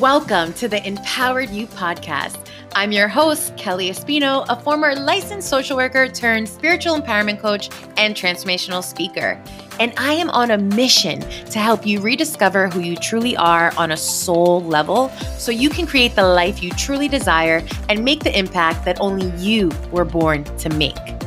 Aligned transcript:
Welcome 0.00 0.52
to 0.52 0.68
the 0.68 0.86
Empowered 0.86 1.50
You 1.50 1.66
podcast. 1.66 2.46
I'm 2.76 2.92
your 2.92 3.08
host, 3.08 3.56
Kelly 3.56 3.90
Espino, 3.90 4.46
a 4.48 4.54
former 4.54 4.94
licensed 4.94 5.48
social 5.48 5.76
worker 5.76 6.06
turned 6.06 6.48
spiritual 6.48 6.94
empowerment 6.94 7.40
coach 7.40 7.68
and 7.96 8.14
transformational 8.14 8.84
speaker. 8.84 9.42
And 9.80 9.92
I 9.96 10.12
am 10.12 10.30
on 10.30 10.52
a 10.52 10.58
mission 10.58 11.18
to 11.50 11.58
help 11.58 11.84
you 11.84 12.00
rediscover 12.00 12.68
who 12.68 12.78
you 12.78 12.94
truly 12.94 13.36
are 13.38 13.76
on 13.76 13.90
a 13.90 13.96
soul 13.96 14.62
level 14.62 15.08
so 15.36 15.50
you 15.50 15.68
can 15.68 15.84
create 15.84 16.14
the 16.14 16.22
life 16.22 16.62
you 16.62 16.70
truly 16.70 17.08
desire 17.08 17.66
and 17.88 18.04
make 18.04 18.22
the 18.22 18.38
impact 18.38 18.84
that 18.84 19.00
only 19.00 19.36
you 19.36 19.68
were 19.90 20.04
born 20.04 20.44
to 20.58 20.68
make. 20.68 21.18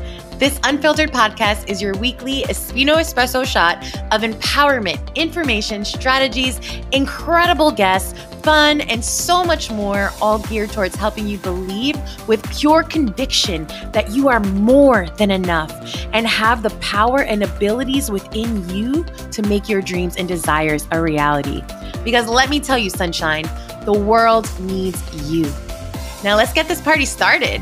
This 0.41 0.59
unfiltered 0.63 1.11
podcast 1.11 1.69
is 1.69 1.83
your 1.83 1.93
weekly 1.97 2.41
Espino 2.45 2.95
Espresso 2.95 3.45
shot 3.45 3.77
of 4.11 4.21
empowerment, 4.21 5.13
information, 5.13 5.85
strategies, 5.85 6.59
incredible 6.91 7.71
guests, 7.71 8.19
fun, 8.43 8.81
and 8.81 9.03
so 9.03 9.43
much 9.43 9.71
more, 9.71 10.11
all 10.21 10.39
geared 10.39 10.71
towards 10.71 10.95
helping 10.95 11.27
you 11.27 11.37
believe 11.37 11.97
with 12.27 12.43
pure 12.57 12.83
conviction 12.83 13.67
that 13.91 14.11
you 14.11 14.29
are 14.29 14.39
more 14.39 15.07
than 15.17 15.31
enough 15.31 15.71
and 16.13 16.27
have 16.27 16.63
the 16.63 16.69
power 16.81 17.21
and 17.23 17.43
abilities 17.43 18.09
within 18.09 18.67
you 18.69 19.03
to 19.31 19.41
make 19.43 19.69
your 19.69 19.81
dreams 19.81 20.15
and 20.17 20.27
desires 20.27 20.87
a 20.91 21.01
reality. 21.01 21.61
Because 22.03 22.27
let 22.27 22.49
me 22.49 22.59
tell 22.59 22.77
you, 22.77 22.89
sunshine, 22.89 23.45
the 23.85 23.93
world 23.93 24.49
needs 24.61 25.31
you. 25.31 25.43
Now 26.23 26.35
let's 26.35 26.53
get 26.53 26.67
this 26.67 26.81
party 26.81 27.05
started. 27.05 27.61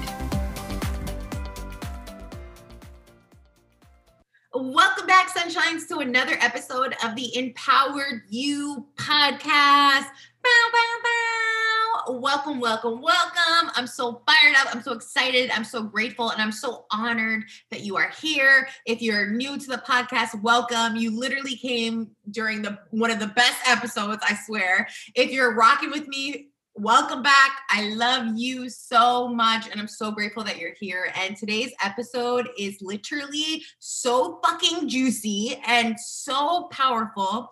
Welcome 4.54 5.08
back, 5.08 5.30
Sunshines, 5.30 5.88
to 5.88 6.00
another 6.00 6.36
episode 6.42 6.94
of 7.04 7.16
the 7.16 7.34
Empowered 7.38 8.24
You 8.30 8.86
podcast. 8.98 10.08
Bow, 10.44 10.70
bow, 10.72 10.98
bow. 11.04 12.20
Welcome, 12.20 12.60
welcome, 12.60 13.02
welcome. 13.02 13.72
I'm 13.76 13.88
so 13.88 14.22
fired 14.26 14.56
up. 14.58 14.74
I'm 14.74 14.82
so 14.82 14.94
excited. 14.94 15.52
I'm 15.52 15.64
so 15.64 15.84
grateful. 15.84 16.30
And 16.32 16.42
I'm 16.42 16.52
so 16.52 16.86
honored 16.92 17.44
that 17.72 17.82
you 17.82 17.98
are 17.98 18.10
here. 18.22 18.68
If 18.86 19.02
you're 19.02 19.28
new 19.32 19.58
to 19.58 19.68
the 19.68 19.78
podcast, 19.78 20.42
welcome. 20.42 20.96
You 20.96 21.12
literally 21.18 21.56
came 21.56 22.12
during 22.32 22.62
the 22.62 22.80
one 22.92 23.12
of 23.12 23.20
the 23.20 23.28
best 23.28 23.58
episodes, 23.68 24.22
I 24.24 24.38
swear. 24.46 24.88
If 25.16 25.32
you're 25.32 25.56
rocking 25.56 25.92
with 25.92 26.08
me, 26.08 26.50
Welcome 26.82 27.22
back. 27.22 27.60
I 27.70 27.90
love 27.90 28.38
you 28.38 28.70
so 28.70 29.28
much, 29.28 29.68
and 29.70 29.82
I'm 29.82 29.88
so 29.88 30.12
grateful 30.12 30.46
that 30.46 30.60
you're 30.60 30.76
here. 30.80 31.12
And 31.18 31.36
today's 31.36 31.74
episode 31.84 32.48
is 32.58 32.78
literally 32.80 33.66
so 33.80 34.40
fucking 34.46 34.88
juicy 34.88 35.62
and 35.68 36.00
so 36.00 36.70
powerful. 36.72 37.52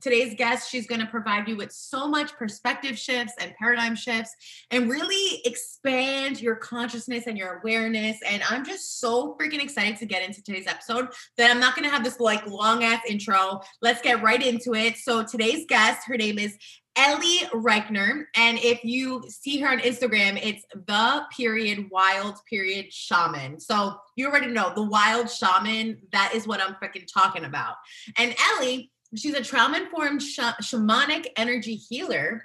Today's 0.00 0.34
guest, 0.34 0.70
she's 0.70 0.86
going 0.86 1.00
to 1.00 1.06
provide 1.06 1.48
you 1.48 1.56
with 1.56 1.72
so 1.72 2.08
much 2.08 2.32
perspective 2.34 2.98
shifts 2.98 3.34
and 3.40 3.54
paradigm 3.56 3.94
shifts 3.94 4.34
and 4.70 4.90
really 4.90 5.40
expand 5.44 6.40
your 6.40 6.56
consciousness 6.56 7.26
and 7.26 7.38
your 7.38 7.60
awareness. 7.60 8.18
And 8.28 8.42
I'm 8.48 8.64
just 8.64 9.00
so 9.00 9.36
freaking 9.40 9.62
excited 9.62 9.96
to 9.98 10.06
get 10.06 10.22
into 10.22 10.42
today's 10.42 10.66
episode 10.66 11.08
that 11.36 11.50
I'm 11.50 11.60
not 11.60 11.76
going 11.76 11.84
to 11.84 11.94
have 11.94 12.04
this 12.04 12.20
like 12.20 12.46
long 12.46 12.82
ass 12.82 13.02
intro. 13.08 13.60
Let's 13.82 14.02
get 14.02 14.22
right 14.22 14.44
into 14.44 14.74
it. 14.74 14.96
So, 14.96 15.22
today's 15.22 15.64
guest, 15.68 16.06
her 16.06 16.16
name 16.16 16.38
is 16.38 16.56
Ellie 16.96 17.40
Reichner. 17.52 18.24
And 18.36 18.58
if 18.58 18.84
you 18.84 19.24
see 19.28 19.58
her 19.60 19.68
on 19.68 19.78
Instagram, 19.80 20.38
it's 20.42 20.64
the 20.72 21.22
period 21.36 21.90
wild 21.90 22.36
period 22.48 22.92
shaman. 22.92 23.58
So 23.58 23.96
you 24.16 24.28
already 24.28 24.48
know 24.48 24.72
the 24.74 24.84
wild 24.84 25.30
shaman. 25.30 25.98
That 26.12 26.32
is 26.34 26.46
what 26.46 26.60
I'm 26.60 26.74
freaking 26.74 27.06
talking 27.12 27.44
about. 27.44 27.74
And 28.16 28.34
Ellie, 28.52 28.92
she's 29.16 29.34
a 29.34 29.42
trauma 29.42 29.78
informed 29.78 30.22
sh- 30.22 30.38
shamanic 30.62 31.26
energy 31.36 31.74
healer. 31.74 32.42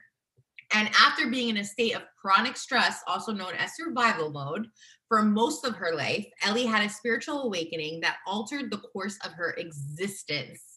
And 0.74 0.90
after 1.00 1.28
being 1.30 1.50
in 1.50 1.58
a 1.58 1.64
state 1.64 1.96
of 1.96 2.04
chronic 2.22 2.56
stress, 2.56 3.02
also 3.08 3.32
known 3.32 3.54
as 3.58 3.76
survival 3.76 4.30
mode, 4.32 4.68
for 5.08 5.24
most 5.24 5.66
of 5.66 5.76
her 5.76 5.96
life, 5.96 6.28
Ellie 6.44 6.68
had 6.68 6.86
a 6.86 6.90
spiritual 6.90 7.42
awakening 7.42 8.02
that 8.02 8.18
altered 8.28 8.70
the 8.70 8.78
course 8.78 9.18
of 9.26 9.32
her 9.34 9.56
existence. 9.58 10.69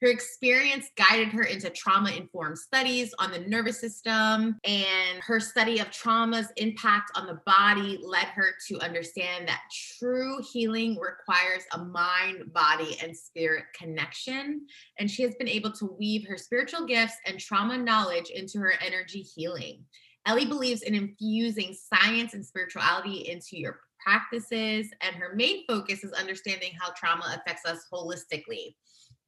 Her 0.00 0.08
experience 0.08 0.90
guided 0.96 1.28
her 1.28 1.42
into 1.42 1.70
trauma 1.70 2.10
informed 2.10 2.58
studies 2.58 3.14
on 3.18 3.30
the 3.30 3.40
nervous 3.40 3.80
system, 3.80 4.58
and 4.64 5.22
her 5.22 5.40
study 5.40 5.78
of 5.78 5.90
trauma's 5.90 6.48
impact 6.56 7.10
on 7.14 7.26
the 7.26 7.40
body 7.46 7.98
led 8.02 8.26
her 8.26 8.54
to 8.68 8.80
understand 8.80 9.48
that 9.48 9.62
true 9.98 10.38
healing 10.52 10.98
requires 10.98 11.64
a 11.72 11.78
mind, 11.78 12.52
body, 12.52 12.96
and 13.02 13.16
spirit 13.16 13.64
connection. 13.74 14.66
And 14.98 15.10
she 15.10 15.22
has 15.22 15.34
been 15.36 15.48
able 15.48 15.72
to 15.72 15.96
weave 15.98 16.26
her 16.28 16.36
spiritual 16.36 16.86
gifts 16.86 17.16
and 17.26 17.38
trauma 17.38 17.78
knowledge 17.78 18.30
into 18.30 18.58
her 18.58 18.74
energy 18.84 19.20
healing. 19.20 19.84
Ellie 20.26 20.46
believes 20.46 20.82
in 20.82 20.94
infusing 20.94 21.74
science 21.74 22.34
and 22.34 22.44
spirituality 22.44 23.30
into 23.30 23.58
your 23.58 23.80
practices, 24.04 24.88
and 25.00 25.16
her 25.16 25.34
main 25.34 25.64
focus 25.66 26.04
is 26.04 26.12
understanding 26.12 26.72
how 26.78 26.90
trauma 26.92 27.36
affects 27.36 27.66
us 27.66 27.86
holistically 27.92 28.74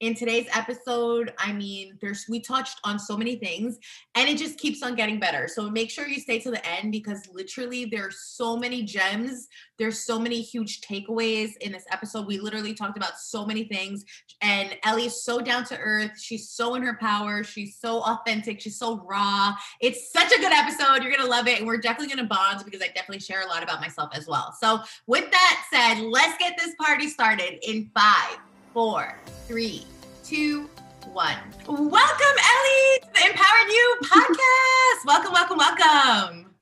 in 0.03 0.15
today's 0.15 0.47
episode 0.55 1.33
i 1.39 1.53
mean 1.53 1.97
there's 2.01 2.27
we 2.29 2.41
touched 2.41 2.79
on 2.85 2.99
so 2.99 3.17
many 3.17 3.37
things 3.37 3.79
and 4.15 4.29
it 4.29 4.37
just 4.37 4.59
keeps 4.59 4.83
on 4.83 4.95
getting 4.95 5.19
better. 5.19 5.49
So 5.49 5.71
make 5.71 5.91
sure 5.91 6.07
you 6.07 6.21
stay 6.21 6.39
to 6.41 6.51
the 6.51 6.65
end 6.67 6.93
because 6.93 7.23
literally 7.33 7.87
there's 7.87 8.19
so 8.21 8.57
many 8.57 8.83
gems 8.83 9.49
there's 9.79 9.99
so 9.99 10.17
many 10.17 10.41
huge 10.43 10.81
takeaways 10.81 11.57
in 11.57 11.73
this 11.73 11.85
episode. 11.91 12.27
We 12.27 12.39
literally 12.39 12.73
talked 12.73 12.97
about 12.97 13.19
so 13.19 13.45
many 13.45 13.65
things 13.65 14.05
and 14.41 14.77
ellie 14.85 15.07
is 15.07 15.25
so 15.25 15.41
down 15.41 15.65
to 15.67 15.79
earth. 15.79 16.13
She's 16.21 16.51
so 16.51 16.77
in 16.77 16.83
her 16.83 16.97
power. 17.01 17.43
She's 17.43 17.79
so 17.81 18.01
authentic. 18.03 18.61
She's 18.61 18.79
so 18.79 18.99
raw. 18.99 19.55
It's 19.81 20.13
such 20.13 20.31
a 20.31 20.39
good 20.39 20.53
episode. 20.53 21.03
You're 21.03 21.11
gonna 21.11 21.29
love 21.29 21.49
it 21.49 21.59
and 21.59 21.67
we're 21.67 21.79
definitely 21.79 22.15
gonna 22.15 22.29
bond 22.29 22.65
because 22.65 22.81
i 22.81 22.87
definitely 22.89 23.21
share 23.21 23.43
a 23.43 23.47
lot 23.47 23.63
about 23.63 23.81
myself 23.81 24.11
as 24.15 24.29
well. 24.29 24.55
So 24.61 24.81
with 25.07 25.29
that 25.31 25.65
said 25.73 26.05
let's 26.05 26.39
get 26.39 26.57
this 26.59 26.75
party 26.79 27.09
started 27.09 27.59
in 27.63 27.91
five 27.95 28.39
four 28.73 29.19
three 29.47 29.85
two, 30.25 30.69
one. 31.13 31.37
Welcome, 31.67 31.91
Ellie, 31.91 33.01
to 33.01 33.09
the 33.13 33.27
Empowered 33.27 33.69
You 33.69 33.97
podcast. 34.03 35.07
welcome, 35.07 35.33
welcome, 35.33 35.59
welcome. 35.59 36.55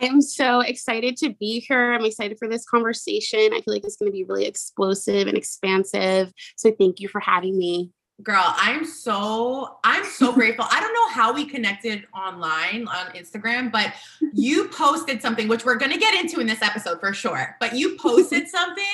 I'm 0.00 0.20
so 0.20 0.60
excited 0.60 1.16
to 1.18 1.32
be 1.34 1.60
here. 1.60 1.92
I'm 1.92 2.04
excited 2.04 2.38
for 2.38 2.48
this 2.48 2.64
conversation. 2.64 3.38
I 3.52 3.60
feel 3.60 3.74
like 3.74 3.84
it's 3.84 3.96
going 3.96 4.10
to 4.10 4.12
be 4.12 4.24
really 4.24 4.46
explosive 4.46 5.28
and 5.28 5.36
expansive. 5.36 6.32
So 6.56 6.72
thank 6.72 6.98
you 6.98 7.06
for 7.06 7.20
having 7.20 7.56
me 7.56 7.90
girl 8.22 8.54
i'm 8.56 8.84
so 8.84 9.78
i'm 9.84 10.04
so 10.04 10.32
grateful 10.34 10.64
i 10.70 10.80
don't 10.80 10.94
know 10.94 11.08
how 11.08 11.32
we 11.32 11.44
connected 11.44 12.06
online 12.14 12.86
on 12.88 13.06
instagram 13.14 13.70
but 13.70 13.92
you 14.32 14.68
posted 14.68 15.20
something 15.20 15.48
which 15.48 15.64
we're 15.64 15.76
going 15.76 15.90
to 15.90 15.98
get 15.98 16.14
into 16.22 16.40
in 16.40 16.46
this 16.46 16.62
episode 16.62 17.00
for 17.00 17.12
sure 17.12 17.56
but 17.60 17.74
you 17.74 17.96
posted 17.96 18.48
something 18.52 18.84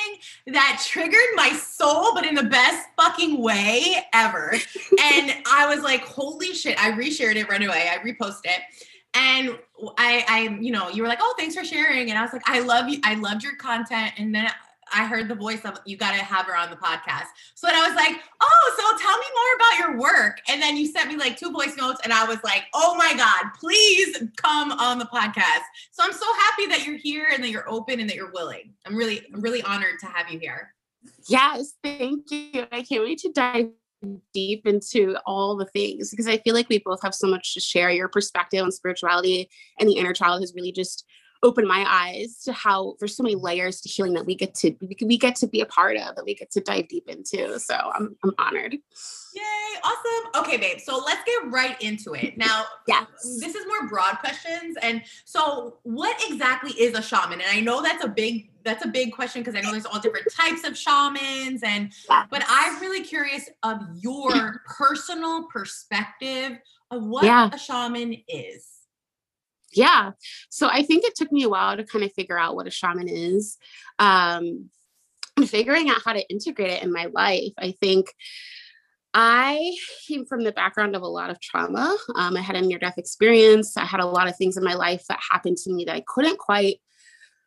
that 0.47 0.83
triggered 0.87 1.21
my 1.34 1.50
soul 1.50 2.15
but 2.15 2.25
in 2.25 2.34
the 2.34 2.44
best 2.44 2.89
fucking 2.97 3.41
way 3.43 3.97
ever 4.12 4.53
and 5.00 5.34
i 5.53 5.66
was 5.72 5.83
like 5.83 6.03
holy 6.03 6.55
shit 6.55 6.81
i 6.83 6.91
reshared 6.93 7.37
it 7.37 7.49
right 7.49 7.62
away 7.62 7.91
i 7.93 7.99
reposted 7.99 8.47
it 8.47 8.60
and 9.15 9.59
I, 9.97 10.25
I, 10.28 10.59
you 10.60 10.71
know, 10.71 10.91
you 10.91 11.03
were 11.03 11.09
like, 11.09 11.19
"Oh, 11.21 11.34
thanks 11.39 11.55
for 11.55 11.65
sharing," 11.65 12.10
and 12.10 12.19
I 12.19 12.22
was 12.22 12.33
like, 12.33 12.43
"I 12.47 12.60
love 12.60 12.89
you. 12.91 13.00
I 13.03 13.15
loved 13.15 13.43
your 13.43 13.56
content." 13.56 14.12
And 14.19 14.34
then 14.34 14.50
I 14.93 15.06
heard 15.06 15.28
the 15.28 15.34
voice 15.34 15.65
of 15.65 15.78
you 15.84 15.97
got 15.97 16.12
to 16.12 16.25
have 16.25 16.47
her 16.47 16.56
on 16.56 16.71
the 16.71 16.76
podcast. 16.76 17.26
So 17.54 17.66
then 17.66 17.76
I 17.76 17.87
was 17.87 17.97
like, 17.97 18.21
oh, 18.41 18.75
so 18.76 19.04
tell 19.04 19.19
me 19.19 19.26
more 19.34 19.54
about 19.56 19.78
your 19.78 20.00
work. 20.00 20.41
And 20.49 20.60
then 20.60 20.76
you 20.76 20.87
sent 20.87 21.09
me 21.09 21.16
like 21.16 21.37
two 21.37 21.50
voice 21.50 21.76
notes, 21.76 22.00
and 22.04 22.12
I 22.12 22.25
was 22.25 22.38
like, 22.44 22.65
oh 22.75 22.94
my 22.97 23.15
God, 23.15 23.50
please 23.59 24.16
come 24.37 24.72
on 24.72 24.98
the 24.98 25.06
podcast. 25.06 25.62
So 25.93 26.03
I'm 26.03 26.12
so 26.12 26.27
happy 26.41 26.66
that 26.66 26.87
you're 26.87 26.98
here 26.98 27.28
and 27.32 27.43
that 27.43 27.50
you're 27.50 27.69
open 27.69 28.00
and 28.00 28.09
that 28.09 28.16
you're 28.16 28.32
willing. 28.32 28.75
I'm 28.87 28.97
really, 28.97 29.22
I'm 29.32 29.41
really 29.41 29.62
honored 29.62 29.98
to 30.00 30.06
have 30.06 30.31
you 30.31 30.38
here. 30.38 30.75
Yes, 31.28 31.75
thank 31.82 32.31
you. 32.31 32.66
I 32.72 32.82
can't 32.82 33.04
wait 33.04 33.19
to 33.19 33.32
dive 33.32 33.71
deep 34.32 34.66
into 34.66 35.16
all 35.27 35.56
the 35.56 35.66
things 35.66 36.10
because 36.10 36.28
I 36.28 36.38
feel 36.38 36.54
like 36.54 36.69
we 36.69 36.78
both 36.78 37.03
have 37.03 37.15
so 37.15 37.27
much 37.27 37.54
to 37.54 37.60
share. 37.60 37.91
Your 37.91 38.09
perspective 38.09 38.63
on 38.63 38.71
spirituality 38.71 39.48
and 39.78 39.89
the 39.89 39.95
inner 39.95 40.13
child 40.13 40.41
has 40.41 40.54
really 40.54 40.72
just 40.72 41.04
opened 41.43 41.69
my 41.69 41.85
eyes 41.89 42.43
to 42.45 42.53
how 42.53 42.95
there's 42.99 43.17
so 43.17 43.23
many 43.23 43.35
layers 43.35 43.81
to 43.81 43.89
healing 43.89 44.15
that 44.15 44.27
we 44.27 44.35
get 44.35 44.55
to 44.55 44.75
we 45.01 45.17
get 45.17 45.37
to 45.37 45.47
be 45.47 45.61
a 45.61 45.67
part 45.67 45.97
of 45.97 46.17
that 46.17 46.25
we 46.25 46.35
get 46.35 46.51
to 46.51 46.61
dive 46.61 46.89
deep 46.89 47.09
into 47.09 47.59
so 47.61 47.75
i'm, 47.95 48.17
I'm 48.25 48.35
honored 48.39 48.73
yay 48.73 49.81
awesome 49.85 50.43
okay 50.43 50.57
babe 50.57 50.79
so 50.81 51.01
let's 51.05 51.23
get 51.25 51.51
right 51.51 51.81
into 51.81 52.15
it 52.15 52.37
now 52.37 52.65
yes. 52.89 53.07
this 53.41 53.55
is 53.55 53.67
more 53.67 53.89
broad 53.89 54.19
questions 54.19 54.77
and 54.83 55.03
so 55.25 55.79
what 55.85 56.21
exactly 56.29 56.73
is 56.73 56.97
a 56.97 57.03
shaman 57.03 57.41
and 57.41 57.51
i 57.51 57.61
know 57.61 57.83
that's 57.83 58.05
a 58.05 58.09
big 58.09 58.51
that's 58.65 58.85
a 58.85 58.89
big 58.89 59.13
question 59.13 59.43
because 59.43 59.55
i 59.55 59.61
know 59.61 59.71
there's 59.71 59.87
all 59.87 60.01
different 60.01 60.27
types 60.35 60.67
of 60.67 60.77
shamans 60.77 61.63
and 61.63 61.93
yes. 62.09 62.27
but 62.31 62.43
i'm 62.49 62.81
really 62.81 63.05
curious 63.05 63.49
of 63.63 63.81
your 64.01 64.63
personal 64.77 65.45
perspective 65.45 66.59
of 66.91 67.05
what 67.05 67.25
yeah. 67.25 67.49
a 67.53 67.59
shaman 67.59 68.17
is 68.29 68.78
yeah 69.72 70.12
so 70.48 70.68
i 70.70 70.82
think 70.82 71.04
it 71.04 71.15
took 71.15 71.30
me 71.32 71.42
a 71.42 71.48
while 71.48 71.76
to 71.76 71.84
kind 71.84 72.04
of 72.04 72.12
figure 72.12 72.38
out 72.38 72.56
what 72.56 72.66
a 72.66 72.70
shaman 72.70 73.09
is 73.09 73.56
um 73.98 74.68
and 75.36 75.48
figuring 75.48 75.88
out 75.88 76.03
how 76.04 76.12
to 76.12 76.28
integrate 76.28 76.70
it 76.70 76.82
in 76.82 76.92
my 76.92 77.06
life 77.06 77.53
i 77.59 77.72
think 77.72 78.12
I 79.15 79.74
came 80.06 80.26
from 80.26 80.44
the 80.44 80.53
background 80.53 80.94
of 80.94 81.03
a 81.03 81.09
lot 81.09 81.30
of 81.30 81.41
trauma. 81.41 81.97
Um, 82.15 82.36
I 82.36 82.41
had 82.41 82.56
a 82.56 82.60
near 82.60 82.78
death 82.78 82.98
experience. 82.98 83.76
I 83.76 83.84
had 83.84 84.00
a 84.00 84.06
lot 84.06 84.28
of 84.28 84.36
things 84.36 84.56
in 84.56 84.62
my 84.62 84.74
life 84.74 85.03
that 85.09 85.18
happened 85.32 85.56
to 85.59 85.72
me 85.72 85.86
that 85.86 85.94
I 85.94 86.04
couldn't 86.06 86.38
quite 86.38 86.80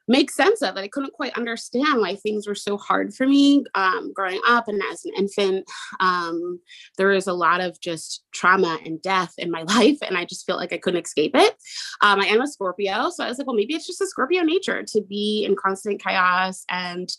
make 0.08 0.32
sense 0.32 0.62
of 0.62 0.76
that 0.76 0.84
I 0.84 0.88
couldn't 0.88 1.14
quite 1.14 1.38
understand 1.38 2.00
why 2.00 2.16
things 2.16 2.48
were 2.48 2.56
so 2.56 2.78
hard 2.78 3.14
for 3.14 3.28
me 3.28 3.64
um, 3.76 4.12
growing 4.14 4.42
up 4.48 4.68
and 4.68 4.82
as 4.92 5.06
an 5.06 5.14
infant. 5.18 5.66
Um, 6.00 6.60
there 6.98 7.08
was 7.08 7.28
a 7.28 7.34
lot 7.34 7.62
of 7.62 7.80
just 7.80 8.24
trauma 8.34 8.80
and 8.86 9.02
death 9.02 9.34
in 9.38 9.52
my 9.52 9.64
life, 9.68 9.98
and 10.02 10.18
I 10.18 10.26
just 10.26 10.46
felt 10.46 10.60
like 10.60 10.74
I 10.74 10.78
couldn't 10.78 11.06
escape 11.06 11.32
it. 11.36 11.56
Um, 12.02 12.20
I 12.20 12.26
am 12.26 12.42
a 12.42 12.48
Scorpio, 12.48 13.10
so 13.10 13.24
I 13.24 13.28
was 13.28 13.38
like, 13.38 13.48
well, 13.48 13.56
maybe 13.56 13.74
it's 13.74 13.88
just 13.88 14.02
a 14.02 14.08
Scorpio 14.08 14.44
nature 14.44 14.84
to 14.84 15.02
be 15.02 15.46
in 15.46 15.56
constant 15.56 16.02
chaos. 16.02 16.64
And 16.70 17.10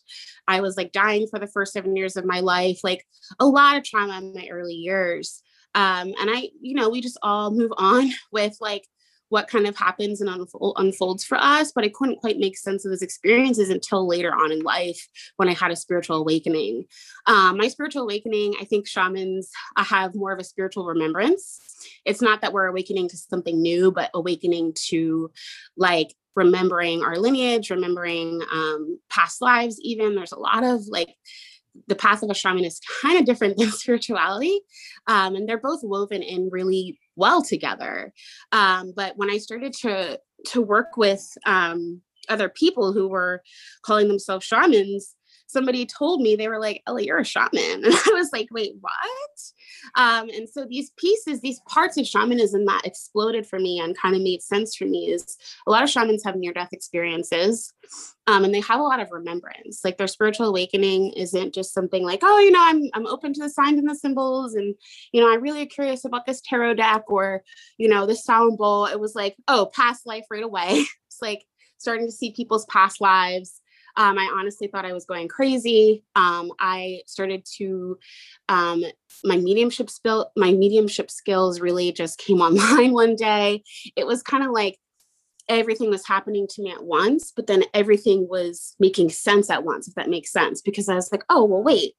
I 0.49 0.61
was 0.61 0.77
like 0.77 0.93
dying 0.93 1.27
for 1.29 1.39
the 1.39 1.47
first 1.47 1.73
seven 1.73 1.97
years 1.97 2.17
of 2.17 2.25
my 2.25 2.41
life, 2.41 2.81
like 2.83 3.05
a 3.39 3.47
lot 3.47 3.77
of 3.77 3.85
trauma 3.85 4.19
in 4.19 4.33
my 4.35 4.49
early 4.51 4.75
years. 4.75 5.43
Um, 5.75 6.13
and 6.19 6.31
I, 6.31 6.51
you 6.61 6.75
know, 6.75 6.91
we 6.91 7.01
just 7.01 7.19
all 7.23 7.51
move 7.51 7.73
on 7.77 8.11
with 8.33 8.57
like 8.61 8.87
what 9.33 9.49
kind 9.49 9.67
of 9.67 9.75
happens 9.75 10.21
and 10.21 10.29
unfold, 10.29 10.77
unfolds 10.77 11.25
for 11.25 11.39
us. 11.39 11.73
But 11.73 11.85
I 11.85 11.89
couldn't 11.89 12.21
quite 12.21 12.39
make 12.39 12.59
sense 12.59 12.85
of 12.85 12.91
those 12.91 13.01
experiences 13.01 13.71
until 13.71 14.07
later 14.07 14.31
on 14.31 14.53
in 14.53 14.61
life 14.61 15.09
when 15.37 15.49
I 15.49 15.55
had 15.55 15.71
a 15.71 15.77
spiritual 15.77 16.17
awakening. 16.17 16.85
Um, 17.27 17.57
my 17.57 17.69
spiritual 17.69 18.03
awakening, 18.03 18.57
I 18.61 18.67
think 18.67 18.87
shamans 18.87 19.51
have 19.79 20.15
more 20.15 20.33
of 20.33 20.39
a 20.39 20.45
spiritual 20.45 20.85
remembrance. 20.85 21.59
It's 22.05 22.21
not 22.21 22.43
that 22.43 22.53
we're 22.53 22.67
awakening 22.67 23.09
to 23.09 23.17
something 23.17 23.63
new, 23.63 23.91
but 23.91 24.11
awakening 24.13 24.75
to 24.89 25.31
like 25.79 26.15
remembering 26.37 27.03
our 27.03 27.17
lineage, 27.17 27.71
remembering 27.71 28.43
um, 28.53 28.99
past 29.09 29.41
lives, 29.41 29.81
even. 29.81 30.15
There's 30.15 30.33
a 30.33 30.39
lot 30.39 30.63
of 30.63 30.83
like 30.89 31.09
the 31.87 31.95
path 31.95 32.23
of 32.23 32.29
a 32.29 32.35
shaman 32.35 32.65
is 32.65 32.83
kind 33.01 33.19
of 33.19 33.25
different 33.25 33.57
than 33.57 33.71
spirituality. 33.73 34.61
Um, 35.07 35.37
and 35.37 35.49
they're 35.49 35.57
both 35.57 35.81
woven 35.83 36.23
in 36.23 36.51
really 36.53 36.99
well 37.17 37.43
together. 37.43 38.13
Um, 38.53 38.93
but 38.95 39.17
when 39.17 39.31
I 39.31 39.39
started 39.39 39.73
to 39.83 40.21
to 40.47 40.61
work 40.61 40.97
with 40.97 41.25
um, 41.47 42.03
other 42.29 42.49
people 42.49 42.93
who 42.93 43.09
were 43.09 43.43
calling 43.83 44.09
themselves 44.09 44.47
shamans, 44.47 45.15
somebody 45.53 45.87
told 45.87 46.21
me 46.21 46.35
they 46.35 46.49
were 46.49 46.59
like, 46.59 46.83
"Ella, 46.87 47.03
you're 47.03 47.19
a 47.19 47.25
shaman," 47.25 47.51
and 47.85 47.95
I 47.95 48.11
was 48.13 48.31
like, 48.33 48.49
"Wait, 48.51 48.75
what?" 48.81 48.93
Um, 49.95 50.31
and 50.31 50.49
so 50.49 50.65
these 50.69 50.91
pieces, 50.97 51.41
these 51.41 51.61
parts 51.69 51.97
of 51.99 52.07
shamanism 52.07 52.65
that 52.67 52.83
exploded 52.85 53.47
for 53.47 53.59
me 53.59 53.81
and 53.81 53.97
kind 53.97 54.15
of 54.15 54.23
made 54.23 54.43
sense 54.43 54.75
for 54.75 54.85
me 54.85 55.11
is 55.11 55.37
a 55.67 55.71
lot 55.71 55.83
of 55.83 55.91
shamans 55.91 56.25
have 56.25 56.37
near 56.37 56.53
death 56.53 56.73
experiences, 56.73 57.73
um, 58.27 58.45
and 58.45 58.55
they 58.55 58.61
have 58.61 58.81
a 58.81 58.85
lot 58.85 59.01
of 59.01 59.11
remembrance. 59.11 59.81
Like 59.85 59.99
their 59.99 60.07
spiritual 60.07 60.47
awakening 60.47 61.13
isn't 61.13 61.55
just 61.55 61.75
something 61.75 62.05
like, 62.05 62.21
"Oh, 62.23 62.39
you 62.39 62.51
know, 62.51 62.63
I'm 62.63 62.89
I'm 62.95 63.07
open 63.07 63.33
to 63.35 63.43
the 63.43 63.51
signs 63.51 63.79
and 63.79 63.89
the 63.89 63.95
symbols, 63.95 64.55
and 64.55 64.75
you 65.13 65.21
know, 65.21 65.33
I'm 65.33 65.43
really 65.43 65.67
curious 65.67 66.05
about 66.05 66.27
this 66.27 66.41
tarot 66.45 66.75
deck 66.75 67.05
or 67.09 67.43
you 67.79 67.89
know 67.89 68.07
this 68.07 68.25
sound 68.25 68.59
bowl." 68.59 68.87
It 68.87 69.01
was 69.01 69.15
like, 69.15 69.37
"Oh, 69.49 69.71
past 69.75 70.07
life 70.07 70.25
right 70.31 70.45
away." 70.45 70.85
it's 71.09 71.21
like 71.21 71.45
starting 71.79 72.07
to 72.07 72.13
see 72.13 72.33
people's 72.33 72.65
past 72.67 73.01
lives 73.01 73.62
um, 73.97 74.19
I 74.19 74.31
honestly 74.35 74.69
thought 74.69 74.87
I 74.87 74.93
was 74.93 75.05
going 75.05 75.29
crazy. 75.29 76.05
Um, 76.17 76.53
I 76.59 77.03
started 77.07 77.45
to 77.57 77.99
um, 78.49 78.85
my 79.25 79.37
mediumship 79.37 79.91
my 80.37 80.53
mediumship 80.53 81.11
skills 81.11 81.61
really 81.61 81.93
just 81.93 82.19
came 82.19 82.41
online 82.41 82.93
one 82.93 83.17
day. 83.17 83.63
It 83.97 84.07
was 84.07 84.23
kind 84.23 84.45
of 84.45 84.51
like 84.51 84.79
everything 85.49 85.91
was 85.91 86.07
happening 86.07 86.47
to 86.49 86.63
me 86.63 86.71
at 86.71 86.85
once, 86.85 87.33
but 87.35 87.47
then 87.47 87.65
everything 87.75 88.29
was 88.29 88.75
making 88.79 89.11
sense 89.11 89.51
at 89.51 89.65
once, 89.65 89.89
if 89.89 89.95
that 89.95 90.09
makes 90.09 90.33
sense. 90.33 90.63
Because 90.63 90.89
I 90.89 90.95
was 90.95 91.13
like, 91.13 91.25
oh 91.29 91.45
well, 91.45 91.63
wait, 91.63 91.95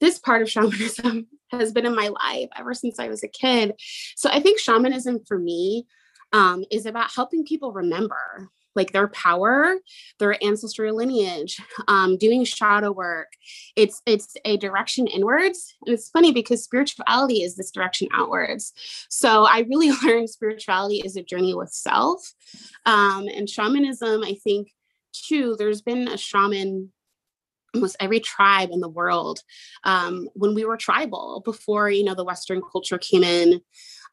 this 0.00 0.18
part 0.18 0.42
of 0.42 0.50
shamanism 0.50 1.26
has 1.50 1.72
been 1.72 1.86
in 1.86 1.94
my 1.94 2.08
life 2.08 2.48
ever 2.56 2.74
since 2.74 2.98
I 2.98 3.08
was 3.08 3.22
a 3.22 3.28
kid. 3.28 3.74
So 4.14 4.30
I 4.30 4.40
think 4.40 4.60
shamanism 4.60 5.20
for 5.26 5.38
me 5.38 5.86
um, 6.32 6.64
is 6.70 6.86
about 6.86 7.12
helping 7.12 7.44
people 7.44 7.72
remember 7.72 8.50
like 8.76 8.92
their 8.92 9.08
power, 9.08 9.76
their 10.18 10.42
ancestral 10.44 10.94
lineage, 10.94 11.60
um, 11.88 12.16
doing 12.16 12.44
shadow 12.44 12.92
work. 12.92 13.32
It's 13.74 14.02
it's 14.06 14.36
a 14.44 14.56
direction 14.56 15.06
inwards. 15.06 15.74
And 15.84 15.94
it's 15.94 16.10
funny 16.10 16.32
because 16.32 16.62
spirituality 16.62 17.42
is 17.42 17.56
this 17.56 17.70
direction 17.70 18.08
outwards. 18.12 18.72
So 19.08 19.44
I 19.44 19.60
really 19.68 19.90
learned 20.04 20.30
spirituality 20.30 21.02
is 21.04 21.16
a 21.16 21.22
journey 21.22 21.54
with 21.54 21.70
self. 21.70 22.32
Um, 22.84 23.26
and 23.34 23.48
shamanism, 23.48 24.22
I 24.22 24.34
think, 24.44 24.68
too, 25.12 25.56
there's 25.58 25.82
been 25.82 26.08
a 26.08 26.18
shaman 26.18 26.92
almost 27.74 27.96
every 28.00 28.20
tribe 28.20 28.70
in 28.72 28.80
the 28.80 28.88
world 28.88 29.40
um, 29.84 30.28
when 30.34 30.54
we 30.54 30.64
were 30.64 30.76
tribal 30.76 31.42
before 31.44 31.90
you 31.90 32.04
know 32.04 32.14
the 32.14 32.24
western 32.24 32.62
culture 32.62 32.96
came 32.98 33.22
in 33.22 33.60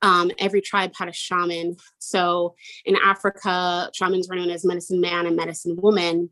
um, 0.01 0.31
every 0.39 0.61
tribe 0.61 0.91
had 0.95 1.09
a 1.09 1.13
shaman. 1.13 1.77
So 1.99 2.55
in 2.85 2.95
Africa, 2.95 3.89
shamans 3.93 4.27
were 4.27 4.35
known 4.35 4.49
as 4.49 4.65
medicine 4.65 5.01
man 5.01 5.25
and 5.25 5.35
medicine 5.35 5.75
woman, 5.77 6.29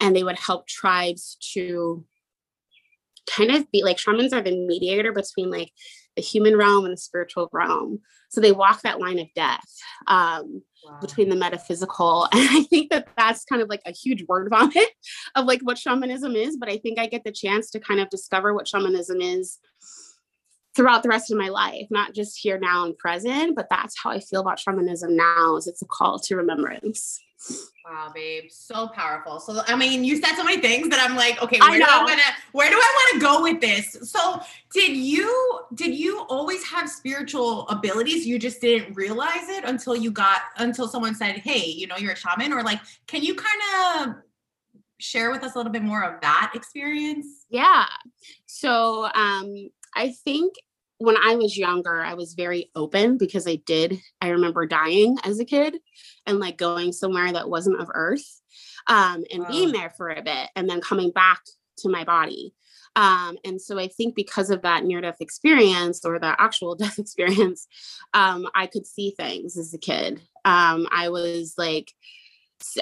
and 0.00 0.14
they 0.14 0.24
would 0.24 0.38
help 0.38 0.66
tribes 0.66 1.36
to 1.54 2.04
kind 3.30 3.50
of 3.50 3.70
be 3.70 3.82
like 3.82 3.98
shamans 3.98 4.32
are 4.32 4.42
the 4.42 4.54
mediator 4.54 5.12
between 5.12 5.50
like 5.50 5.72
the 6.16 6.22
human 6.22 6.56
realm 6.56 6.84
and 6.84 6.92
the 6.92 6.98
spiritual 6.98 7.48
realm. 7.52 8.00
So 8.28 8.40
they 8.40 8.52
walk 8.52 8.82
that 8.82 9.00
line 9.00 9.18
of 9.18 9.26
death 9.34 9.64
um, 10.06 10.62
wow. 10.84 10.98
between 11.00 11.28
the 11.28 11.36
metaphysical. 11.36 12.28
And 12.32 12.48
I 12.50 12.62
think 12.64 12.90
that 12.90 13.08
that's 13.16 13.44
kind 13.44 13.62
of 13.62 13.68
like 13.68 13.82
a 13.86 13.92
huge 13.92 14.24
word 14.28 14.48
vomit 14.50 14.88
of 15.34 15.46
like 15.46 15.60
what 15.62 15.78
shamanism 15.78 16.36
is. 16.36 16.56
But 16.56 16.68
I 16.68 16.78
think 16.78 16.98
I 16.98 17.06
get 17.06 17.24
the 17.24 17.32
chance 17.32 17.70
to 17.70 17.80
kind 17.80 18.00
of 18.00 18.10
discover 18.10 18.54
what 18.54 18.68
shamanism 18.68 19.20
is 19.20 19.58
throughout 20.74 21.02
the 21.02 21.08
rest 21.08 21.30
of 21.30 21.38
my 21.38 21.48
life, 21.48 21.86
not 21.90 22.14
just 22.14 22.38
here 22.38 22.58
now 22.58 22.84
and 22.84 22.98
present, 22.98 23.54
but 23.54 23.68
that's 23.70 23.96
how 24.02 24.10
I 24.10 24.20
feel 24.20 24.40
about 24.40 24.58
shamanism 24.58 25.16
now 25.16 25.56
is 25.56 25.66
it's 25.66 25.82
a 25.82 25.86
call 25.86 26.18
to 26.18 26.36
remembrance. 26.36 27.20
Wow, 27.84 28.10
babe, 28.14 28.44
so 28.50 28.88
powerful. 28.88 29.38
So 29.38 29.60
I 29.66 29.76
mean, 29.76 30.02
you 30.04 30.16
said 30.16 30.34
so 30.34 30.44
many 30.44 30.62
things 30.62 30.88
that 30.88 30.98
I'm 30.98 31.14
like, 31.16 31.42
okay, 31.42 31.58
where 31.60 31.78
do 31.78 31.84
I 31.86 32.02
want 32.02 32.18
to 32.18 32.26
where 32.52 32.70
do 32.70 32.76
I 32.76 32.78
want 32.78 33.14
to 33.14 33.26
go 33.26 33.42
with 33.42 33.60
this? 33.60 34.10
So 34.10 34.40
did 34.72 34.96
you 34.96 35.60
did 35.74 35.94
you 35.94 36.20
always 36.30 36.64
have 36.64 36.88
spiritual 36.88 37.68
abilities? 37.68 38.26
You 38.26 38.38
just 38.38 38.62
didn't 38.62 38.94
realize 38.94 39.48
it 39.48 39.64
until 39.64 39.94
you 39.94 40.10
got 40.10 40.40
until 40.56 40.88
someone 40.88 41.14
said, 41.14 41.36
"Hey, 41.36 41.66
you 41.66 41.86
know, 41.86 41.96
you're 41.98 42.12
a 42.12 42.16
shaman," 42.16 42.54
or 42.54 42.62
like, 42.62 42.80
can 43.06 43.22
you 43.22 43.34
kind 43.34 44.08
of 44.08 44.14
share 44.98 45.30
with 45.30 45.42
us 45.42 45.54
a 45.54 45.58
little 45.58 45.72
bit 45.72 45.82
more 45.82 46.02
of 46.04 46.22
that 46.22 46.52
experience? 46.54 47.26
Yeah. 47.50 47.86
So 48.46 49.10
um 49.14 49.68
I 49.94 50.10
think 50.24 50.54
when 50.98 51.16
I 51.16 51.36
was 51.36 51.56
younger, 51.56 52.02
I 52.02 52.14
was 52.14 52.34
very 52.34 52.70
open 52.74 53.18
because 53.18 53.46
I 53.46 53.56
did. 53.56 53.98
I 54.20 54.28
remember 54.28 54.66
dying 54.66 55.16
as 55.24 55.38
a 55.38 55.44
kid 55.44 55.78
and 56.26 56.38
like 56.38 56.56
going 56.56 56.92
somewhere 56.92 57.32
that 57.32 57.50
wasn't 57.50 57.80
of 57.80 57.90
earth 57.92 58.40
um, 58.86 59.24
and 59.32 59.42
wow. 59.42 59.48
being 59.48 59.72
there 59.72 59.90
for 59.90 60.10
a 60.10 60.22
bit 60.22 60.50
and 60.56 60.68
then 60.68 60.80
coming 60.80 61.10
back 61.10 61.40
to 61.78 61.88
my 61.88 62.04
body. 62.04 62.54
Um, 62.96 63.38
and 63.44 63.60
so 63.60 63.78
I 63.78 63.88
think 63.88 64.14
because 64.14 64.50
of 64.50 64.62
that 64.62 64.84
near 64.84 65.00
death 65.00 65.20
experience 65.20 66.04
or 66.04 66.18
the 66.18 66.40
actual 66.40 66.74
death 66.76 66.98
experience, 66.98 67.66
um, 68.12 68.46
I 68.54 68.66
could 68.66 68.86
see 68.86 69.14
things 69.16 69.56
as 69.56 69.74
a 69.74 69.78
kid. 69.78 70.20
Um, 70.44 70.86
I 70.90 71.08
was 71.08 71.54
like, 71.58 71.92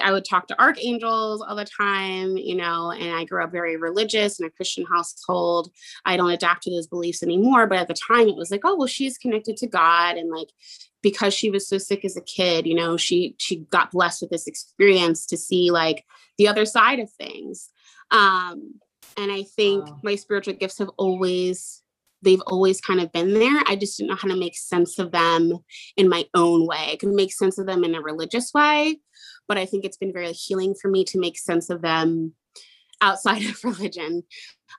I 0.01 0.11
would 0.11 0.25
talk 0.25 0.47
to 0.47 0.61
archangels 0.61 1.41
all 1.41 1.55
the 1.55 1.65
time, 1.65 2.37
you 2.37 2.55
know, 2.55 2.91
and 2.91 3.15
I 3.15 3.25
grew 3.25 3.43
up 3.43 3.51
very 3.51 3.77
religious 3.77 4.39
in 4.39 4.45
a 4.45 4.49
Christian 4.49 4.85
household. 4.85 5.71
I 6.05 6.17
don't 6.17 6.31
adapt 6.31 6.63
to 6.63 6.71
those 6.71 6.87
beliefs 6.87 7.23
anymore, 7.23 7.67
but 7.67 7.77
at 7.77 7.87
the 7.87 7.93
time 7.93 8.27
it 8.27 8.35
was 8.35 8.51
like, 8.51 8.61
oh, 8.63 8.75
well, 8.75 8.87
she's 8.87 9.17
connected 9.17 9.57
to 9.57 9.67
God 9.67 10.17
and 10.17 10.31
like 10.31 10.49
because 11.01 11.33
she 11.33 11.49
was 11.49 11.67
so 11.67 11.77
sick 11.77 12.05
as 12.05 12.15
a 12.15 12.21
kid, 12.21 12.65
you 12.65 12.75
know, 12.75 12.97
she 12.97 13.35
she 13.37 13.57
got 13.71 13.91
blessed 13.91 14.21
with 14.21 14.31
this 14.31 14.47
experience 14.47 15.25
to 15.27 15.37
see 15.37 15.69
like 15.69 16.05
the 16.37 16.47
other 16.47 16.65
side 16.65 16.99
of 16.99 17.11
things. 17.11 17.69
Um 18.11 18.75
and 19.17 19.31
I 19.31 19.43
think 19.43 19.85
wow. 19.85 19.99
my 20.03 20.15
spiritual 20.15 20.53
gifts 20.55 20.79
have 20.79 20.89
always 20.97 21.83
they've 22.23 22.41
always 22.47 22.81
kind 22.81 23.01
of 23.01 23.11
been 23.11 23.33
there. 23.33 23.61
I 23.67 23.75
just 23.75 23.97
didn't 23.97 24.09
know 24.09 24.15
how 24.15 24.29
to 24.29 24.35
make 24.35 24.57
sense 24.57 24.97
of 24.97 25.11
them 25.11 25.59
in 25.97 26.09
my 26.09 26.25
own 26.33 26.65
way. 26.65 26.89
I 26.91 26.95
could 26.95 27.09
make 27.09 27.33
sense 27.33 27.57
of 27.57 27.65
them 27.65 27.83
in 27.83 27.95
a 27.95 28.01
religious 28.01 28.53
way, 28.53 28.99
but 29.47 29.57
I 29.57 29.65
think 29.65 29.85
it's 29.85 29.97
been 29.97 30.13
very 30.13 30.31
healing 30.31 30.75
for 30.79 30.89
me 30.89 31.03
to 31.05 31.19
make 31.19 31.37
sense 31.37 31.69
of 31.69 31.81
them 31.81 32.33
outside 33.01 33.45
of 33.49 33.63
religion 33.63 34.23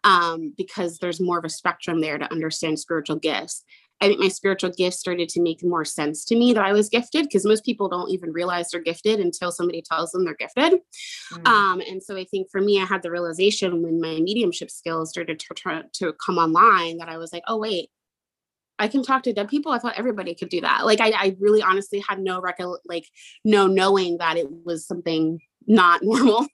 um, 0.03 0.53
because 0.57 0.99
there's 0.99 1.21
more 1.21 1.39
of 1.39 1.45
a 1.45 1.51
spectrum 1.51 2.01
there 2.01 2.19
to 2.19 2.31
understand 2.33 2.79
spiritual 2.79 3.17
gifts. 3.17 3.65
I 4.01 4.09
think 4.09 4.19
my 4.21 4.29
spiritual 4.29 4.71
gifts 4.71 4.99
started 4.99 5.29
to 5.31 5.41
make 5.41 5.63
more 5.63 5.85
sense 5.85 6.25
to 6.27 6.37
me 6.37 6.53
that 6.53 6.65
I 6.65 6.73
was 6.73 6.89
gifted 6.89 7.25
because 7.25 7.47
most 7.47 7.65
people 7.65 7.89
don't 7.89 8.11
even 8.11 8.33
realize 8.33 8.69
they're 8.69 8.81
gifted 8.83 9.21
until 9.21 9.53
somebody 9.53 9.83
tells 9.83 10.11
them 10.11 10.25
they're 10.25 10.35
gifted. 10.35 10.81
Mm. 11.33 11.49
Um, 11.49 11.81
and 11.81 12.03
so 12.03 12.17
I 12.17 12.25
think 12.25 12.51
for 12.51 12.61
me, 12.61 12.83
I 12.83 12.85
had 12.85 13.03
the 13.03 13.11
realization 13.11 13.83
when 13.83 14.01
my 14.01 14.19
mediumship 14.21 14.71
skills 14.71 15.11
started 15.11 15.39
to, 15.39 15.55
to, 15.55 15.85
to 15.95 16.13
come 16.15 16.39
online 16.39 16.99
that 16.99 17.09
I 17.09 17.19
was 17.19 17.33
like, 17.33 17.45
oh, 17.47 17.57
wait, 17.57 17.89
I 18.79 18.89
can 18.89 19.03
talk 19.03 19.23
to 19.25 19.33
dead 19.33 19.49
people. 19.49 19.73
I 19.73 19.79
thought 19.79 19.95
everybody 19.97 20.35
could 20.35 20.49
do 20.49 20.61
that. 20.63 20.85
Like 20.85 21.01
I, 21.01 21.11
I 21.11 21.37
really 21.39 21.63
honestly 21.63 22.03
had 22.07 22.19
no 22.19 22.41
recol 22.41 22.79
like 22.87 23.07
no 23.45 23.67
knowing 23.67 24.19
that 24.19 24.37
it 24.37 24.49
was 24.65 24.87
something 24.87 25.41
not 25.67 26.01
normal. 26.03 26.47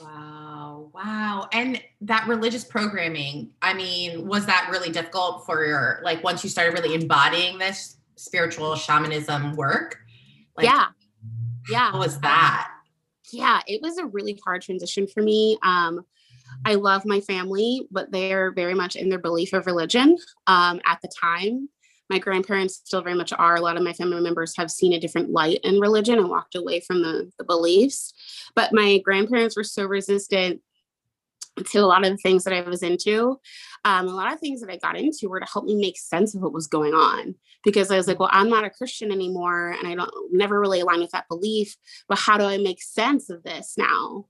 Wow. 0.00 0.90
Wow. 0.92 1.48
And 1.52 1.82
that 2.02 2.26
religious 2.28 2.64
programming, 2.64 3.50
I 3.62 3.74
mean, 3.74 4.26
was 4.26 4.46
that 4.46 4.68
really 4.70 4.90
difficult 4.90 5.46
for 5.46 5.64
your, 5.64 6.00
like, 6.04 6.22
once 6.22 6.44
you 6.44 6.50
started 6.50 6.72
really 6.72 6.94
embodying 6.94 7.58
this 7.58 7.96
spiritual 8.16 8.76
shamanism 8.76 9.56
work? 9.56 9.98
Like, 10.56 10.66
yeah. 10.66 10.86
Yeah. 11.70 11.92
What 11.92 12.00
was 12.00 12.20
that? 12.20 12.70
Yeah. 13.32 13.60
It 13.66 13.82
was 13.82 13.98
a 13.98 14.06
really 14.06 14.40
hard 14.44 14.62
transition 14.62 15.06
for 15.06 15.22
me. 15.22 15.58
Um, 15.62 16.04
I 16.64 16.74
love 16.74 17.04
my 17.04 17.20
family, 17.20 17.86
but 17.90 18.10
they're 18.10 18.52
very 18.52 18.74
much 18.74 18.96
in 18.96 19.08
their 19.08 19.18
belief 19.18 19.52
of 19.52 19.66
religion 19.66 20.16
um, 20.46 20.80
at 20.86 21.00
the 21.02 21.08
time 21.08 21.68
my 22.10 22.18
grandparents 22.18 22.80
still 22.84 23.02
very 23.02 23.16
much 23.16 23.32
are. 23.32 23.56
A 23.56 23.60
lot 23.60 23.76
of 23.76 23.82
my 23.82 23.92
family 23.92 24.20
members 24.20 24.54
have 24.56 24.70
seen 24.70 24.92
a 24.92 25.00
different 25.00 25.30
light 25.30 25.60
in 25.64 25.80
religion 25.80 26.18
and 26.18 26.28
walked 26.28 26.54
away 26.54 26.80
from 26.80 27.02
the, 27.02 27.30
the 27.38 27.44
beliefs. 27.44 28.12
But 28.54 28.72
my 28.72 28.98
grandparents 28.98 29.56
were 29.56 29.64
so 29.64 29.84
resistant 29.84 30.60
to 31.70 31.78
a 31.78 31.86
lot 31.86 32.04
of 32.04 32.10
the 32.10 32.18
things 32.18 32.44
that 32.44 32.52
I 32.52 32.60
was 32.62 32.82
into. 32.82 33.40
Um, 33.84 34.08
a 34.08 34.14
lot 34.14 34.32
of 34.32 34.40
things 34.40 34.60
that 34.60 34.70
I 34.70 34.76
got 34.76 34.98
into 34.98 35.28
were 35.28 35.40
to 35.40 35.46
help 35.50 35.64
me 35.64 35.76
make 35.76 35.98
sense 35.98 36.34
of 36.34 36.42
what 36.42 36.52
was 36.52 36.66
going 36.66 36.94
on 36.94 37.36
because 37.62 37.90
I 37.90 37.96
was 37.96 38.08
like, 38.08 38.18
well, 38.18 38.30
I'm 38.32 38.50
not 38.50 38.64
a 38.64 38.70
Christian 38.70 39.10
anymore 39.10 39.70
and 39.70 39.86
I 39.86 39.94
don't 39.94 40.10
never 40.32 40.60
really 40.60 40.80
align 40.80 41.00
with 41.00 41.12
that 41.12 41.28
belief. 41.28 41.76
But 42.08 42.18
how 42.18 42.36
do 42.36 42.44
I 42.44 42.58
make 42.58 42.82
sense 42.82 43.30
of 43.30 43.42
this 43.44 43.74
now? 43.78 44.26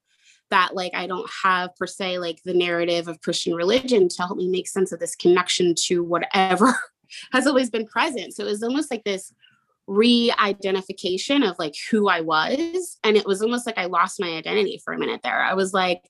That 0.55 0.77
like 0.77 0.95
I 0.95 1.09
don't 1.09 1.29
have 1.43 1.75
per 1.75 1.89
se 1.89 2.21
like 2.21 2.41
the 2.45 2.55
narrative 2.55 3.09
of 3.09 3.21
Christian 3.21 3.55
religion 3.55 4.09
to 4.09 4.23
help 4.23 4.37
me 4.37 4.49
make 4.49 4.69
sense 4.69 4.93
of 4.93 5.01
this 5.01 5.17
connection 5.17 5.75
to 5.87 6.05
whatever 6.05 6.79
has 7.33 7.49
always 7.49 7.71
been 7.71 7.89
present. 7.89 8.35
So 8.35 8.45
it 8.45 8.51
was 8.51 8.63
almost 8.63 8.89
like 8.89 9.03
this 9.03 9.33
re-identification 9.89 11.43
of 11.43 11.59
like 11.59 11.75
who 11.91 12.09
I 12.09 12.21
was. 12.21 12.99
And 13.03 13.17
it 13.17 13.27
was 13.27 13.43
almost 13.43 13.67
like 13.67 13.77
I 13.79 13.87
lost 13.87 14.21
my 14.21 14.29
identity 14.29 14.81
for 14.85 14.95
a 14.95 14.99
minute 14.99 15.23
there. 15.25 15.43
I 15.43 15.55
was 15.55 15.75
like, 15.75 16.09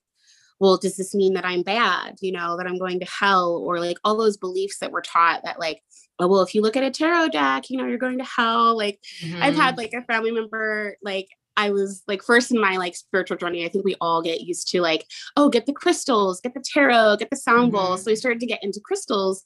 well, 0.61 0.77
does 0.77 0.99
this 0.99 1.15
mean 1.15 1.33
that 1.35 1.47
I'm 1.47 1.63
bad? 1.63 2.17
You 2.21 2.33
know, 2.33 2.59
that 2.59 2.67
I'm 2.67 2.79
going 2.79 3.01
to 3.01 3.07
hell? 3.07 3.63
Or 3.65 3.81
like 3.81 3.97
all 4.05 4.19
those 4.19 4.37
beliefs 4.37 4.79
that 4.81 4.93
were 4.93 5.01
taught 5.01 5.43
that 5.45 5.59
like, 5.59 5.83
oh, 6.19 6.29
well, 6.29 6.43
if 6.43 6.55
you 6.55 6.61
look 6.61 6.77
at 6.77 6.85
a 6.85 6.91
tarot 6.91 7.29
deck, 7.29 7.71
you 7.71 7.79
know, 7.79 7.87
you're 7.87 7.97
going 7.97 8.19
to 8.19 8.25
hell. 8.25 8.77
Like 8.77 9.01
mm-hmm. 9.23 9.43
I've 9.43 9.57
had 9.57 9.71
mm-hmm. 9.71 9.79
like 9.79 9.95
a 9.95 10.05
family 10.05 10.33
member 10.33 10.99
like 11.03 11.29
I 11.57 11.71
was 11.71 12.03
like 12.09 12.23
first 12.23 12.51
in 12.53 12.61
my 12.61 12.77
like 12.77 12.97
spiritual 12.97 13.37
journey. 13.37 13.65
I 13.65 13.69
think 13.69 13.85
we 13.85 13.97
all 14.01 14.23
get 14.23 14.41
used 14.41 14.69
to 14.69 14.81
like, 14.81 15.07
oh, 15.37 15.49
get 15.49 15.67
the 15.67 15.73
crystals, 15.73 16.41
get 16.41 16.55
the 16.55 16.65
tarot, 16.65 17.17
get 17.19 17.31
the 17.31 17.37
sound 17.37 17.73
mm-hmm. 17.73 17.77
bowls. 17.77 18.05
So 18.05 18.11
we 18.11 18.17
started 18.17 18.41
to 18.41 18.47
get 18.47 18.63
into 18.63 18.81
crystals 18.81 19.45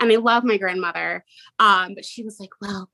and 0.00 0.12
I 0.12 0.16
love 0.16 0.44
my 0.44 0.56
grandmother. 0.56 1.24
Um, 1.58 1.94
but 1.94 2.04
she 2.04 2.22
was 2.22 2.38
like, 2.40 2.50
well, 2.60 2.90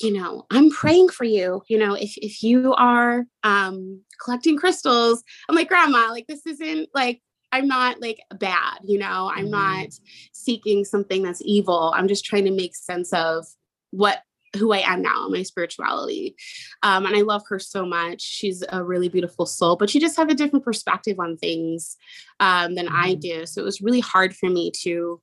you 0.00 0.12
know, 0.12 0.46
I'm 0.50 0.70
praying 0.70 1.10
for 1.10 1.24
you. 1.24 1.62
You 1.68 1.78
know, 1.78 1.94
if 1.94 2.16
if 2.16 2.42
you 2.42 2.74
are 2.74 3.24
um 3.44 4.00
collecting 4.22 4.56
crystals, 4.56 5.22
I'm 5.48 5.54
like, 5.54 5.68
grandma, 5.68 6.08
like 6.10 6.26
this 6.26 6.44
isn't 6.46 6.88
like 6.94 7.22
I'm 7.52 7.68
not 7.68 8.00
like 8.00 8.18
bad, 8.38 8.78
you 8.84 8.98
know, 8.98 9.30
I'm 9.32 9.44
mm-hmm. 9.44 9.50
not 9.50 9.88
seeking 10.32 10.84
something 10.84 11.22
that's 11.22 11.42
evil. 11.44 11.92
I'm 11.94 12.08
just 12.08 12.24
trying 12.24 12.46
to 12.46 12.50
make 12.50 12.74
sense 12.74 13.12
of 13.12 13.46
what 13.90 14.22
who 14.56 14.72
I 14.72 14.78
am 14.78 15.02
now, 15.02 15.28
my 15.28 15.42
spirituality. 15.42 16.36
Um, 16.82 17.06
and 17.06 17.16
I 17.16 17.22
love 17.22 17.42
her 17.48 17.58
so 17.58 17.86
much. 17.86 18.20
She's 18.20 18.62
a 18.68 18.84
really 18.84 19.08
beautiful 19.08 19.46
soul, 19.46 19.76
but 19.76 19.90
she 19.90 19.98
just 19.98 20.16
have 20.16 20.28
a 20.28 20.34
different 20.34 20.64
perspective 20.64 21.18
on 21.18 21.36
things 21.36 21.96
um, 22.40 22.74
than 22.74 22.86
mm-hmm. 22.86 22.96
I 22.96 23.14
do. 23.14 23.46
So 23.46 23.60
it 23.60 23.64
was 23.64 23.80
really 23.80 24.00
hard 24.00 24.36
for 24.36 24.48
me 24.48 24.70
to 24.82 25.20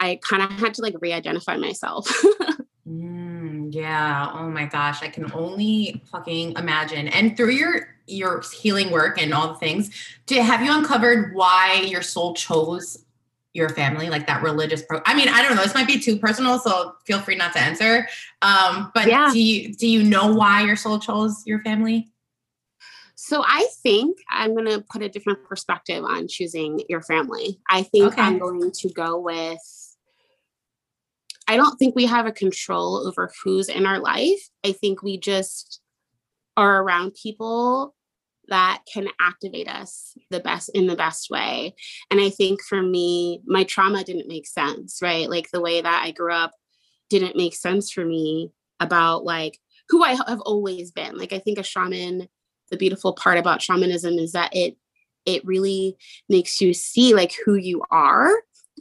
I 0.00 0.20
kind 0.22 0.42
of 0.42 0.50
had 0.52 0.74
to 0.74 0.82
like 0.82 0.94
re-identify 1.00 1.56
myself. 1.56 2.08
mm, 2.88 3.74
yeah. 3.74 4.30
Oh 4.32 4.48
my 4.48 4.66
gosh. 4.66 5.02
I 5.02 5.08
can 5.08 5.32
only 5.32 6.02
fucking 6.10 6.52
imagine. 6.52 7.08
And 7.08 7.36
through 7.36 7.50
your 7.50 7.94
your 8.06 8.42
healing 8.54 8.90
work 8.90 9.20
and 9.20 9.34
all 9.34 9.48
the 9.48 9.58
things, 9.58 9.90
did 10.26 10.42
have 10.42 10.62
you 10.62 10.72
uncovered 10.72 11.34
why 11.34 11.84
your 11.86 12.02
soul 12.02 12.34
chose 12.34 13.04
your 13.58 13.68
family, 13.70 14.08
like 14.08 14.26
that 14.26 14.42
religious 14.42 14.82
pro? 14.82 15.02
I 15.04 15.14
mean, 15.14 15.28
I 15.28 15.42
don't 15.42 15.56
know. 15.56 15.62
This 15.62 15.74
might 15.74 15.86
be 15.86 16.00
too 16.00 16.16
personal, 16.16 16.58
so 16.58 16.94
feel 17.04 17.20
free 17.20 17.36
not 17.36 17.52
to 17.52 17.60
answer. 17.60 18.08
Um, 18.40 18.90
but 18.94 19.08
yeah. 19.08 19.30
do 19.32 19.40
you 19.40 19.74
do 19.74 19.86
you 19.86 20.02
know 20.02 20.32
why 20.32 20.64
your 20.64 20.76
soul 20.76 20.98
chose 20.98 21.42
your 21.44 21.60
family? 21.60 22.08
So 23.16 23.42
I 23.44 23.68
think 23.82 24.16
I'm 24.30 24.54
going 24.54 24.66
to 24.66 24.82
put 24.88 25.02
a 25.02 25.08
different 25.08 25.44
perspective 25.44 26.04
on 26.04 26.28
choosing 26.28 26.82
your 26.88 27.02
family. 27.02 27.60
I 27.68 27.82
think 27.82 28.12
okay. 28.12 28.22
I'm 28.22 28.38
going 28.38 28.70
to 28.70 28.88
go 28.90 29.18
with 29.18 29.58
I 31.48 31.56
don't 31.56 31.76
think 31.78 31.96
we 31.96 32.04
have 32.04 32.26
a 32.26 32.32
control 32.32 33.06
over 33.06 33.30
who's 33.42 33.70
in 33.70 33.86
our 33.86 33.98
life. 33.98 34.48
I 34.64 34.72
think 34.72 35.02
we 35.02 35.18
just 35.18 35.80
are 36.58 36.82
around 36.82 37.14
people 37.14 37.94
that 38.48 38.82
can 38.92 39.08
activate 39.20 39.68
us 39.68 40.14
the 40.30 40.40
best 40.40 40.70
in 40.74 40.86
the 40.86 40.96
best 40.96 41.30
way. 41.30 41.74
And 42.10 42.20
I 42.20 42.30
think 42.30 42.62
for 42.62 42.82
me, 42.82 43.40
my 43.46 43.64
trauma 43.64 44.04
didn't 44.04 44.28
make 44.28 44.46
sense, 44.46 45.00
right? 45.02 45.28
Like 45.28 45.50
the 45.50 45.60
way 45.60 45.80
that 45.80 46.02
I 46.04 46.10
grew 46.10 46.32
up 46.32 46.52
didn't 47.10 47.36
make 47.36 47.54
sense 47.54 47.90
for 47.90 48.04
me 48.04 48.50
about 48.80 49.24
like 49.24 49.58
who 49.88 50.02
I 50.02 50.14
have 50.26 50.40
always 50.40 50.90
been. 50.90 51.16
Like 51.16 51.32
I 51.32 51.38
think 51.38 51.58
a 51.58 51.62
shaman, 51.62 52.28
the 52.70 52.76
beautiful 52.76 53.12
part 53.12 53.38
about 53.38 53.62
shamanism 53.62 54.14
is 54.14 54.32
that 54.32 54.54
it 54.54 54.76
it 55.26 55.44
really 55.44 55.96
makes 56.28 56.60
you 56.60 56.72
see 56.72 57.14
like 57.14 57.34
who 57.44 57.54
you 57.54 57.82
are 57.90 58.30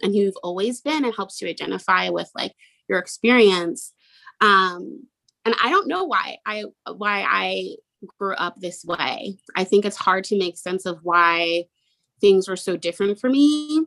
and 0.01 0.13
who 0.13 0.21
you've 0.21 0.37
always 0.43 0.81
been 0.81 1.03
and 1.03 1.13
helps 1.13 1.41
you 1.41 1.47
identify 1.47 2.09
with 2.09 2.29
like 2.35 2.53
your 2.87 2.99
experience 2.99 3.91
um 4.39 5.03
and 5.43 5.55
i 5.61 5.69
don't 5.69 5.87
know 5.87 6.05
why 6.05 6.37
i 6.45 6.63
why 6.95 7.25
i 7.27 7.75
grew 8.17 8.33
up 8.35 8.55
this 8.57 8.85
way 8.85 9.37
i 9.55 9.63
think 9.63 9.85
it's 9.85 9.97
hard 9.97 10.23
to 10.23 10.37
make 10.37 10.57
sense 10.57 10.85
of 10.85 10.99
why 11.03 11.63
things 12.21 12.47
were 12.47 12.55
so 12.55 12.77
different 12.77 13.19
for 13.19 13.29
me 13.29 13.83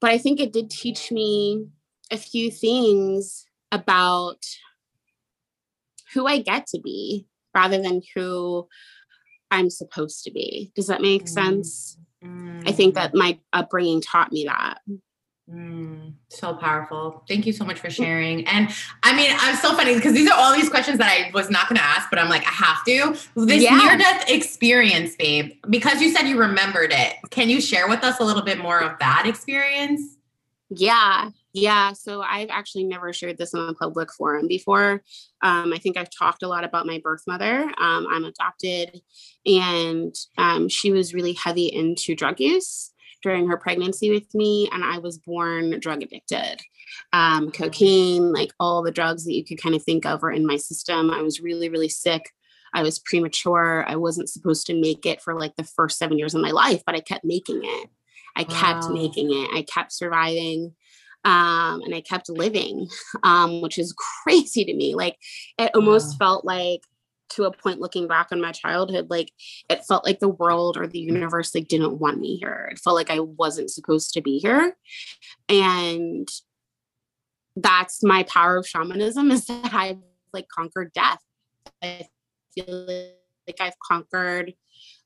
but 0.00 0.10
i 0.10 0.18
think 0.18 0.40
it 0.40 0.52
did 0.52 0.70
teach 0.70 1.10
me 1.12 1.66
a 2.10 2.16
few 2.16 2.50
things 2.50 3.46
about 3.72 4.44
who 6.14 6.26
i 6.26 6.38
get 6.38 6.66
to 6.66 6.80
be 6.80 7.26
rather 7.54 7.80
than 7.80 8.00
who 8.14 8.66
i'm 9.50 9.70
supposed 9.70 10.24
to 10.24 10.30
be 10.30 10.72
does 10.74 10.86
that 10.86 11.02
make 11.02 11.24
mm. 11.24 11.28
sense 11.28 11.98
mm. 12.24 12.68
i 12.68 12.72
think 12.72 12.94
that 12.94 13.14
my 13.14 13.38
upbringing 13.52 14.00
taught 14.00 14.32
me 14.32 14.44
that 14.44 14.78
Mm, 15.52 16.12
so 16.28 16.54
powerful. 16.54 17.24
Thank 17.26 17.44
you 17.44 17.52
so 17.52 17.64
much 17.64 17.80
for 17.80 17.90
sharing. 17.90 18.46
And 18.46 18.70
I 19.02 19.16
mean, 19.16 19.30
I'm 19.36 19.56
so 19.56 19.74
funny 19.74 19.94
because 19.96 20.12
these 20.12 20.30
are 20.30 20.38
all 20.38 20.54
these 20.54 20.68
questions 20.68 20.98
that 20.98 21.10
I 21.10 21.30
was 21.32 21.50
not 21.50 21.68
going 21.68 21.78
to 21.78 21.84
ask, 21.84 22.08
but 22.08 22.20
I'm 22.20 22.28
like, 22.28 22.46
I 22.46 22.50
have 22.50 22.84
to. 22.84 23.16
This 23.46 23.62
yeah. 23.62 23.76
near 23.76 23.98
death 23.98 24.30
experience, 24.30 25.16
babe, 25.16 25.52
because 25.68 26.00
you 26.00 26.10
said 26.10 26.28
you 26.28 26.38
remembered 26.38 26.92
it. 26.92 27.16
Can 27.30 27.48
you 27.48 27.60
share 27.60 27.88
with 27.88 28.04
us 28.04 28.20
a 28.20 28.24
little 28.24 28.42
bit 28.42 28.58
more 28.58 28.80
of 28.80 28.96
that 29.00 29.24
experience? 29.26 30.18
Yeah. 30.68 31.30
Yeah. 31.52 31.94
So 31.94 32.22
I've 32.22 32.50
actually 32.50 32.84
never 32.84 33.12
shared 33.12 33.36
this 33.36 33.52
on 33.52 33.68
a 33.68 33.74
public 33.74 34.12
forum 34.12 34.46
before. 34.46 35.02
Um, 35.42 35.72
I 35.72 35.78
think 35.78 35.96
I've 35.96 36.10
talked 36.16 36.44
a 36.44 36.48
lot 36.48 36.62
about 36.62 36.86
my 36.86 37.00
birth 37.02 37.24
mother. 37.26 37.62
Um, 37.76 38.06
I'm 38.08 38.24
adopted, 38.24 39.00
and 39.44 40.14
um, 40.38 40.68
she 40.68 40.92
was 40.92 41.12
really 41.12 41.32
heavy 41.32 41.66
into 41.66 42.14
drug 42.14 42.38
use 42.38 42.92
during 43.22 43.48
her 43.48 43.56
pregnancy 43.56 44.10
with 44.10 44.34
me, 44.34 44.68
and 44.72 44.84
I 44.84 44.98
was 44.98 45.18
born 45.18 45.78
drug 45.80 46.02
addicted. 46.02 46.60
Um, 47.12 47.50
cocaine, 47.50 48.32
like 48.32 48.52
all 48.58 48.82
the 48.82 48.90
drugs 48.90 49.24
that 49.24 49.34
you 49.34 49.44
could 49.44 49.60
kind 49.60 49.74
of 49.74 49.82
think 49.82 50.06
of 50.06 50.22
were 50.22 50.32
in 50.32 50.46
my 50.46 50.56
system. 50.56 51.10
I 51.10 51.22
was 51.22 51.40
really, 51.40 51.68
really 51.68 51.88
sick. 51.88 52.30
I 52.72 52.82
was 52.82 52.98
premature. 52.98 53.84
I 53.86 53.96
wasn't 53.96 54.28
supposed 54.28 54.66
to 54.66 54.80
make 54.80 55.06
it 55.06 55.20
for 55.20 55.38
like 55.38 55.56
the 55.56 55.64
first 55.64 55.98
seven 55.98 56.18
years 56.18 56.34
of 56.34 56.40
my 56.40 56.50
life, 56.50 56.82
but 56.86 56.94
I 56.94 57.00
kept 57.00 57.24
making 57.24 57.60
it. 57.64 57.90
I 58.36 58.42
wow. 58.42 58.60
kept 58.60 58.90
making 58.90 59.30
it. 59.30 59.50
I 59.52 59.62
kept 59.62 59.92
surviving. 59.92 60.74
Um, 61.22 61.82
and 61.82 61.94
I 61.94 62.00
kept 62.00 62.30
living, 62.30 62.88
um, 63.22 63.60
which 63.60 63.78
is 63.78 63.94
crazy 64.22 64.64
to 64.64 64.74
me. 64.74 64.94
Like 64.94 65.16
it 65.58 65.72
almost 65.74 66.12
wow. 66.12 66.26
felt 66.26 66.44
like 66.44 66.80
to 67.30 67.44
a 67.44 67.52
point 67.52 67.80
looking 67.80 68.06
back 68.06 68.28
on 68.32 68.40
my 68.40 68.52
childhood 68.52 69.08
like 69.10 69.32
it 69.68 69.84
felt 69.84 70.04
like 70.04 70.20
the 70.20 70.28
world 70.28 70.76
or 70.76 70.86
the 70.86 70.98
universe 70.98 71.54
like 71.54 71.68
didn't 71.68 71.98
want 71.98 72.18
me 72.18 72.36
here. 72.36 72.68
It 72.72 72.78
felt 72.78 72.96
like 72.96 73.10
i 73.10 73.20
wasn't 73.20 73.70
supposed 73.70 74.12
to 74.14 74.20
be 74.20 74.38
here. 74.38 74.76
And 75.48 76.28
that's 77.56 78.02
my 78.02 78.22
power 78.24 78.56
of 78.56 78.66
shamanism 78.66 79.30
is 79.30 79.46
that 79.46 79.72
i've 79.72 79.98
like 80.32 80.48
conquered 80.48 80.92
death. 80.92 81.20
I 81.82 82.06
feel 82.54 82.86
like 83.46 83.60
i've 83.60 83.78
conquered 83.86 84.54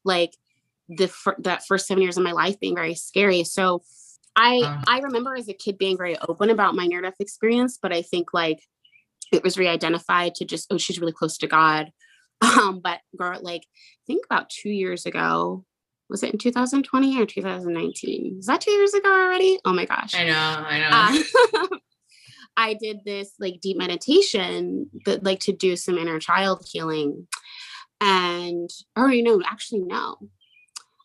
like 0.05 0.37
the 0.89 1.11
that 1.39 1.67
first 1.67 1.87
seven 1.87 2.03
years 2.03 2.17
of 2.17 2.25
my 2.25 2.33
life 2.33 2.61
being 2.61 2.75
very 2.75 2.95
scary. 2.95 3.45
So 3.45 3.83
i 4.37 4.61
uh. 4.65 4.83
i 4.87 4.99
remember 5.01 5.35
as 5.35 5.49
a 5.49 5.55
kid 5.55 5.79
being 5.79 5.97
very 5.97 6.17
open 6.29 6.51
about 6.51 6.75
my 6.75 6.87
near 6.87 7.01
death 7.01 7.15
experience 7.21 7.79
but 7.81 7.93
i 7.93 8.03
think 8.03 8.35
like 8.35 8.63
it 9.33 9.43
was 9.43 9.59
re-identified 9.59 10.35
to 10.35 10.45
just 10.45 10.73
oh 10.73 10.79
she's 10.79 11.01
really 11.01 11.13
close 11.13 11.39
to 11.39 11.47
god 11.47 11.91
um, 12.41 12.81
but 12.83 13.01
girl, 13.17 13.39
like 13.43 13.63
I 13.63 14.05
think 14.07 14.25
about 14.25 14.51
two 14.51 14.71
years 14.71 15.07
ago, 15.07 15.65
was 16.09 16.23
it 16.23 16.33
in 16.33 16.39
2020 16.39 17.21
or 17.21 17.27
2019? 17.27 18.37
Is 18.39 18.47
that 18.47 18.61
two 18.61 18.71
years 18.71 18.95
ago 18.95 19.11
already? 19.11 19.59
Oh 19.65 19.73
my 19.73 19.85
gosh. 19.85 20.15
I 20.15 20.25
know, 20.25 20.35
I 20.35 20.79
know. 20.79 21.61
Uh, 21.61 21.67
I 22.57 22.75
did 22.75 23.01
this 23.05 23.33
like 23.41 23.61
deep 23.61 23.77
meditation, 23.77 24.91
but 25.05 25.25
like 25.25 25.41
to 25.41 25.53
do 25.53 25.77
some 25.77 25.99
inner 25.99 26.21
child 26.21 26.67
healing. 26.71 27.27
And 28.01 28.71
or 28.97 29.11
you 29.11 29.23
know, 29.23 29.43
actually 29.45 29.81
no. 29.81 30.17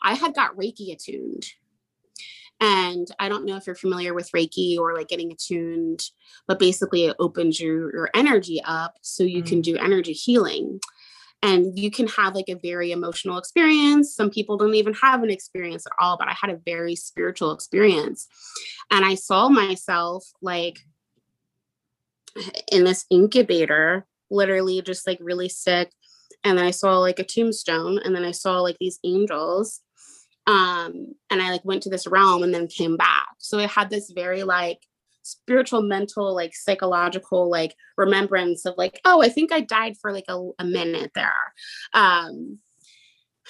I 0.02 0.14
had 0.14 0.36
got 0.36 0.56
Reiki 0.56 0.94
attuned. 0.94 1.46
And 2.62 3.08
I 3.20 3.30
don't 3.30 3.46
know 3.46 3.56
if 3.56 3.66
you're 3.66 3.76
familiar 3.76 4.14
with 4.14 4.32
Reiki 4.32 4.78
or 4.78 4.94
like 4.94 5.08
getting 5.08 5.32
attuned, 5.32 6.04
but 6.46 6.60
basically 6.60 7.06
it 7.06 7.16
opens 7.18 7.60
your, 7.60 7.94
your 7.94 8.10
energy 8.14 8.62
up 8.66 8.98
so 9.02 9.24
you 9.24 9.42
mm. 9.44 9.48
can 9.48 9.62
do 9.62 9.78
energy 9.78 10.12
healing. 10.12 10.82
And 11.42 11.80
you 11.80 11.90
can 11.90 12.08
have 12.08 12.36
like 12.36 12.50
a 12.50 12.56
very 12.56 12.92
emotional 12.92 13.38
experience. 13.38 14.14
Some 14.14 14.30
people 14.30 14.58
don't 14.58 14.76
even 14.76 14.94
have 14.96 15.24
an 15.24 15.30
experience 15.30 15.86
at 15.86 15.94
all, 16.00 16.18
but 16.18 16.28
I 16.28 16.34
had 16.34 16.50
a 16.50 16.60
very 16.66 16.96
spiritual 16.96 17.54
experience. 17.54 18.28
And 18.92 19.06
I 19.06 19.16
saw 19.16 19.48
myself 19.48 20.26
like 20.42 20.80
in 22.72 22.84
this 22.84 23.06
incubator, 23.10 24.06
literally 24.30 24.82
just 24.82 25.08
like 25.08 25.20
really 25.22 25.50
sick. 25.50 25.92
And 26.44 26.58
then 26.58 26.66
I 26.66 26.72
saw 26.72 27.00
like 27.00 27.20
a 27.20 27.24
tombstone, 27.24 28.00
and 28.00 28.16
then 28.16 28.24
I 28.24 28.32
saw 28.32 28.60
like 28.62 28.78
these 28.80 29.00
angels 29.04 29.82
um 30.48 31.14
and 31.30 31.42
i 31.42 31.52
like 31.52 31.64
went 31.64 31.84
to 31.84 31.90
this 31.90 32.08
realm 32.08 32.42
and 32.44 32.54
then 32.54 32.66
came 32.68 32.98
back 32.98 33.28
so 33.38 33.60
it 33.60 33.70
had 33.70 33.90
this 33.90 34.10
very 34.10 34.44
like 34.44 34.80
spiritual 35.32 35.82
mental 35.82 36.34
like 36.34 36.56
psychological 36.56 37.50
like 37.50 37.76
remembrance 37.98 38.66
of 38.66 38.74
like 38.78 39.00
oh 39.06 39.22
i 39.22 39.30
think 39.30 39.52
i 39.52 39.62
died 39.62 39.96
for 40.02 40.12
like 40.12 40.26
a, 40.28 40.50
a 40.60 40.66
minute 40.66 41.12
there. 41.16 41.34
Um 41.94 42.60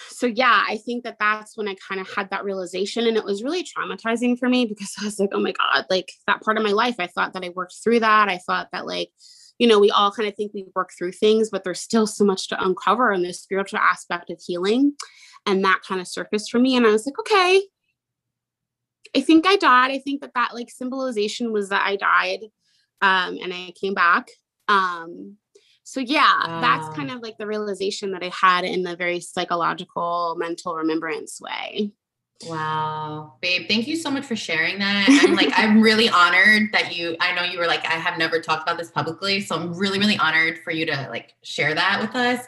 so 0.08 0.26
yeah 0.26 0.64
i 0.68 0.78
think 0.78 1.04
that 1.04 1.18
that's 1.20 1.58
when 1.58 1.68
i 1.68 1.76
kind 1.88 2.00
of 2.00 2.10
had 2.14 2.30
that 2.30 2.46
realization 2.46 3.06
and 3.06 3.18
it 3.18 3.24
was 3.24 3.44
really 3.44 3.64
traumatizing 3.64 4.38
for 4.40 4.48
me 4.48 4.66
because 4.66 4.94
i 5.02 5.04
was 5.04 5.20
like 5.20 5.32
oh 5.34 5.42
my 5.42 5.52
god 5.52 5.86
like 5.90 6.12
that 6.26 6.42
part 6.42 6.58
of 6.58 6.64
my 6.64 6.72
life 6.72 6.96
i 7.00 7.08
thought 7.08 7.34
that 7.34 7.44
i 7.44 7.50
worked 7.50 7.76
through 7.84 8.00
that. 8.00 8.30
I 8.30 8.38
thought 8.38 8.70
that 8.72 8.86
like 8.86 9.10
you 9.58 9.68
know 9.68 9.80
we 9.80 9.92
all 9.92 10.12
kind 10.12 10.28
of 10.28 10.36
think 10.36 10.54
we 10.54 10.66
work 10.76 10.92
through 10.98 11.12
things 11.12 11.50
but 11.50 11.64
there's 11.64 11.82
still 11.82 12.08
so 12.08 12.24
much 12.24 12.48
to 12.48 12.64
uncover 12.64 13.12
in 13.12 13.24
this 13.24 13.42
spiritual 13.42 13.80
aspect 13.80 14.30
of 14.30 14.42
healing 14.46 14.94
and 15.46 15.64
that 15.66 15.82
kind 15.88 16.00
of 16.02 16.08
surfaced 16.08 16.50
for 16.50 16.60
me 16.60 16.76
and 16.76 16.88
i 16.88 16.92
was 16.92 17.06
like 17.06 17.20
okay 17.20 17.62
i 19.16 19.22
think 19.22 19.46
i 19.48 19.56
died 19.56 19.92
i 19.92 20.00
think 20.00 20.22
that 20.22 20.34
that 20.36 20.54
like 20.54 20.70
symbolization 20.70 21.52
was 21.52 21.70
that 21.70 21.86
i 21.86 21.96
died 21.96 22.40
um 23.02 23.38
and 23.42 23.54
i 23.54 23.72
came 23.80 23.94
back 23.94 24.28
um 24.68 25.36
so 25.84 26.00
yeah 26.00 26.48
wow. 26.48 26.62
that's 26.62 26.96
kind 26.96 27.12
of 27.12 27.22
like 27.22 27.38
the 27.38 27.48
realization 27.48 28.12
that 28.12 28.24
i 28.24 28.32
had 28.34 28.64
in 28.64 28.84
the 28.84 28.96
very 28.96 29.20
psychological 29.20 30.36
mental 30.38 30.76
remembrance 30.76 31.40
way 31.42 31.92
Wow, 32.48 33.34
babe, 33.42 33.68
thank 33.68 33.86
you 33.86 33.98
so 33.98 34.10
much 34.10 34.26
for 34.26 34.36
sharing 34.36 34.80
that. 34.80 35.08
I'm 35.24 35.36
like, 35.36 35.52
I'm 35.56 35.82
really 35.82 36.08
honored 36.08 36.72
that 36.72 36.96
you, 36.96 37.18
I 37.20 37.36
know 37.36 37.44
you 37.44 37.60
were 37.60 37.68
like, 37.68 37.86
I 37.86 37.96
have 37.96 38.18
never 38.18 38.40
talked 38.40 38.64
about 38.64 38.78
this 38.78 38.92
publicly. 38.92 39.42
So 39.42 39.56
I'm 39.56 39.74
really, 39.74 40.00
really 40.00 40.18
honored 40.18 40.60
for 40.60 40.72
you 40.72 40.86
to 40.86 41.08
like 41.10 41.34
share 41.44 41.76
that 41.76 42.00
with 42.00 42.16
us. 42.16 42.46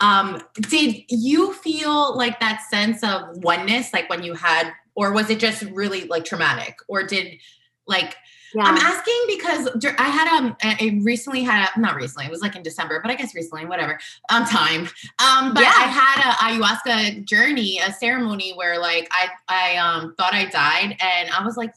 Um, 0.00 0.42
did 0.54 1.04
you 1.08 1.52
feel 1.52 2.16
like 2.16 2.40
that 2.40 2.62
sense 2.70 3.02
of 3.02 3.36
oneness, 3.44 3.92
like 3.92 4.08
when 4.08 4.22
you 4.22 4.34
had, 4.34 4.72
or 4.94 5.12
was 5.12 5.30
it 5.30 5.38
just 5.38 5.62
really 5.64 6.04
like 6.04 6.24
traumatic? 6.24 6.76
Or 6.88 7.02
did 7.02 7.38
like, 7.86 8.16
yeah. 8.54 8.62
I'm 8.62 8.76
asking 8.76 9.20
because 9.26 9.68
I 9.98 10.08
had 10.08 10.28
um 10.28 10.56
I 10.62 11.00
recently 11.02 11.42
had 11.42 11.68
a, 11.74 11.80
not 11.80 11.96
recently 11.96 12.26
it 12.26 12.30
was 12.30 12.40
like 12.40 12.54
in 12.54 12.62
December 12.62 13.00
but 13.02 13.10
I 13.10 13.16
guess 13.16 13.34
recently 13.34 13.66
whatever 13.66 13.98
on 14.30 14.46
time 14.46 14.82
um 15.18 15.52
but 15.52 15.62
yeah. 15.62 15.72
I 15.74 15.86
had 15.88 16.20
a 16.20 16.62
ayahuasca 16.62 17.24
journey 17.24 17.80
a 17.80 17.92
ceremony 17.92 18.52
where 18.52 18.78
like 18.78 19.08
I 19.10 19.28
I 19.48 19.76
um 19.78 20.14
thought 20.14 20.34
I 20.34 20.44
died 20.44 20.96
and 21.00 21.30
I 21.30 21.44
was 21.44 21.56
like 21.56 21.74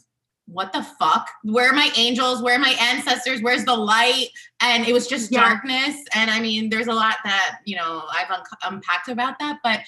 what 0.48 0.72
the 0.72 0.82
fuck? 0.82 1.30
Where 1.44 1.70
are 1.70 1.76
my 1.76 1.92
angels? 1.98 2.42
Where 2.42 2.56
are 2.56 2.60
my 2.60 2.76
ancestors? 2.80 3.42
Where's 3.42 3.66
the 3.66 3.76
light? 3.76 4.30
And 4.62 4.88
it 4.88 4.94
was 4.94 5.06
just 5.08 5.32
yeah. 5.32 5.42
darkness. 5.42 5.98
And 6.16 6.32
I 6.32 6.40
mean, 6.40 6.70
there's 6.70 6.88
a 6.88 6.94
lot 6.94 7.16
that, 7.26 7.60
you 7.66 7.76
know, 7.76 8.04
I've 8.10 8.32
un- 8.32 8.44
unpacked 8.64 9.10
about 9.10 9.40
that. 9.40 9.60
But 9.62 9.82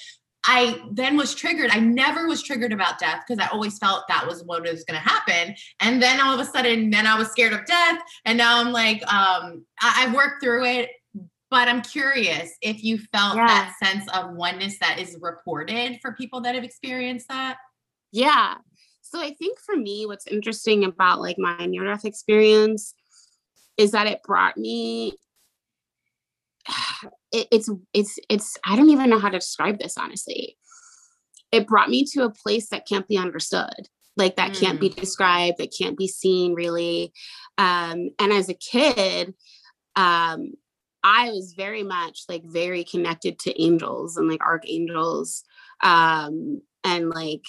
I 0.46 0.82
then 0.92 1.18
was 1.18 1.36
triggered. 1.36 1.70
I 1.72 1.80
never 1.80 2.28
was 2.28 2.42
triggered 2.42 2.72
about 2.72 2.98
death 2.98 3.24
because 3.28 3.44
I 3.44 3.50
always 3.52 3.78
felt 3.78 4.06
that 4.08 4.26
was 4.26 4.44
what 4.44 4.64
was 4.64 4.84
going 4.86 5.00
to 5.00 5.10
happen. 5.10 5.56
And 5.80 6.02
then 6.02 6.22
all 6.22 6.34
of 6.34 6.40
a 6.40 6.50
sudden, 6.50 6.90
then 6.90 7.06
I 7.06 7.18
was 7.18 7.30
scared 7.30 7.54
of 7.54 7.66
death. 7.66 8.00
And 8.26 8.38
now 8.38 8.60
I'm 8.60 8.72
like, 8.72 9.02
um, 9.12 9.66
I- 9.82 10.06
have 10.06 10.14
worked 10.14 10.42
through 10.42 10.66
it. 10.66 10.92
But 11.52 11.68
I'm 11.68 11.82
curious 11.82 12.52
if 12.62 12.84
you 12.84 13.00
felt 13.12 13.36
yeah. 13.36 13.48
that 13.48 13.74
sense 13.84 14.08
of 14.14 14.36
oneness 14.36 14.78
that 14.82 15.00
is 15.00 15.18
reported 15.20 15.98
for 16.00 16.14
people 16.14 16.42
that 16.42 16.54
have 16.54 16.64
experienced 16.64 17.28
that. 17.30 17.58
Yeah, 18.12 18.56
so 19.10 19.20
I 19.20 19.34
think 19.34 19.60
for 19.60 19.76
me, 19.76 20.06
what's 20.06 20.28
interesting 20.28 20.84
about 20.84 21.20
like 21.20 21.40
my 21.40 21.66
near 21.66 21.84
death 21.84 22.06
experience 22.06 22.94
is 23.76 23.92
that 23.92 24.06
it 24.06 24.22
brought 24.24 24.56
me. 24.56 25.14
It, 27.32 27.48
it's 27.52 27.70
it's 27.94 28.20
it's 28.30 28.58
I 28.66 28.76
don't 28.76 28.90
even 28.90 29.10
know 29.10 29.20
how 29.20 29.30
to 29.30 29.40
describe 29.40 29.80
this 29.80 29.98
honestly. 29.98 30.58
It 31.52 31.68
brought 31.68 31.90
me 31.90 32.06
to 32.14 32.24
a 32.24 32.30
place 32.30 32.70
that 32.70 32.88
can't 32.88 33.08
be 33.08 33.18
understood, 33.18 33.88
like 34.18 34.36
that 34.36 34.52
mm. 34.52 34.60
can't 34.60 34.80
be 34.80 34.90
mm. 34.90 34.96
described, 34.96 35.58
that 35.58 35.74
can't 35.78 35.98
be 35.98 36.08
seen 36.08 36.54
really. 36.54 37.12
Um, 37.58 38.10
and 38.20 38.32
as 38.32 38.50
a 38.50 38.54
kid, 38.54 39.34
um, 39.96 40.54
I 41.04 41.30
was 41.30 41.54
very 41.58 41.84
much 41.84 42.24
like 42.30 42.44
very 42.46 42.84
connected 42.84 43.40
to 43.40 43.62
angels 43.62 44.18
and 44.18 44.30
like 44.30 44.44
archangels, 44.44 45.44
um, 45.82 46.62
and 46.84 47.10
like 47.10 47.44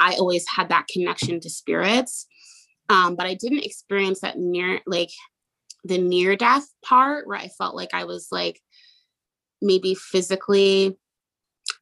I 0.00 0.14
always 0.14 0.46
had 0.48 0.68
that 0.70 0.86
connection 0.88 1.40
to 1.40 1.50
spirits. 1.50 2.26
Um, 2.88 3.16
but 3.16 3.26
I 3.26 3.34
didn't 3.34 3.64
experience 3.64 4.20
that 4.20 4.38
near 4.38 4.80
like 4.86 5.10
the 5.84 5.98
near 5.98 6.36
death 6.36 6.66
part 6.84 7.26
where 7.26 7.38
I 7.38 7.48
felt 7.48 7.74
like 7.74 7.94
I 7.94 8.04
was 8.04 8.28
like 8.30 8.60
maybe 9.60 9.94
physically 9.94 10.96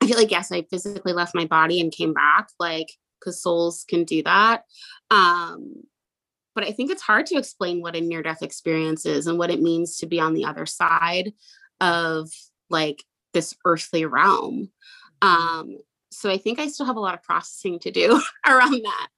I 0.00 0.06
feel 0.06 0.18
like 0.18 0.30
yes, 0.30 0.52
I 0.52 0.62
physically 0.62 1.12
left 1.12 1.34
my 1.34 1.46
body 1.46 1.80
and 1.80 1.92
came 1.92 2.12
back, 2.12 2.48
like 2.58 2.92
because 3.18 3.42
souls 3.42 3.84
can 3.88 4.04
do 4.04 4.22
that. 4.24 4.64
Um, 5.10 5.84
but 6.54 6.64
I 6.64 6.72
think 6.72 6.90
it's 6.90 7.02
hard 7.02 7.26
to 7.26 7.36
explain 7.36 7.80
what 7.80 7.96
a 7.96 8.00
near 8.00 8.22
death 8.22 8.42
experience 8.42 9.04
is 9.06 9.26
and 9.26 9.38
what 9.38 9.50
it 9.50 9.60
means 9.60 9.98
to 9.98 10.06
be 10.06 10.20
on 10.20 10.34
the 10.34 10.44
other 10.44 10.66
side 10.66 11.32
of 11.80 12.30
like 12.70 13.04
this 13.34 13.54
earthly 13.64 14.04
realm. 14.04 14.70
Um, 15.22 15.78
so 16.10 16.30
I 16.30 16.38
think 16.38 16.58
I 16.58 16.68
still 16.68 16.86
have 16.86 16.96
a 16.96 17.00
lot 17.00 17.14
of 17.14 17.22
processing 17.22 17.78
to 17.80 17.90
do 17.90 18.22
around 18.46 18.82
that. 18.84 19.08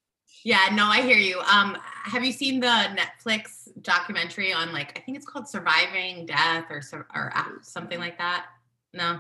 Yeah, 0.49 0.71
no, 0.73 0.87
I 0.87 1.03
hear 1.03 1.19
you. 1.19 1.41
Um, 1.41 1.77
have 2.05 2.25
you 2.25 2.33
seen 2.33 2.59
the 2.59 2.67
Netflix 2.97 3.69
documentary 3.83 4.51
on 4.51 4.73
like 4.73 4.99
I 4.99 5.03
think 5.03 5.19
it's 5.19 5.27
called 5.27 5.47
Surviving 5.47 6.25
Death 6.25 6.65
or 6.71 6.81
or 7.15 7.31
uh, 7.37 7.45
something 7.61 7.99
like 7.99 8.17
that? 8.17 8.47
No. 8.95 9.19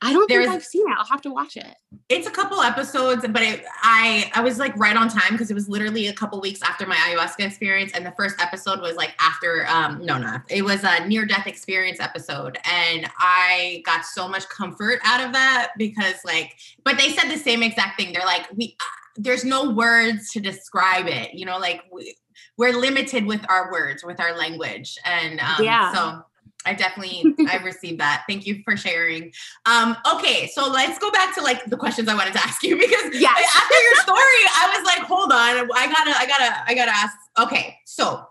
I 0.00 0.14
don't 0.14 0.26
There's, 0.30 0.46
think 0.46 0.56
I've 0.56 0.64
seen 0.64 0.90
it. 0.90 0.96
I'll 0.96 1.04
have 1.04 1.20
to 1.22 1.30
watch 1.30 1.58
it. 1.58 1.74
It's 2.08 2.26
a 2.26 2.30
couple 2.30 2.62
episodes, 2.62 3.26
but 3.28 3.42
it, 3.42 3.64
I 3.82 4.30
I 4.34 4.40
was 4.40 4.58
like 4.58 4.74
right 4.78 4.96
on 4.96 5.10
time 5.10 5.32
because 5.32 5.50
it 5.50 5.54
was 5.54 5.68
literally 5.68 6.06
a 6.06 6.14
couple 6.14 6.40
weeks 6.40 6.62
after 6.62 6.86
my 6.86 6.96
ayahuasca 6.96 7.44
experience, 7.44 7.92
and 7.92 8.06
the 8.06 8.12
first 8.12 8.40
episode 8.40 8.80
was 8.80 8.96
like 8.96 9.14
after 9.20 9.66
um 9.66 10.06
no 10.06 10.16
no 10.16 10.38
it 10.48 10.62
was 10.62 10.84
a 10.84 11.06
near 11.06 11.26
death 11.26 11.46
experience 11.46 12.00
episode, 12.00 12.56
and 12.64 13.10
I 13.18 13.82
got 13.84 14.06
so 14.06 14.26
much 14.26 14.48
comfort 14.48 15.00
out 15.04 15.22
of 15.22 15.34
that 15.34 15.72
because 15.76 16.14
like, 16.24 16.56
but 16.82 16.96
they 16.96 17.10
said 17.10 17.28
the 17.30 17.38
same 17.38 17.62
exact 17.62 18.00
thing. 18.00 18.14
They're 18.14 18.24
like 18.24 18.46
we 18.54 18.74
uh, 18.80 19.05
there's 19.16 19.44
no 19.44 19.70
words 19.70 20.30
to 20.32 20.40
describe 20.40 21.06
it, 21.06 21.34
you 21.34 21.44
know, 21.44 21.58
like 21.58 21.82
we, 21.92 22.16
we're 22.58 22.72
limited 22.72 23.26
with 23.26 23.44
our 23.48 23.70
words 23.70 24.04
with 24.04 24.20
our 24.20 24.36
language, 24.36 24.96
and 25.04 25.40
um, 25.40 25.64
yeah, 25.64 25.92
so 25.92 26.22
I 26.66 26.74
definitely 26.74 27.34
I 27.48 27.56
received 27.64 28.00
that. 28.00 28.24
Thank 28.28 28.46
you 28.46 28.62
for 28.64 28.76
sharing. 28.76 29.32
Um, 29.64 29.96
okay, 30.14 30.48
so 30.48 30.70
let's 30.70 30.98
go 30.98 31.10
back 31.10 31.34
to 31.36 31.42
like 31.42 31.64
the 31.66 31.76
questions 31.76 32.08
I 32.08 32.14
wanted 32.14 32.34
to 32.34 32.40
ask 32.44 32.62
you 32.62 32.76
because 32.76 33.20
yes. 33.20 33.56
after 33.56 33.74
your 33.74 33.94
story, 33.96 34.18
I 34.18 34.76
was 34.76 34.84
like, 34.84 35.06
hold 35.06 35.32
on, 35.32 35.70
I 35.74 35.86
gotta, 35.86 36.18
I 36.18 36.26
gotta, 36.26 36.62
I 36.66 36.74
gotta 36.74 36.92
ask. 36.92 37.16
Okay, 37.38 37.76
so 37.84 38.26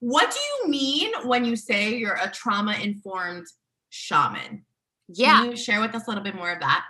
what 0.00 0.30
do 0.30 0.38
you 0.38 0.70
mean 0.70 1.10
when 1.24 1.44
you 1.44 1.56
say 1.56 1.94
you're 1.96 2.18
a 2.22 2.30
trauma-informed 2.30 3.46
shaman? 3.90 4.64
Yeah. 5.08 5.40
Can 5.40 5.50
you 5.50 5.56
share 5.56 5.80
with 5.80 5.94
us 5.94 6.06
a 6.06 6.10
little 6.10 6.22
bit 6.22 6.34
more 6.34 6.52
of 6.52 6.60
that? 6.60 6.84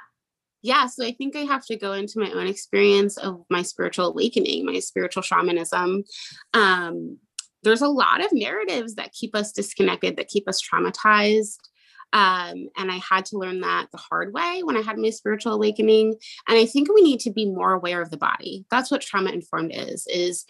Yeah, 0.63 0.87
so 0.87 1.05
I 1.05 1.13
think 1.13 1.37
I 1.37 1.41
have 1.41 1.65
to 1.67 1.77
go 1.77 1.93
into 1.93 2.19
my 2.19 2.31
own 2.33 2.49
experience 2.49 3.17
of 3.17 3.45
my 3.49 3.63
spiritual 3.63 4.07
awakening, 4.07 4.67
my 4.67 4.81
spiritual 4.81 5.23
shamanism. 5.23 6.03
Um, 6.53 7.19
there's 7.63 7.83
a 7.83 7.89
lot 7.89 8.25
of 8.25 8.33
narratives 8.33 8.97
that 8.97 9.13
keep 9.13 9.37
us 9.37 9.53
disconnected, 9.53 10.17
that 10.17 10.29
keep 10.29 10.49
us 10.49 10.61
traumatized. 10.63 11.59
Um, 12.13 12.69
and 12.77 12.91
I 12.91 12.97
had 12.97 13.27
to 13.27 13.39
learn 13.39 13.61
that 13.61 13.89
the 13.93 13.99
hard 13.99 14.33
way 14.33 14.63
when 14.65 14.77
I 14.77 14.81
had 14.81 14.99
my 14.99 15.11
spiritual 15.11 15.53
awakening. 15.53 16.15
And 16.49 16.59
I 16.59 16.65
think 16.65 16.89
we 16.93 17.03
need 17.03 17.21
to 17.21 17.31
be 17.31 17.47
more 17.47 17.73
aware 17.73 18.01
of 18.01 18.11
the 18.11 18.17
body. 18.17 18.65
That's 18.71 18.91
what 18.91 19.03
trauma 19.03 19.31
informed 19.31 19.73
is, 19.75 20.07
is 20.07 20.45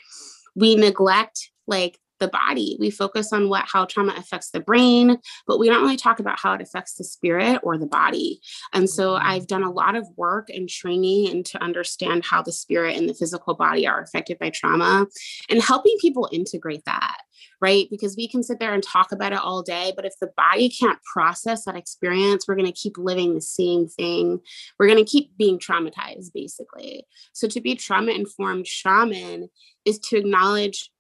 we 0.55 0.77
neglect 0.77 1.51
like 1.67 1.99
the 2.19 2.29
body. 2.29 2.77
We 2.79 2.91
focus 2.91 3.33
on 3.33 3.49
what 3.49 3.65
how 3.67 3.85
trauma 3.85 4.15
affects 4.17 4.51
the 4.51 4.61
brain, 4.61 5.19
but 5.47 5.59
we 5.59 5.69
don't 5.69 5.83
really 5.83 5.97
talk 5.97 6.21
about 6.21 6.39
how 6.39 6.53
it 6.55 6.61
affects 6.61 6.95
the 6.95 7.05
spirit 7.05 7.61
or 7.63 7.79
the 7.79 7.87
body. 7.87 8.41
And 8.73 8.89
so 8.89 9.13
mm-hmm. 9.13 9.27
I've 9.27 9.47
done 9.47 9.63
a 9.63 9.71
lot 9.71 9.97
of 9.97 10.07
work 10.17 10.49
and 10.51 10.69
training 10.69 11.31
and 11.31 11.45
to 11.47 11.63
understand 11.63 12.25
how 12.25 12.43
the 12.43 12.53
spirit 12.53 12.97
and 12.97 13.09
the 13.09 13.15
physical 13.15 13.55
body 13.55 13.87
are 13.87 14.01
affected 14.01 14.39
by 14.39 14.51
trauma 14.51 15.07
and 15.49 15.63
helping 15.63 15.97
people 16.01 16.29
integrate 16.33 16.85
that 16.85 17.19
right? 17.61 17.89
Because 17.91 18.17
we 18.17 18.29
can 18.29 18.43
sit 18.43 18.59
there 18.59 18.75
and 18.75 18.83
talk 18.83 19.13
about 19.13 19.33
it 19.33 19.39
all 19.39 19.63
day, 19.63 19.93
but 19.95 20.05
if 20.05 20.15
the 20.21 20.31
body 20.37 20.69
can't 20.69 20.99
process 21.13 21.65
that 21.65 21.77
experience, 21.77 22.47
we're 22.47 22.57
going 22.57 22.67
to 22.67 22.73
keep 22.73 22.97
living 22.97 23.35
the 23.35 23.41
same 23.41 23.89
thing. 23.89 24.41
We're 24.79 24.87
going 24.87 25.05
to 25.05 25.11
keep 25.11 25.37
being 25.37 25.59
traumatized, 25.59 26.33
basically. 26.33 27.05
So, 27.33 27.49
to 27.49 27.61
be 27.61 27.75
trauma 27.75 28.13
informed 28.13 28.67
shaman 28.67 29.49
is 29.85 29.99
to 30.01 30.19
acknowledge 30.19 30.91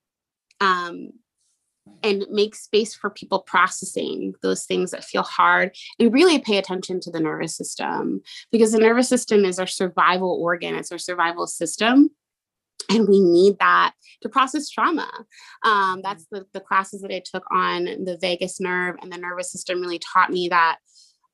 um, 0.60 1.10
and 2.02 2.26
make 2.30 2.54
space 2.54 2.94
for 2.94 3.10
people 3.10 3.40
processing 3.40 4.34
those 4.42 4.64
things 4.64 4.90
that 4.90 5.04
feel 5.04 5.22
hard 5.22 5.74
and 5.98 6.12
really 6.12 6.38
pay 6.38 6.58
attention 6.58 7.00
to 7.00 7.10
the 7.10 7.20
nervous 7.20 7.56
system 7.56 8.20
because 8.52 8.72
the 8.72 8.78
nervous 8.78 9.08
system 9.08 9.44
is 9.44 9.58
our 9.58 9.66
survival 9.66 10.38
organ, 10.40 10.74
it's 10.74 10.92
our 10.92 10.98
survival 10.98 11.46
system. 11.46 12.10
And 12.90 13.06
we 13.06 13.20
need 13.20 13.58
that 13.58 13.92
to 14.22 14.28
process 14.30 14.70
trauma. 14.70 15.10
Um, 15.62 16.00
that's 16.02 16.26
the, 16.30 16.46
the 16.54 16.60
classes 16.60 17.02
that 17.02 17.12
I 17.12 17.20
took 17.22 17.44
on 17.52 17.84
the 17.84 18.16
vagus 18.20 18.60
nerve 18.60 18.96
and 19.02 19.12
the 19.12 19.18
nervous 19.18 19.52
system 19.52 19.80
really 19.80 19.98
taught 19.98 20.30
me 20.30 20.48
that 20.48 20.78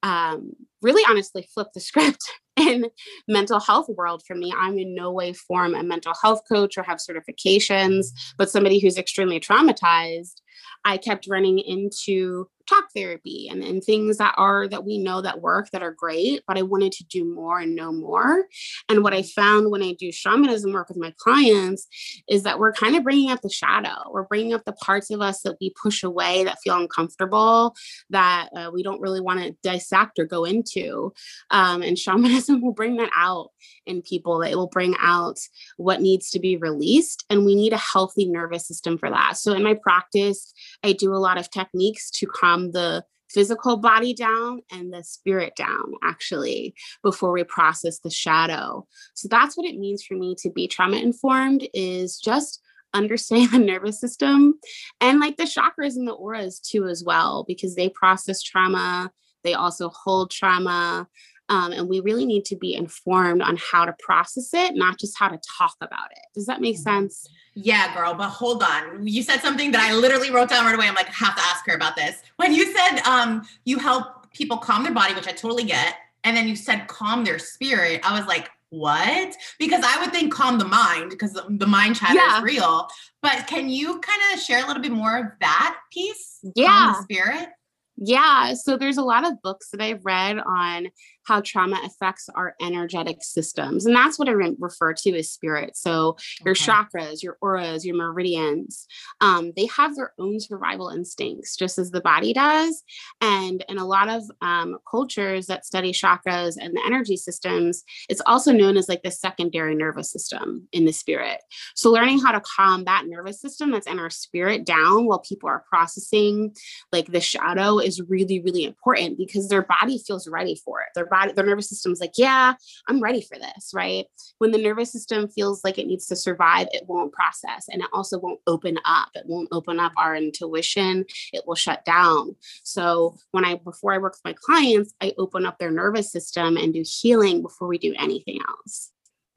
um, 0.03 0.53
really 0.83 1.03
honestly 1.09 1.49
flip 1.53 1.69
the 1.73 1.81
script 1.81 2.25
in 2.61 2.87
mental 3.29 3.61
health 3.61 3.89
world 3.89 4.23
for 4.27 4.35
me. 4.35 4.53
I'm 4.57 4.79
in 4.79 4.95
no 4.95 5.13
way 5.13 5.33
form 5.33 5.75
a 5.75 5.83
mental 5.83 6.15
health 6.21 6.43
coach 6.49 6.79
or 6.79 6.83
have 6.83 6.99
certifications 6.99 8.07
but 8.39 8.51
somebody 8.51 8.79
who's 8.79 8.99
extremely 8.99 9.41
traumatized 9.41 10.41
i 10.85 10.97
kept 10.97 11.27
running 11.29 11.59
into 11.59 12.49
talk 12.69 12.85
therapy 12.95 13.49
and, 13.51 13.63
and 13.63 13.83
things 13.83 14.19
that 14.19 14.35
are 14.37 14.69
that 14.69 14.85
we 14.85 14.99
know 14.99 15.21
that 15.21 15.41
work 15.41 15.71
that 15.71 15.83
are 15.83 15.93
great 15.93 16.43
but 16.47 16.59
i 16.59 16.63
wanted 16.63 16.93
to 16.93 17.05
do 17.05 17.25
more 17.25 17.61
and 17.61 17.75
know 17.75 17.93
more. 17.93 18.47
And 18.89 19.03
what 19.03 19.15
i 19.15 19.23
found 19.23 19.71
when 19.71 19.83
i 19.83 19.93
do 19.93 20.13
shamanism 20.13 20.73
work 20.73 20.89
with 20.89 20.99
my 20.99 21.13
clients 21.19 21.87
is 22.29 22.43
that 22.45 22.59
we're 22.59 22.73
kind 22.73 22.97
of 22.97 23.05
bringing 23.05 23.31
up 23.31 23.43
the 23.43 23.51
shadow. 23.51 24.11
We're 24.11 24.25
bringing 24.25 24.55
up 24.55 24.65
the 24.65 24.73
parts 24.73 25.11
of 25.11 25.21
us 25.21 25.43
that 25.43 25.57
we 25.61 25.75
push 25.83 26.03
away 26.03 26.45
that 26.45 26.59
feel 26.63 26.77
uncomfortable 26.77 27.75
that 28.11 28.49
uh, 28.57 28.71
we 28.73 28.83
don't 28.83 29.01
really 29.01 29.21
want 29.21 29.41
to 29.41 29.57
dissect 29.63 30.19
or 30.19 30.25
go 30.25 30.45
into. 30.45 31.13
Um, 31.51 31.83
and 31.83 31.99
shamanism 32.05 32.61
will 32.61 32.73
bring 32.73 32.97
that 32.97 33.11
out 33.17 33.51
in 33.87 34.03
people. 34.03 34.43
It 34.43 34.55
will 34.55 34.69
bring 34.69 34.95
out 34.99 35.39
what 35.77 36.01
needs 36.01 36.31
to 36.31 36.41
be 36.41 36.57
released 36.57 37.25
and 37.31 37.45
we 37.45 37.55
need 37.55 37.73
a 37.73 37.79
healthy 37.79 38.27
nervous 38.27 38.67
system 38.67 38.99
for 38.99 39.11
that. 39.11 39.37
So 39.37 39.53
in 39.53 39.63
my 39.63 39.75
practice 39.75 40.53
i 40.83 40.93
do 40.93 41.15
a 41.15 41.17
lot 41.17 41.39
of 41.39 41.51
techniques 41.51 42.11
to 42.11 42.27
calm 42.27 42.54
the 42.73 43.05
physical 43.31 43.77
body 43.77 44.15
down 44.15 44.61
and 44.71 44.93
the 44.93 45.03
spirit 45.03 45.55
down 45.57 45.93
actually 46.03 46.75
before 47.03 47.33
we 47.33 47.43
process 47.43 47.99
the 48.01 48.11
shadow 48.11 48.87
so 49.15 49.27
that's 49.29 49.57
what 49.57 49.67
it 49.67 49.79
means 49.79 50.05
for 50.05 50.15
me 50.15 50.37
to 50.39 50.51
be 50.51 50.69
trauma 50.69 50.97
informed 50.97 51.67
is 51.75 52.19
just 52.19 52.61
understand 52.93 53.51
the 53.53 53.59
nervous 53.59 54.01
system 54.01 54.55
and 55.01 55.21
like 55.21 55.37
the 55.37 55.45
chakras 55.45 55.97
and 55.97 56.07
the 56.07 56.13
auras 56.13 56.61
too 56.61 56.87
as 56.87 57.03
well 57.05 57.45
because 57.49 57.75
they 57.75 57.89
process 57.89 58.41
trauma 58.43 59.11
they 59.43 59.55
also 59.55 59.89
hold 59.89 60.31
trauma 60.31 61.09
um, 61.49 61.73
and 61.73 61.89
we 61.89 62.01
really 62.01 62.25
need 62.25 62.45
to 62.47 62.57
be 62.57 62.75
informed 62.75 63.43
on 63.43 63.59
how 63.59 63.85
to 63.85 63.95
process 63.99 64.55
it, 64.55 64.75
not 64.75 64.99
just 64.99 65.19
how 65.19 65.29
to 65.29 65.39
talk 65.59 65.75
about 65.81 66.11
it. 66.11 66.25
Does 66.35 66.47
that 66.47 66.61
make 66.61 66.77
mm-hmm. 66.77 67.03
sense? 67.03 67.29
Yeah, 67.55 67.95
girl, 67.95 68.15
but 68.15 68.31
hold 68.31 68.63
on. 68.63 69.07
You 69.07 69.23
said 69.23 69.41
something 69.41 69.71
that 69.73 69.81
I 69.81 69.95
literally 69.95 70.31
wrote 70.31 70.49
down 70.49 70.65
right 70.65 70.75
away. 70.75 70.89
I'm 70.89 70.95
like, 70.95 71.09
I 71.09 71.13
have 71.13 71.37
to 71.37 71.43
ask 71.43 71.65
her 71.67 71.75
about 71.75 71.95
this. 71.95 72.21
When 72.37 72.53
you 72.53 72.75
said 72.75 73.01
um, 73.03 73.47
you 73.65 73.79
help 73.79 74.33
people 74.33 74.57
calm 74.57 74.83
their 74.83 74.93
body, 74.93 75.15
which 75.15 75.29
I 75.29 75.33
totally 75.33 75.65
get, 75.65 75.95
and 76.25 76.37
then 76.37 76.49
you 76.49 76.57
said 76.57 76.89
calm 76.89 77.25
their 77.25 77.39
spirit, 77.39 78.01
I 78.03 78.19
was 78.19 78.27
like, 78.27 78.51
what? 78.71 79.37
Because 79.59 79.85
I 79.87 80.01
would 80.01 80.13
think 80.13 80.33
calm 80.33 80.59
the 80.59 80.65
mind 80.65 81.11
because 81.11 81.33
the 81.33 81.67
mind 81.67 81.97
chatter 81.97 82.15
yeah. 82.15 82.39
is 82.39 82.43
real. 82.43 82.89
But 83.23 83.47
can 83.47 83.69
you 83.69 84.01
kind 84.01 84.21
of 84.33 84.41
share 84.41 84.65
a 84.65 84.67
little 84.67 84.83
bit 84.83 84.91
more 84.91 85.17
of 85.17 85.27
that 85.41 85.77
piece? 85.93 86.41
Yeah. 86.57 87.01
spirit? 87.03 87.51
Yeah. 87.97 88.55
So 88.55 88.77
there's 88.77 88.97
a 88.97 89.03
lot 89.03 89.25
of 89.25 89.41
books 89.43 89.71
that 89.71 89.81
I've 89.81 90.05
read 90.05 90.39
on 90.39 90.89
how 91.25 91.41
trauma 91.41 91.81
affects 91.85 92.29
our 92.35 92.55
energetic 92.61 93.23
systems. 93.23 93.87
And 93.87 93.95
that's 93.95 94.19
what 94.19 94.29
I 94.29 94.33
re- 94.33 94.57
refer 94.59 94.93
to 94.95 95.17
as 95.17 95.31
spirit. 95.31 95.77
So 95.77 96.17
your 96.45 96.53
okay. 96.53 96.65
chakras, 96.65 97.23
your 97.23 97.39
auras, 97.41 97.85
your 97.85 97.97
meridians, 97.97 98.87
um, 99.21 99.53
they 99.57 99.67
have 99.67 99.97
their 99.97 100.13
own 100.19 100.41
survival 100.41 100.89
instincts, 100.89 101.57
just 101.57 101.79
as 101.79 101.91
the 101.91 102.01
body 102.01 102.33
does. 102.33 102.83
And 103.21 103.65
in 103.69 103.79
a 103.79 103.87
lot 103.87 104.09
of 104.09 104.23
um, 104.41 104.79
cultures 104.91 105.47
that 105.47 105.65
study 105.65 105.93
chakras 105.93 106.57
and 106.61 106.75
the 106.75 106.83
energy 106.87 107.17
systems, 107.17 107.85
it's 108.09 108.23
also 108.27 108.53
known 108.53 108.77
as 108.77 108.89
like 108.89 109.03
the 109.03 109.11
secondary 109.11 109.75
nervous 109.75 110.11
system 110.11 110.69
in 110.73 110.85
the 110.85 110.93
spirit. 110.93 111.41
So 111.75 111.91
learning 111.91 112.21
how 112.21 112.33
to 112.33 112.41
calm 112.41 112.85
that 112.85 113.05
nervous 113.07 113.41
system 113.41 113.71
that's 113.71 113.87
in 113.87 113.99
our 113.99 114.11
spirit 114.11 114.65
down 114.65 115.07
while 115.07 115.21
people 115.21 115.49
are 115.49 115.65
processing 115.69 116.55
like 116.93 117.07
the 117.07 117.21
shadow 117.21 117.79
is 117.79 118.01
really, 118.03 118.41
really 118.41 118.65
important 118.65 119.19
because 119.19 119.49
their 119.49 119.63
body 119.63 119.99
feels 119.99 120.29
ready 120.29 120.61
for 120.65 120.81
it. 120.81 120.84
Their 120.95 121.07
body, 121.07 121.33
their 121.33 121.45
nervous 121.45 121.69
system 121.69 121.93
is 121.93 122.01
like, 122.01 122.15
yeah, 122.17 122.55
I'm 122.89 123.01
ready 123.01 123.21
for 123.21 123.39
this, 123.39 123.73
right? 123.75 124.07
When 124.39 124.51
the 124.51 124.59
nervous 124.59 124.93
system 124.93 125.29
feels 125.29 125.63
like 125.65 125.79
it 125.79 125.87
needs 125.87 126.07
to 126.07 126.17
survive, 126.17 126.69
it 126.73 126.85
won't 126.87 127.13
process 127.13 127.67
and 127.69 127.83
it 127.83 127.89
also 127.93 128.19
won't 128.19 128.41
open 128.47 128.79
up. 128.85 129.09
It 129.15 129.25
won't 129.27 129.49
open 129.53 129.81
up 129.81 129.93
our 129.97 130.17
intuition. 130.17 131.05
It 131.33 131.45
will 131.47 131.55
shut 131.55 131.85
down. 131.85 132.37
So 132.63 133.17
when 133.33 133.45
I, 133.45 133.57
before 133.57 133.93
I 133.93 133.99
work 133.99 134.15
with 134.15 134.25
my 134.25 134.35
clients, 134.35 134.95
I 135.01 135.13
open 135.19 135.47
up 135.47 135.59
their 135.59 135.71
nervous 135.71 136.11
system 136.11 136.57
and 136.57 136.73
do 136.73 136.85
healing 136.87 137.43
before 137.43 137.69
we 137.69 137.79
do 137.79 137.95
anything 137.99 138.39
else. 138.49 138.91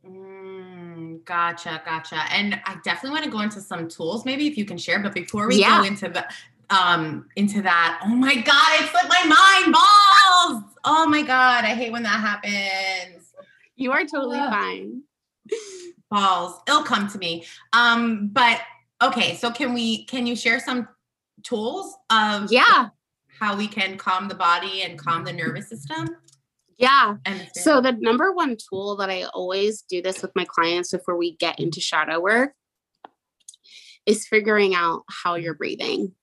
Mm, 0.05 1.25
gotcha, 1.25 1.81
gotcha. 1.85 2.23
And 2.31 2.59
I 2.65 2.77
definitely 2.83 3.11
want 3.11 3.25
to 3.25 3.31
go 3.31 3.41
into 3.41 3.59
some 3.59 3.87
tools, 3.87 4.25
maybe 4.25 4.47
if 4.47 4.57
you 4.57 4.65
can 4.65 4.77
share. 4.77 4.99
But 4.99 5.13
before 5.13 5.47
we 5.47 5.59
yeah. 5.59 5.79
go 5.79 5.87
into 5.87 6.07
the 6.07 6.25
um 6.69 7.27
into 7.35 7.61
that. 7.61 8.01
Oh 8.03 8.15
my 8.15 8.35
god, 8.35 8.67
it 8.73 8.89
slipped 8.89 9.09
my 9.09 9.23
mind. 9.23 9.73
Balls. 9.73 10.63
Oh 10.83 11.05
my 11.07 11.21
god, 11.21 11.63
I 11.63 11.75
hate 11.75 11.91
when 11.91 12.03
that 12.03 12.19
happens. 12.19 13.33
You 13.75 13.91
are 13.91 14.05
totally 14.05 14.39
Ugh. 14.39 14.49
fine. 14.49 15.03
Balls. 16.09 16.59
It'll 16.67 16.83
come 16.83 17.07
to 17.09 17.17
me. 17.17 17.45
Um, 17.73 18.29
but 18.31 18.61
okay, 19.01 19.35
so 19.35 19.51
can 19.51 19.73
we 19.73 20.05
can 20.05 20.25
you 20.25 20.35
share 20.35 20.59
some 20.59 20.87
tools 21.43 21.95
of 22.09 22.51
yeah 22.51 22.89
how 23.39 23.55
we 23.55 23.67
can 23.67 23.97
calm 23.97 24.27
the 24.27 24.35
body 24.35 24.81
and 24.81 24.97
calm 24.97 25.23
the 25.23 25.33
nervous 25.33 25.69
system? 25.69 26.17
Yeah. 26.77 27.15
So 27.53 27.81
the 27.81 27.93
number 27.93 28.33
one 28.33 28.55
tool 28.69 28.97
that 28.97 29.09
I 29.09 29.23
always 29.23 29.81
do 29.81 30.01
this 30.01 30.21
with 30.21 30.31
my 30.35 30.45
clients 30.45 30.91
before 30.91 31.17
we 31.17 31.35
get 31.35 31.59
into 31.59 31.79
shadow 31.81 32.19
work 32.19 32.53
is 34.05 34.27
figuring 34.27 34.75
out 34.75 35.03
how 35.09 35.35
you're 35.35 35.55
breathing. 35.55 36.13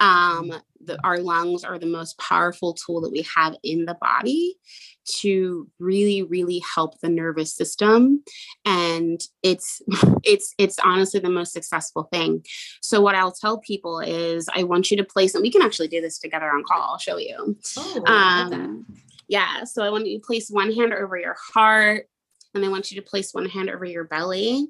Um, 0.00 0.52
the, 0.84 0.98
our 1.04 1.18
lungs 1.18 1.64
are 1.64 1.78
the 1.78 1.86
most 1.86 2.18
powerful 2.18 2.74
tool 2.74 3.00
that 3.02 3.12
we 3.12 3.24
have 3.36 3.54
in 3.62 3.84
the 3.84 3.96
body 4.00 4.56
to 5.04 5.68
really 5.78 6.22
really 6.22 6.62
help 6.74 7.00
the 7.00 7.08
nervous 7.08 7.54
system. 7.54 8.22
And 8.64 9.20
it's 9.42 9.82
it's 10.24 10.54
it's 10.58 10.78
honestly 10.84 11.20
the 11.20 11.30
most 11.30 11.52
successful 11.52 12.04
thing. 12.12 12.44
So 12.80 13.00
what 13.00 13.14
i'll 13.14 13.32
tell 13.32 13.58
people 13.58 14.00
is 14.00 14.48
i 14.54 14.62
want 14.62 14.90
you 14.90 14.96
to 14.96 15.04
place 15.04 15.34
and 15.34 15.42
we 15.42 15.50
can 15.50 15.62
actually 15.62 15.88
do 15.88 16.00
this 16.00 16.18
together 16.18 16.50
on 16.50 16.64
call 16.64 16.82
i'll 16.82 16.98
show 16.98 17.16
you. 17.16 17.56
Oh, 17.76 18.02
um, 18.06 18.86
yeah 19.28 19.64
so 19.64 19.82
i 19.82 19.90
want 19.90 20.06
you 20.06 20.18
to 20.18 20.26
place 20.26 20.50
one 20.50 20.72
hand 20.72 20.92
over 20.92 21.16
your 21.16 21.36
heart 21.52 22.08
and 22.54 22.64
i 22.64 22.68
want 22.68 22.90
you 22.90 23.00
to 23.00 23.06
place 23.06 23.32
one 23.32 23.48
hand 23.48 23.70
over 23.70 23.84
your 23.84 24.04
belly. 24.04 24.68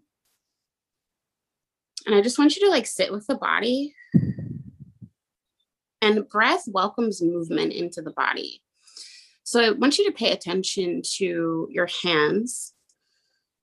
And 2.07 2.15
i 2.15 2.21
just 2.21 2.39
want 2.39 2.57
you 2.57 2.63
to 2.65 2.71
like 2.71 2.87
sit 2.87 3.13
with 3.13 3.27
the 3.27 3.37
body 3.37 3.95
and 6.03 6.29
breath 6.29 6.65
welcomes 6.67 7.23
movement 7.23 7.73
into 7.73 8.03
the 8.03 8.11
body. 8.11 8.61
So 9.45 9.61
I 9.61 9.71
want 9.71 9.99
you 9.99 10.05
to 10.07 10.12
pay 10.12 10.33
attention 10.33 11.03
to 11.17 11.69
your 11.71 11.88
hands 12.03 12.75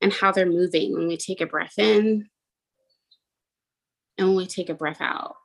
and 0.01 0.13
how 0.13 0.31
they're 0.31 0.45
moving 0.45 0.93
when 0.93 1.07
we 1.07 1.17
take 1.17 1.41
a 1.41 1.45
breath 1.45 1.77
in 1.77 2.29
and 4.17 4.27
when 4.29 4.37
we 4.37 4.47
take 4.47 4.69
a 4.69 4.73
breath 4.73 5.01
out. 5.01 5.35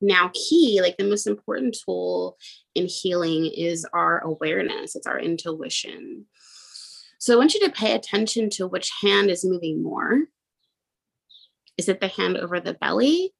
Now, 0.00 0.30
key, 0.34 0.80
like 0.80 0.96
the 0.96 1.08
most 1.08 1.26
important 1.26 1.76
tool 1.84 2.36
in 2.74 2.86
healing 2.86 3.46
is 3.46 3.86
our 3.92 4.20
awareness, 4.20 4.96
it's 4.96 5.06
our 5.06 5.18
intuition. 5.18 6.26
So 7.18 7.34
I 7.34 7.36
want 7.36 7.54
you 7.54 7.60
to 7.60 7.72
pay 7.72 7.94
attention 7.94 8.50
to 8.50 8.66
which 8.66 8.92
hand 9.02 9.30
is 9.30 9.44
moving 9.44 9.82
more. 9.82 10.24
Is 11.76 11.88
it 11.88 12.00
the 12.00 12.08
hand 12.08 12.36
over 12.36 12.60
the 12.60 12.74
belly 12.74 13.33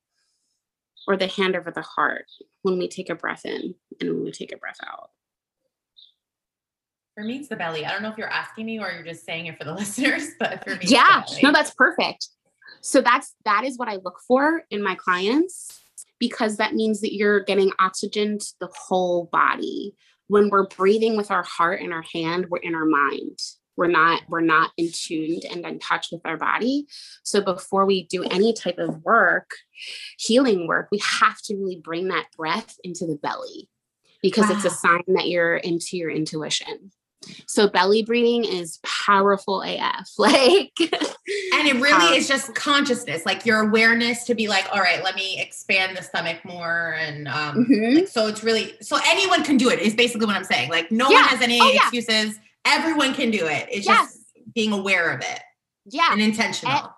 or 1.07 1.17
the 1.17 1.27
hand 1.27 1.57
over 1.57 1.71
the 1.71 1.83
heart 1.83 2.27
when 2.63 2.79
we 2.79 2.89
take 2.89 3.11
a 3.11 3.15
breath 3.15 3.45
in 3.45 3.75
and 4.01 4.11
when 4.11 4.25
we 4.25 4.33
take 4.33 4.53
a 4.53 4.57
breath 4.57 4.79
out? 4.87 5.11
For 7.15 7.23
me, 7.23 7.37
it's 7.37 7.49
the 7.49 7.57
belly. 7.57 7.85
I 7.85 7.93
don't 7.93 8.03
know 8.03 8.11
if 8.11 8.19
you're 8.19 8.29
asking 8.29 8.67
me 8.67 8.81
or 8.81 8.91
you're 8.91 9.05
just 9.05 9.25
saying 9.25 9.47
it 9.47 9.57
for 9.57 9.65
the 9.65 9.75
listeners, 9.75 10.31
but 10.39 10.65
for 10.65 10.77
me, 10.77 10.83
yeah, 10.83 11.23
no, 11.43 11.53
that's 11.53 11.73
perfect. 11.73 12.29
So 12.81 13.01
that's 13.01 13.35
that 13.45 13.65
is 13.65 13.79
what 13.79 13.89
I 13.89 13.97
look 13.97 14.19
for 14.27 14.65
in 14.71 14.83
my 14.83 14.95
clients 14.95 15.81
because 16.19 16.57
that 16.57 16.75
means 16.75 17.01
that 17.01 17.15
you're 17.15 17.41
getting 17.41 17.71
oxygen 17.79 18.39
to 18.39 18.47
the 18.61 18.69
whole 18.75 19.29
body. 19.31 19.95
When 20.27 20.49
we're 20.49 20.67
breathing 20.67 21.17
with 21.17 21.31
our 21.31 21.43
heart 21.43 21.81
and 21.81 21.93
our 21.93 22.05
hand, 22.13 22.47
we're 22.49 22.59
in 22.59 22.75
our 22.75 22.87
mind 22.87 23.39
we're 23.77 23.89
not 23.89 24.23
we're 24.29 24.41
not 24.41 24.71
in 24.77 24.91
tuned 24.93 25.45
and 25.51 25.65
in 25.65 25.79
touch 25.79 26.09
with 26.13 26.21
our 26.25 26.37
body 26.37 26.87
so 27.23 27.41
before 27.41 27.87
we 27.87 28.07
do 28.07 28.23
any 28.25 28.53
type 28.53 28.79
of 28.79 29.03
work 29.05 29.51
healing 30.19 30.67
work 30.67 30.89
we 30.91 31.01
have 31.21 31.41
to 31.43 31.57
really 31.57 31.81
bring 31.83 32.09
that 32.09 32.27
breath 32.37 32.77
into 32.85 33.07
the 33.07 33.17
belly 33.17 33.69
because 34.23 34.49
wow. 34.49 34.57
it's 34.57 34.65
a 34.65 34.71
sign 34.71 35.03
that 35.09 35.29
you're 35.29 35.57
into 35.57 35.97
your 35.97 36.11
intuition 36.11 36.91
so 37.47 37.67
belly 37.67 38.03
breathing 38.03 38.45
is 38.45 38.79
powerful 38.85 39.63
af 39.63 40.09
like 40.19 40.73
and 40.79 41.67
it 41.67 41.81
really 41.81 42.17
is 42.17 42.29
just 42.29 42.55
consciousness 42.55 43.25
like 43.25 43.47
your 43.47 43.61
awareness 43.61 44.25
to 44.25 44.35
be 44.35 44.47
like 44.47 44.67
all 44.71 44.81
right 44.81 45.03
let 45.03 45.15
me 45.15 45.41
expand 45.41 45.97
the 45.97 46.03
stomach 46.03 46.45
more 46.45 46.97
and 46.99 47.27
um 47.29 47.65
mm-hmm. 47.65 47.97
like, 47.97 48.09
so 48.09 48.27
it's 48.27 48.45
really 48.45 48.75
so 48.83 48.99
anyone 49.07 49.43
can 49.43 49.57
do 49.57 49.71
it 49.71 49.79
is 49.79 49.95
basically 49.95 50.27
what 50.27 50.37
i'm 50.37 50.45
saying 50.45 50.69
like 50.69 50.91
no 50.93 51.09
yeah. 51.09 51.17
one 51.17 51.25
has 51.25 51.41
any 51.41 51.59
oh, 51.61 51.73
excuses 51.73 52.35
yeah 52.35 52.41
everyone 52.67 53.15
can 53.15 53.31
do 53.31 53.47
it. 53.47 53.69
It's 53.71 53.87
yes. 53.87 54.15
just 54.15 54.55
being 54.55 54.73
aware 54.73 55.11
of 55.11 55.21
it. 55.21 55.41
Yeah. 55.87 56.09
And 56.13 56.21
intentional. 56.21 56.73
And, 56.73 56.89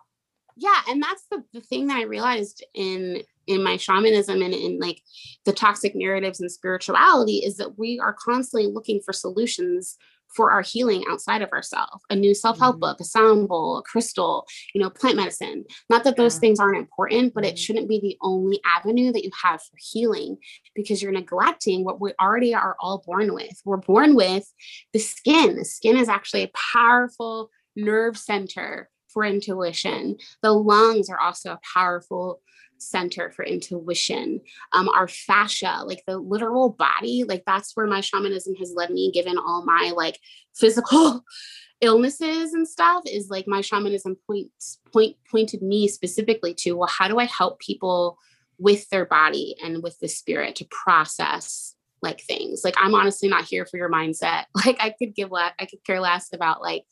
yeah. 0.57 0.81
And 0.88 1.02
that's 1.02 1.24
the, 1.31 1.42
the 1.52 1.61
thing 1.61 1.87
that 1.88 1.98
I 1.98 2.02
realized 2.02 2.64
in 2.74 3.22
in 3.46 3.62
my 3.62 3.76
shamanism 3.76 4.42
and 4.42 4.52
in 4.52 4.79
like 4.81 5.02
the 5.44 5.52
toxic 5.52 5.94
narratives 5.94 6.40
and 6.40 6.50
spirituality 6.50 7.37
is 7.37 7.57
that 7.59 7.79
we 7.79 7.98
are 8.00 8.12
constantly 8.12 8.68
looking 8.72 9.00
for 9.05 9.12
solutions 9.12 9.96
for 10.37 10.51
our 10.51 10.62
healing 10.62 11.05
outside 11.11 11.42
of 11.42 11.51
ourselves 11.53 12.05
a 12.11 12.16
new 12.16 12.35
self-help 12.35 12.75
mm-hmm. 12.75 12.81
book 12.81 13.01
a 13.01 13.05
sound 13.05 13.49
bowl 13.49 13.79
a 13.79 13.83
crystal 13.83 14.46
you 14.75 14.81
know 14.81 14.90
plant 14.90 15.16
medicine 15.16 15.64
not 15.88 16.05
that 16.05 16.16
those 16.16 16.37
yeah. 16.37 16.40
things 16.40 16.61
aren't 16.61 16.77
important 16.77 17.33
but 17.35 17.42
mm-hmm. 17.42 17.53
it 17.53 17.59
shouldn't 17.59 17.88
be 17.88 18.01
the 18.01 18.16
only 18.22 18.61
avenue 18.64 19.12
that 19.12 19.25
you 19.25 19.31
have 19.42 19.61
for 19.62 19.77
healing 19.79 20.37
because 20.75 21.03
you're 21.03 21.12
neglecting 21.12 21.85
what 21.85 22.01
we 22.01 22.12
already 22.20 22.55
are 22.55 22.77
all 22.81 23.03
born 23.07 23.33
with 23.33 23.61
we're 23.64 23.77
born 23.77 24.14
with 24.14 24.53
the 24.92 24.99
skin 24.99 25.57
the 25.57 25.64
skin 25.64 25.96
is 25.96 26.09
actually 26.09 26.42
a 26.42 26.51
powerful 26.75 27.51
nerve 27.75 28.16
center 28.16 28.88
for 29.16 29.24
intuition. 29.24 30.18
The 30.42 30.52
lungs 30.52 31.09
are 31.09 31.18
also 31.18 31.52
a 31.52 31.61
powerful 31.72 32.42
center 32.76 33.31
for 33.31 33.46
intuition. 33.46 34.42
Um, 34.74 34.90
our 34.90 35.09
fascia 35.09 35.81
like 35.87 36.02
the 36.07 36.18
literal 36.18 36.68
body 36.68 37.24
like 37.24 37.42
that's 37.46 37.74
where 37.74 37.87
my 37.87 38.02
shamanism 38.02 38.57
has 38.57 38.74
led 38.76 38.90
me 38.90 39.11
given 39.11 39.38
all 39.38 39.64
my 39.64 39.94
like 39.96 40.20
physical 40.55 41.24
illnesses 41.81 42.52
and 42.52 42.68
stuff 42.68 43.05
is 43.07 43.31
like 43.31 43.48
my 43.48 43.62
shamanism 43.62 44.18
points 44.26 44.81
point 44.92 45.16
pointed 45.31 45.62
me 45.62 45.88
specifically 45.88 46.52
to 46.52 46.72
well 46.72 46.88
how 46.88 47.09
do 47.09 47.18
i 47.18 47.24
help 47.24 47.59
people 47.59 48.18
with 48.59 48.87
their 48.90 49.07
body 49.07 49.57
and 49.64 49.83
with 49.83 49.98
the 50.00 50.09
spirit 50.09 50.57
to 50.57 50.66
process 50.66 51.74
like 52.02 52.20
things? 52.20 52.62
Like 52.64 52.74
i'm 52.79 52.94
honestly 52.94 53.31
not 53.31 53.44
here 53.46 53.64
for 53.64 53.79
your 53.79 53.90
mindset. 53.90 54.44
Like 54.55 54.76
i 54.81 54.90
could 54.90 55.14
give 55.14 55.31
less 55.31 55.52
i 55.59 55.64
could 55.64 55.83
care 55.85 56.00
less 56.00 56.29
about 56.35 56.61
like 56.61 56.85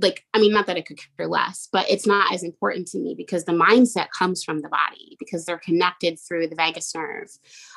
like 0.00 0.24
i 0.34 0.38
mean 0.38 0.52
not 0.52 0.66
that 0.66 0.76
i 0.76 0.80
could 0.80 0.98
care 1.16 1.26
less 1.26 1.68
but 1.72 1.88
it's 1.90 2.06
not 2.06 2.32
as 2.32 2.42
important 2.42 2.86
to 2.86 2.98
me 2.98 3.14
because 3.14 3.44
the 3.44 3.52
mindset 3.52 4.08
comes 4.16 4.42
from 4.42 4.60
the 4.60 4.68
body 4.68 5.16
because 5.18 5.44
they're 5.44 5.58
connected 5.58 6.18
through 6.18 6.46
the 6.46 6.56
vagus 6.56 6.94
nerve. 6.94 7.28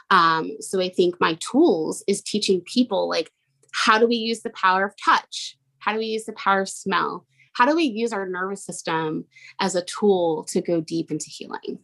Um, 0.09 0.51
so 0.59 0.79
i 0.79 0.89
think 0.89 1.19
my 1.19 1.35
tools 1.35 2.03
is 2.07 2.21
teaching 2.21 2.61
people 2.61 3.09
like 3.09 3.31
how 3.73 3.97
do 3.97 4.07
we 4.07 4.15
use 4.15 4.41
the 4.41 4.51
power 4.51 4.85
of 4.85 4.93
touch? 5.03 5.57
How 5.79 5.91
do 5.91 5.99
we 5.99 6.05
use 6.05 6.25
the 6.25 6.33
power 6.33 6.61
of 6.61 6.69
smell? 6.69 7.25
How 7.53 7.65
do 7.65 7.75
we 7.75 7.83
use 7.83 8.13
our 8.13 8.27
nervous 8.27 8.63
system 8.65 9.25
as 9.59 9.75
a 9.75 9.83
tool 9.83 10.45
to 10.45 10.61
go 10.61 10.79
deep 10.79 11.11
into 11.11 11.29
healing? 11.29 11.79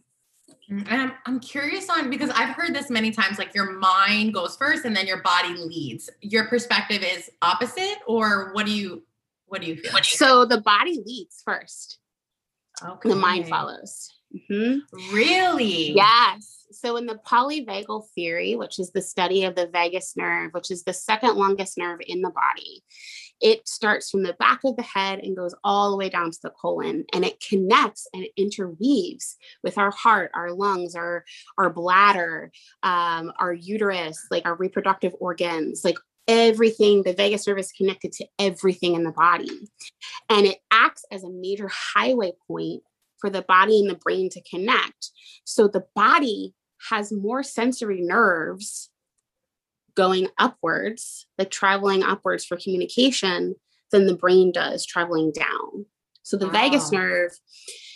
Mm, 0.70 0.86
and 0.88 1.02
I'm, 1.02 1.12
I'm 1.26 1.40
curious 1.40 1.90
on 1.90 2.08
because 2.10 2.30
I've 2.30 2.54
heard 2.54 2.74
this 2.74 2.90
many 2.90 3.10
times 3.10 3.38
like 3.38 3.54
your 3.54 3.72
mind 3.72 4.32
goes 4.32 4.56
first 4.56 4.84
and 4.84 4.96
then 4.96 5.06
your 5.06 5.22
body 5.22 5.54
leads. 5.54 6.08
Your 6.22 6.46
perspective 6.46 7.02
is 7.02 7.28
opposite, 7.42 7.98
or 8.06 8.52
what 8.52 8.66
do 8.66 8.72
you 8.72 9.02
what 9.50 9.62
do 9.62 9.66
you 9.66 9.76
feel? 9.76 9.92
So 10.02 10.44
the 10.44 10.60
body 10.60 11.02
leads 11.04 11.42
first. 11.44 11.98
Okay. 12.82 13.08
The 13.08 13.16
mind 13.16 13.48
follows. 13.48 14.08
Mm-hmm. 14.34 15.14
Really? 15.14 15.92
Yes. 15.92 16.66
So 16.70 16.96
in 16.96 17.06
the 17.06 17.18
polyvagal 17.26 18.04
theory, 18.14 18.54
which 18.54 18.78
is 18.78 18.92
the 18.92 19.02
study 19.02 19.44
of 19.44 19.56
the 19.56 19.66
vagus 19.66 20.16
nerve, 20.16 20.52
which 20.52 20.70
is 20.70 20.84
the 20.84 20.92
second 20.92 21.36
longest 21.36 21.76
nerve 21.76 21.98
in 22.06 22.22
the 22.22 22.30
body, 22.30 22.84
it 23.40 23.66
starts 23.66 24.08
from 24.10 24.22
the 24.22 24.34
back 24.34 24.60
of 24.64 24.76
the 24.76 24.82
head 24.82 25.18
and 25.18 25.36
goes 25.36 25.54
all 25.64 25.90
the 25.90 25.96
way 25.96 26.08
down 26.08 26.30
to 26.30 26.38
the 26.42 26.50
colon 26.50 27.04
and 27.12 27.24
it 27.24 27.42
connects 27.46 28.06
and 28.12 28.22
it 28.22 28.32
interweaves 28.36 29.36
with 29.64 29.78
our 29.78 29.90
heart 29.90 30.30
our 30.34 30.52
lungs 30.52 30.94
our 30.94 31.24
our 31.56 31.70
bladder 31.70 32.52
um, 32.82 33.32
our 33.38 33.52
uterus 33.52 34.26
like 34.30 34.44
our 34.46 34.54
reproductive 34.54 35.14
organs 35.20 35.84
like 35.84 35.96
everything, 36.28 37.02
the 37.02 37.12
vagus 37.12 37.46
nerve 37.46 37.58
is 37.58 37.72
connected 37.72 38.12
to 38.12 38.26
everything 38.38 38.94
in 38.94 39.04
the 39.04 39.12
body. 39.12 39.50
And 40.28 40.46
it 40.46 40.58
acts 40.70 41.04
as 41.10 41.24
a 41.24 41.30
major 41.30 41.68
highway 41.72 42.32
point 42.46 42.82
for 43.18 43.30
the 43.30 43.42
body 43.42 43.80
and 43.80 43.90
the 43.90 43.96
brain 43.96 44.30
to 44.30 44.42
connect. 44.42 45.10
So 45.44 45.68
the 45.68 45.84
body 45.94 46.54
has 46.88 47.12
more 47.12 47.42
sensory 47.42 48.00
nerves 48.00 48.90
going 49.94 50.28
upwards, 50.38 51.26
like 51.36 51.50
traveling 51.50 52.02
upwards 52.02 52.44
for 52.44 52.56
communication, 52.56 53.56
than 53.90 54.06
the 54.06 54.16
brain 54.16 54.52
does 54.52 54.86
traveling 54.86 55.32
down. 55.32 55.84
So 56.22 56.36
the 56.36 56.46
wow. 56.46 56.52
vagus 56.52 56.92
nerve, 56.92 57.32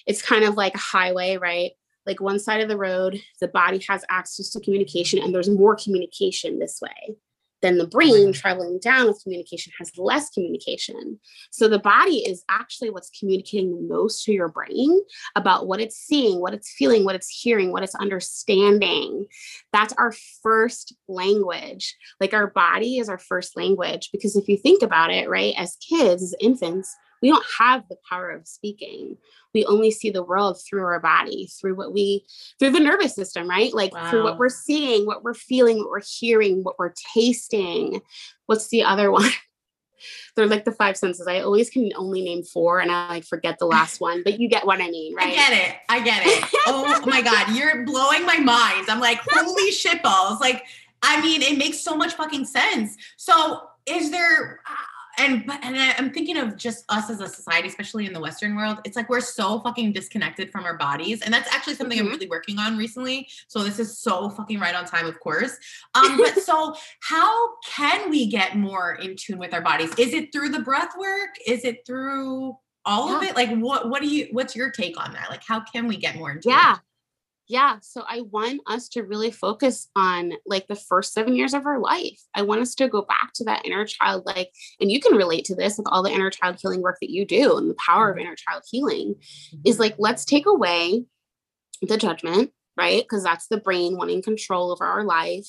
it's 0.06 0.20
kind 0.20 0.44
of 0.44 0.56
like 0.56 0.74
a 0.74 0.78
highway, 0.78 1.36
right? 1.36 1.70
Like 2.04 2.20
one 2.20 2.38
side 2.38 2.60
of 2.60 2.68
the 2.68 2.76
road, 2.76 3.22
the 3.40 3.48
body 3.48 3.82
has 3.88 4.04
access 4.10 4.50
to 4.50 4.60
communication, 4.60 5.20
and 5.20 5.34
there's 5.34 5.48
more 5.48 5.76
communication 5.76 6.58
this 6.58 6.80
way 6.82 7.16
then 7.64 7.78
the 7.78 7.84
oh 7.84 7.88
brain 7.88 8.32
traveling 8.32 8.78
down 8.80 9.06
with 9.06 9.22
communication 9.22 9.72
has 9.78 9.90
less 9.96 10.30
communication. 10.30 11.18
So 11.50 11.66
the 11.66 11.78
body 11.78 12.18
is 12.18 12.44
actually 12.50 12.90
what's 12.90 13.10
communicating 13.18 13.74
the 13.74 13.94
most 13.94 14.24
to 14.24 14.32
your 14.32 14.48
brain 14.48 15.00
about 15.34 15.66
what 15.66 15.80
it's 15.80 15.96
seeing, 15.96 16.40
what 16.40 16.52
it's 16.52 16.74
feeling, 16.76 17.04
what 17.04 17.14
it's 17.14 17.28
hearing, 17.28 17.72
what 17.72 17.82
it's 17.82 17.94
understanding. 17.94 19.26
That's 19.72 19.94
our 19.94 20.12
first 20.42 20.94
language. 21.08 21.96
Like 22.20 22.34
our 22.34 22.48
body 22.48 22.98
is 22.98 23.08
our 23.08 23.18
first 23.18 23.56
language. 23.56 24.10
Because 24.12 24.36
if 24.36 24.46
you 24.48 24.58
think 24.58 24.82
about 24.82 25.10
it, 25.10 25.28
right, 25.28 25.54
as 25.56 25.76
kids, 25.76 26.22
as 26.22 26.34
infants, 26.40 26.94
we 27.24 27.30
don't 27.30 27.46
have 27.58 27.88
the 27.88 27.96
power 28.08 28.30
of 28.30 28.46
speaking 28.46 29.16
we 29.54 29.64
only 29.64 29.90
see 29.90 30.10
the 30.10 30.22
world 30.22 30.60
through 30.60 30.84
our 30.84 31.00
body 31.00 31.48
through 31.58 31.74
what 31.74 31.94
we 31.94 32.24
through 32.58 32.70
the 32.70 32.78
nervous 32.78 33.14
system 33.14 33.48
right 33.48 33.72
like 33.72 33.94
wow. 33.94 34.10
through 34.10 34.22
what 34.22 34.38
we're 34.38 34.50
seeing 34.50 35.06
what 35.06 35.24
we're 35.24 35.32
feeling 35.32 35.78
what 35.78 35.88
we're 35.88 36.02
hearing 36.20 36.62
what 36.62 36.78
we're 36.78 36.92
tasting 37.14 38.00
what's 38.44 38.68
the 38.68 38.84
other 38.84 39.10
one 39.10 39.30
they're 40.36 40.46
like 40.46 40.66
the 40.66 40.72
five 40.72 40.98
senses. 40.98 41.26
I 41.26 41.40
always 41.40 41.70
can 41.70 41.90
only 41.96 42.20
name 42.20 42.42
four 42.42 42.80
and 42.80 42.90
I 42.90 43.08
like 43.08 43.24
forget 43.24 43.58
the 43.58 43.64
last 43.64 44.02
one, 44.02 44.22
but 44.22 44.38
you 44.38 44.50
get 44.50 44.66
what 44.66 44.82
I 44.82 44.90
mean, 44.90 45.14
right? 45.14 45.28
I 45.28 45.34
get 45.34 45.52
it. 45.52 45.76
I 45.88 46.00
get 46.00 46.22
it. 46.26 46.44
oh 46.66 47.02
my 47.06 47.22
God. 47.22 47.56
You're 47.56 47.86
blowing 47.86 48.26
my 48.26 48.36
mind. 48.36 48.90
I'm 48.90 49.00
like, 49.00 49.20
holy 49.30 49.70
shit 49.70 50.02
balls. 50.02 50.40
Like, 50.40 50.62
I 51.02 51.22
mean, 51.22 51.40
it 51.40 51.56
makes 51.56 51.80
so 51.80 51.96
much 51.96 52.14
fucking 52.14 52.44
sense. 52.44 52.98
So 53.16 53.62
is 53.86 54.10
there 54.10 54.60
and 55.18 55.50
and 55.62 55.76
I'm 55.98 56.10
thinking 56.12 56.36
of 56.36 56.56
just 56.56 56.84
us 56.88 57.10
as 57.10 57.20
a 57.20 57.28
society, 57.28 57.68
especially 57.68 58.06
in 58.06 58.12
the 58.12 58.20
Western 58.20 58.56
world. 58.56 58.78
It's 58.84 58.96
like 58.96 59.08
we're 59.08 59.20
so 59.20 59.60
fucking 59.60 59.92
disconnected 59.92 60.50
from 60.50 60.64
our 60.64 60.76
bodies, 60.76 61.22
and 61.22 61.32
that's 61.32 61.52
actually 61.52 61.74
something 61.74 61.98
mm-hmm. 61.98 62.08
I'm 62.08 62.12
really 62.12 62.28
working 62.28 62.58
on 62.58 62.76
recently. 62.76 63.28
So 63.48 63.62
this 63.62 63.78
is 63.78 63.98
so 63.98 64.30
fucking 64.30 64.60
right 64.60 64.74
on 64.74 64.84
time, 64.84 65.06
of 65.06 65.18
course. 65.20 65.56
Um, 65.94 66.16
but 66.16 66.38
so 66.38 66.74
how 67.00 67.56
can 67.66 68.10
we 68.10 68.26
get 68.26 68.56
more 68.56 68.94
in 68.94 69.16
tune 69.16 69.38
with 69.38 69.54
our 69.54 69.62
bodies? 69.62 69.92
Is 69.98 70.12
it 70.12 70.32
through 70.32 70.50
the 70.50 70.60
breath 70.60 70.96
work? 70.98 71.30
Is 71.46 71.64
it 71.64 71.86
through 71.86 72.56
all 72.84 73.10
yeah. 73.10 73.16
of 73.16 73.22
it? 73.22 73.36
Like, 73.36 73.56
what 73.56 73.88
what 73.88 74.02
do 74.02 74.08
you? 74.08 74.28
What's 74.32 74.56
your 74.56 74.70
take 74.70 75.00
on 75.00 75.12
that? 75.14 75.30
Like, 75.30 75.42
how 75.46 75.60
can 75.60 75.86
we 75.86 75.96
get 75.96 76.16
more 76.16 76.30
in 76.30 76.40
tune? 76.40 76.52
Yeah 76.52 76.78
yeah 77.48 77.76
so 77.82 78.02
i 78.08 78.20
want 78.30 78.60
us 78.66 78.88
to 78.88 79.02
really 79.02 79.30
focus 79.30 79.88
on 79.96 80.32
like 80.46 80.66
the 80.66 80.74
first 80.74 81.12
seven 81.12 81.34
years 81.34 81.54
of 81.54 81.66
our 81.66 81.78
life. 81.78 82.18
I 82.34 82.42
want 82.42 82.60
us 82.60 82.74
to 82.76 82.88
go 82.88 83.02
back 83.02 83.32
to 83.34 83.44
that 83.44 83.64
inner 83.64 83.84
child 83.84 84.24
like 84.26 84.50
and 84.80 84.90
you 84.90 85.00
can 85.00 85.14
relate 85.16 85.44
to 85.46 85.54
this 85.54 85.76
with 85.78 85.86
all 85.90 86.02
the 86.02 86.10
inner 86.10 86.30
child 86.30 86.56
healing 86.60 86.82
work 86.82 86.98
that 87.00 87.10
you 87.10 87.24
do 87.26 87.56
and 87.56 87.70
the 87.70 87.74
power 87.74 88.10
of 88.10 88.16
mm-hmm. 88.16 88.26
inner 88.26 88.36
child 88.36 88.62
healing 88.70 89.14
is 89.64 89.78
like 89.78 89.94
let's 89.98 90.24
take 90.24 90.46
away 90.46 91.04
the 91.82 91.96
judgment 91.96 92.50
right? 92.76 93.02
Because 93.02 93.22
that's 93.22 93.46
the 93.48 93.58
brain 93.58 93.96
wanting 93.96 94.22
control 94.22 94.72
over 94.72 94.84
our 94.84 95.04
life. 95.04 95.46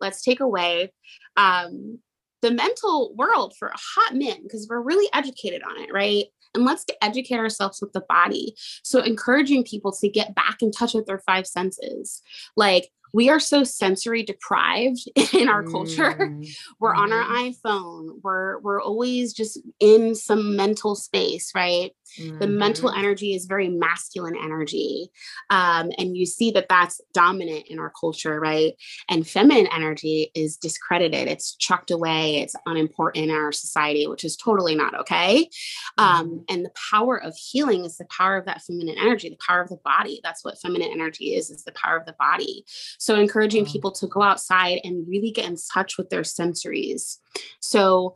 Let's 0.00 0.22
take 0.22 0.40
away 0.40 0.92
um 1.36 1.98
the 2.42 2.50
mental 2.50 3.14
world 3.14 3.54
for 3.58 3.68
a 3.68 3.78
hot 3.78 4.14
minute 4.14 4.42
because 4.42 4.66
we're 4.68 4.80
really 4.80 5.08
educated 5.14 5.62
on 5.62 5.80
it 5.80 5.92
right 5.92 6.26
and 6.54 6.64
let's 6.64 6.84
educate 7.00 7.38
ourselves 7.38 7.80
with 7.80 7.92
the 7.92 8.04
body. 8.08 8.54
So, 8.82 9.00
encouraging 9.00 9.64
people 9.64 9.92
to 9.92 10.08
get 10.08 10.34
back 10.34 10.62
in 10.62 10.70
touch 10.70 10.94
with 10.94 11.06
their 11.06 11.20
five 11.20 11.46
senses. 11.46 12.22
Like, 12.56 12.90
we 13.12 13.28
are 13.28 13.40
so 13.40 13.64
sensory 13.64 14.22
deprived 14.22 15.08
in 15.32 15.48
our 15.48 15.62
culture. 15.62 16.12
Mm, 16.12 16.48
We're 16.80 16.94
on 16.94 17.12
our 17.12 17.24
mhm, 17.24 17.54
iPhone. 17.54 18.20
We're 18.22 18.58
we're 18.60 18.80
always 18.80 19.32
just 19.32 19.58
in 19.80 20.14
some 20.14 20.56
mental 20.56 20.94
space, 20.94 21.52
right? 21.54 21.92
The 22.18 22.46
mental 22.46 22.90
mhm. 22.90 22.98
energy 22.98 23.34
is 23.34 23.46
very 23.46 23.68
masculine 23.68 24.36
energy. 24.36 25.08
Um, 25.50 25.90
and 25.98 26.16
you 26.16 26.26
see 26.26 26.50
that 26.52 26.68
that's 26.68 27.00
dominant 27.14 27.66
in 27.68 27.78
our 27.78 27.92
culture, 27.98 28.38
right? 28.38 28.74
And 29.08 29.26
feminine 29.26 29.68
energy 29.72 30.30
is 30.34 30.56
discredited, 30.56 31.28
it's 31.28 31.54
chucked 31.56 31.90
away, 31.90 32.36
it's 32.36 32.54
unimportant 32.66 33.24
in 33.24 33.30
our 33.34 33.52
society, 33.52 34.06
which 34.06 34.24
is 34.24 34.36
totally 34.36 34.74
not 34.74 34.98
okay. 35.00 35.48
Um, 35.96 36.44
and 36.48 36.64
the 36.64 36.72
power 36.90 37.22
of 37.22 37.34
healing 37.36 37.84
is 37.84 37.96
the 37.96 38.06
power 38.06 38.36
of 38.36 38.46
that 38.46 38.62
feminine 38.62 38.96
energy, 38.98 39.28
the 39.30 39.36
power 39.46 39.62
of 39.62 39.68
the 39.68 39.80
body. 39.84 40.20
That's 40.22 40.44
what 40.44 40.60
feminine 40.60 40.90
energy 40.92 41.34
is, 41.34 41.50
is 41.50 41.64
the 41.64 41.72
power 41.72 41.96
of 41.96 42.06
the 42.06 42.16
body. 42.18 42.64
So 43.02 43.16
encouraging 43.16 43.64
mm-hmm. 43.64 43.72
people 43.72 43.90
to 43.90 44.06
go 44.06 44.22
outside 44.22 44.78
and 44.84 45.08
really 45.08 45.32
get 45.32 45.46
in 45.46 45.56
touch 45.74 45.98
with 45.98 46.08
their 46.08 46.22
sensories. 46.22 47.18
So 47.58 48.14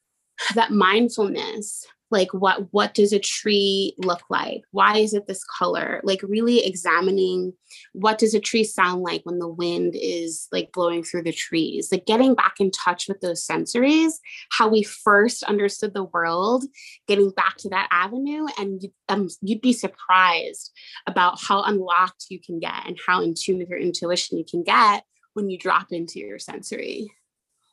that 0.54 0.70
mindfulness 0.70 1.86
like 2.12 2.32
what 2.32 2.72
what 2.72 2.94
does 2.94 3.12
a 3.12 3.18
tree 3.18 3.94
look 3.98 4.22
like? 4.30 4.62
Why 4.70 4.98
is 4.98 5.14
it 5.14 5.26
this 5.26 5.42
color? 5.44 6.00
Like 6.04 6.20
really 6.22 6.64
examining 6.64 7.54
what 7.92 8.18
does 8.18 8.34
a 8.34 8.40
tree 8.40 8.64
sound 8.64 9.02
like 9.02 9.22
when 9.24 9.38
the 9.38 9.48
wind 9.48 9.94
is 9.98 10.46
like 10.52 10.70
blowing 10.72 11.02
through 11.02 11.22
the 11.22 11.32
trees? 11.32 11.88
Like 11.90 12.06
getting 12.06 12.34
back 12.34 12.56
in 12.60 12.70
touch 12.70 13.08
with 13.08 13.20
those 13.20 13.46
sensories 13.46 14.12
how 14.50 14.68
we 14.68 14.82
first 14.82 15.42
understood 15.44 15.94
the 15.94 16.04
world 16.04 16.64
getting 17.08 17.30
back 17.30 17.56
to 17.58 17.68
that 17.70 17.88
avenue 17.90 18.46
and 18.58 18.82
you, 18.82 18.92
um, 19.08 19.28
you'd 19.40 19.60
be 19.60 19.72
surprised 19.72 20.70
about 21.06 21.40
how 21.42 21.62
unlocked 21.62 22.26
you 22.28 22.38
can 22.40 22.58
get 22.58 22.86
and 22.86 22.98
how 23.06 23.22
in 23.22 23.34
tune 23.34 23.58
with 23.58 23.68
your 23.68 23.78
intuition 23.78 24.38
you 24.38 24.44
can 24.48 24.62
get 24.62 25.04
when 25.34 25.48
you 25.48 25.58
drop 25.58 25.88
into 25.90 26.18
your 26.18 26.38
sensory 26.38 27.10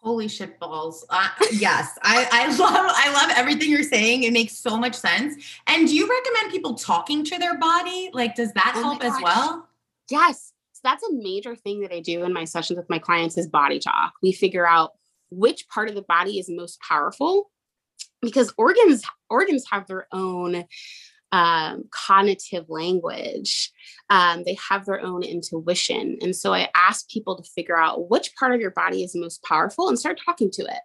Holy 0.01 0.27
shit 0.27 0.59
balls. 0.59 1.05
Uh, 1.11 1.27
yes, 1.51 1.97
I, 2.03 2.27
I 2.31 2.47
love 2.55 2.91
I 2.95 3.11
love 3.13 3.31
everything 3.35 3.69
you're 3.69 3.83
saying. 3.83 4.23
It 4.23 4.31
makes 4.31 4.53
so 4.57 4.77
much 4.77 4.95
sense. 4.95 5.43
And 5.67 5.87
do 5.87 5.95
you 5.95 6.07
recommend 6.07 6.51
people 6.51 6.75
talking 6.75 7.23
to 7.25 7.37
their 7.37 7.57
body? 7.57 8.09
Like, 8.13 8.35
does 8.35 8.53
that 8.53 8.73
Oh 8.75 8.81
help 8.81 9.03
as 9.03 9.13
well? 9.21 9.67
Yes. 10.09 10.53
So 10.73 10.81
that's 10.83 11.03
a 11.03 11.13
major 11.13 11.55
thing 11.55 11.81
that 11.81 11.93
I 11.93 11.99
do 11.99 12.23
in 12.23 12.31
my 12.31 12.45
sessions 12.45 12.77
with 12.77 12.89
my 12.89 12.99
clients 12.99 13.37
is 13.37 13.47
body 13.47 13.79
talk. 13.79 14.13
We 14.21 14.31
figure 14.31 14.67
out 14.67 14.91
which 15.29 15.67
part 15.67 15.89
of 15.89 15.95
the 15.95 16.01
body 16.01 16.39
is 16.39 16.49
most 16.49 16.79
powerful 16.79 17.51
because 18.21 18.53
organs 18.57 19.03
organs 19.29 19.65
have 19.71 19.87
their 19.87 20.07
own 20.11 20.65
um, 21.31 21.83
cognitive 21.91 22.65
language. 22.69 23.71
Um, 24.09 24.43
they 24.43 24.57
have 24.69 24.85
their 24.85 25.01
own 25.01 25.23
intuition. 25.23 26.17
And 26.21 26.35
so 26.35 26.53
I 26.53 26.69
ask 26.75 27.07
people 27.09 27.35
to 27.37 27.49
figure 27.55 27.77
out 27.77 28.09
which 28.09 28.35
part 28.35 28.53
of 28.53 28.61
your 28.61 28.71
body 28.71 29.03
is 29.03 29.15
most 29.15 29.43
powerful 29.43 29.89
and 29.89 29.99
start 29.99 30.19
talking 30.25 30.49
to 30.51 30.63
it 30.63 30.79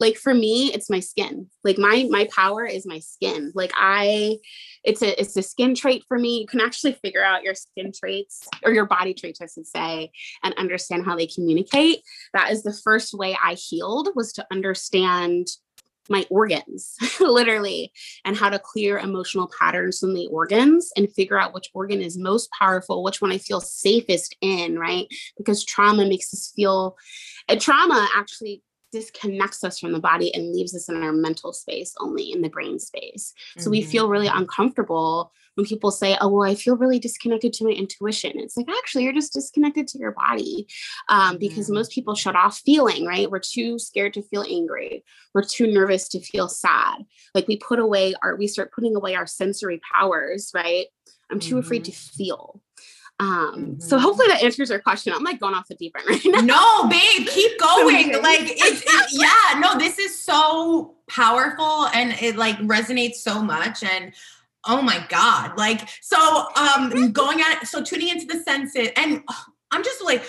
like 0.00 0.16
for 0.16 0.34
me 0.34 0.72
it's 0.72 0.90
my 0.90 0.98
skin 0.98 1.46
like 1.62 1.78
my 1.78 2.06
my 2.10 2.26
power 2.34 2.64
is 2.64 2.86
my 2.86 2.98
skin 2.98 3.52
like 3.54 3.70
i 3.76 4.36
it's 4.82 5.02
a 5.02 5.20
it's 5.20 5.36
a 5.36 5.42
skin 5.42 5.74
trait 5.74 6.02
for 6.08 6.18
me 6.18 6.40
you 6.40 6.46
can 6.46 6.60
actually 6.60 6.92
figure 6.92 7.22
out 7.22 7.44
your 7.44 7.54
skin 7.54 7.92
traits 7.92 8.48
or 8.64 8.72
your 8.72 8.86
body 8.86 9.14
traits 9.14 9.40
i 9.40 9.46
should 9.46 9.66
say 9.66 10.10
and 10.42 10.54
understand 10.54 11.04
how 11.04 11.14
they 11.14 11.26
communicate 11.26 12.00
that 12.32 12.50
is 12.50 12.62
the 12.62 12.78
first 12.84 13.14
way 13.14 13.36
i 13.42 13.54
healed 13.54 14.08
was 14.16 14.32
to 14.32 14.46
understand 14.50 15.46
my 16.10 16.26
organs 16.28 16.96
literally 17.20 17.92
and 18.24 18.36
how 18.36 18.48
to 18.50 18.58
clear 18.58 18.98
emotional 18.98 19.48
patterns 19.58 20.00
from 20.00 20.12
the 20.14 20.26
organs 20.26 20.92
and 20.96 21.12
figure 21.12 21.40
out 21.40 21.54
which 21.54 21.70
organ 21.72 22.02
is 22.02 22.18
most 22.18 22.50
powerful 22.52 23.02
which 23.02 23.22
one 23.22 23.32
i 23.32 23.38
feel 23.38 23.60
safest 23.60 24.36
in 24.40 24.78
right 24.78 25.06
because 25.38 25.64
trauma 25.64 26.04
makes 26.04 26.34
us 26.34 26.52
feel 26.54 26.96
trauma 27.58 28.08
actually 28.14 28.62
disconnects 28.92 29.62
us 29.62 29.78
from 29.78 29.92
the 29.92 30.00
body 30.00 30.34
and 30.34 30.52
leaves 30.52 30.74
us 30.74 30.88
in 30.88 31.00
our 31.00 31.12
mental 31.12 31.52
space 31.52 31.94
only 32.00 32.32
in 32.32 32.42
the 32.42 32.48
brain 32.48 32.76
space. 32.76 33.32
So 33.56 33.70
we 33.70 33.82
Mhm. 33.82 33.86
feel 33.86 34.08
really 34.08 34.26
uncomfortable 34.26 35.32
when 35.60 35.68
people 35.68 35.90
say, 35.90 36.16
Oh, 36.20 36.28
well, 36.28 36.48
I 36.50 36.54
feel 36.54 36.76
really 36.76 36.98
disconnected 36.98 37.52
to 37.54 37.64
my 37.64 37.70
intuition. 37.70 38.32
It's 38.36 38.56
like, 38.56 38.68
actually, 38.68 39.04
you're 39.04 39.12
just 39.12 39.32
disconnected 39.32 39.86
to 39.88 39.98
your 39.98 40.12
body 40.12 40.66
um, 41.08 41.38
because 41.38 41.68
Mhm. 41.70 41.74
most 41.74 41.92
people 41.92 42.14
shut 42.14 42.34
off 42.34 42.58
feeling, 42.58 43.04
right? 43.06 43.30
We're 43.30 43.40
too 43.40 43.78
scared 43.78 44.14
to 44.14 44.22
feel 44.22 44.42
angry. 44.48 45.04
We're 45.34 45.44
too 45.44 45.66
nervous 45.66 46.08
to 46.10 46.20
feel 46.20 46.48
sad. 46.48 47.04
Like 47.34 47.46
we 47.46 47.56
put 47.58 47.78
away 47.78 48.14
our, 48.22 48.36
we 48.36 48.46
start 48.46 48.72
putting 48.72 48.96
away 48.96 49.14
our 49.14 49.26
sensory 49.26 49.80
powers, 49.92 50.50
right? 50.54 50.86
I'm 51.30 51.40
too 51.40 51.58
afraid 51.58 51.84
to 51.84 51.92
feel. 51.92 52.60
Um, 53.20 53.78
so 53.80 53.98
Mhm. 53.98 54.00
hopefully 54.00 54.28
that 54.28 54.42
answers 54.42 54.70
your 54.70 54.78
question. 54.80 55.12
I'm 55.12 55.22
like 55.22 55.38
going 55.38 55.54
off 55.54 55.68
the 55.68 55.74
deep 55.74 55.94
end 55.98 56.08
right 56.08 56.24
now. 56.24 56.40
no, 56.40 56.88
babe, 56.88 57.28
keep 57.28 57.58
going. 57.60 58.12
Like 58.22 58.40
it's 58.42 58.80
it, 58.82 59.20
yeah, 59.20 59.58
no, 59.60 59.78
this 59.78 59.98
is 59.98 60.18
so 60.18 60.96
powerful 61.06 61.86
and 61.88 62.12
it 62.22 62.36
like 62.36 62.56
resonates 62.60 63.16
so 63.16 63.42
much. 63.42 63.82
And 63.84 64.12
oh 64.66 64.82
my 64.82 65.04
God. 65.08 65.56
Like, 65.58 65.88
so 66.00 66.46
um 66.56 67.12
going 67.12 67.40
at 67.40 67.66
so 67.66 67.82
tuning 67.82 68.08
into 68.08 68.26
the 68.26 68.42
senses, 68.42 68.88
and 68.96 69.22
oh, 69.28 69.44
I'm 69.70 69.82
just 69.82 70.02
like 70.04 70.22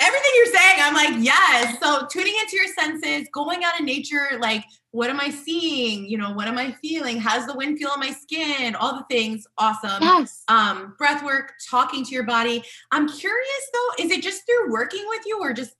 everything 0.00 0.30
you're 0.36 0.46
saying, 0.46 0.78
I'm 0.80 0.94
like, 0.94 1.24
yes. 1.24 1.78
So 1.80 2.06
tuning 2.10 2.34
into 2.40 2.56
your 2.56 2.68
senses, 2.68 3.28
going 3.32 3.64
out 3.64 3.78
in 3.78 3.84
nature, 3.86 4.38
like 4.40 4.64
what 4.92 5.08
am 5.08 5.20
I 5.20 5.30
seeing? 5.30 6.06
You 6.06 6.18
know, 6.18 6.32
what 6.32 6.48
am 6.48 6.58
I 6.58 6.72
feeling? 6.82 7.18
How's 7.20 7.46
the 7.46 7.54
wind 7.54 7.78
feel 7.78 7.90
on 7.90 8.00
my 8.00 8.10
skin? 8.10 8.74
All 8.74 8.94
the 8.94 9.04
things. 9.08 9.46
Awesome 9.56 10.02
Yes. 10.02 10.42
um, 10.48 10.94
breath 10.98 11.22
work, 11.24 11.52
talking 11.68 12.04
to 12.04 12.10
your 12.10 12.24
body. 12.24 12.64
I'm 12.90 13.08
curious 13.08 13.70
though, 13.72 14.04
is 14.04 14.10
it 14.10 14.22
just 14.22 14.42
through 14.46 14.72
working 14.72 15.04
with 15.08 15.22
you 15.26 15.38
or 15.40 15.52
just 15.52 15.74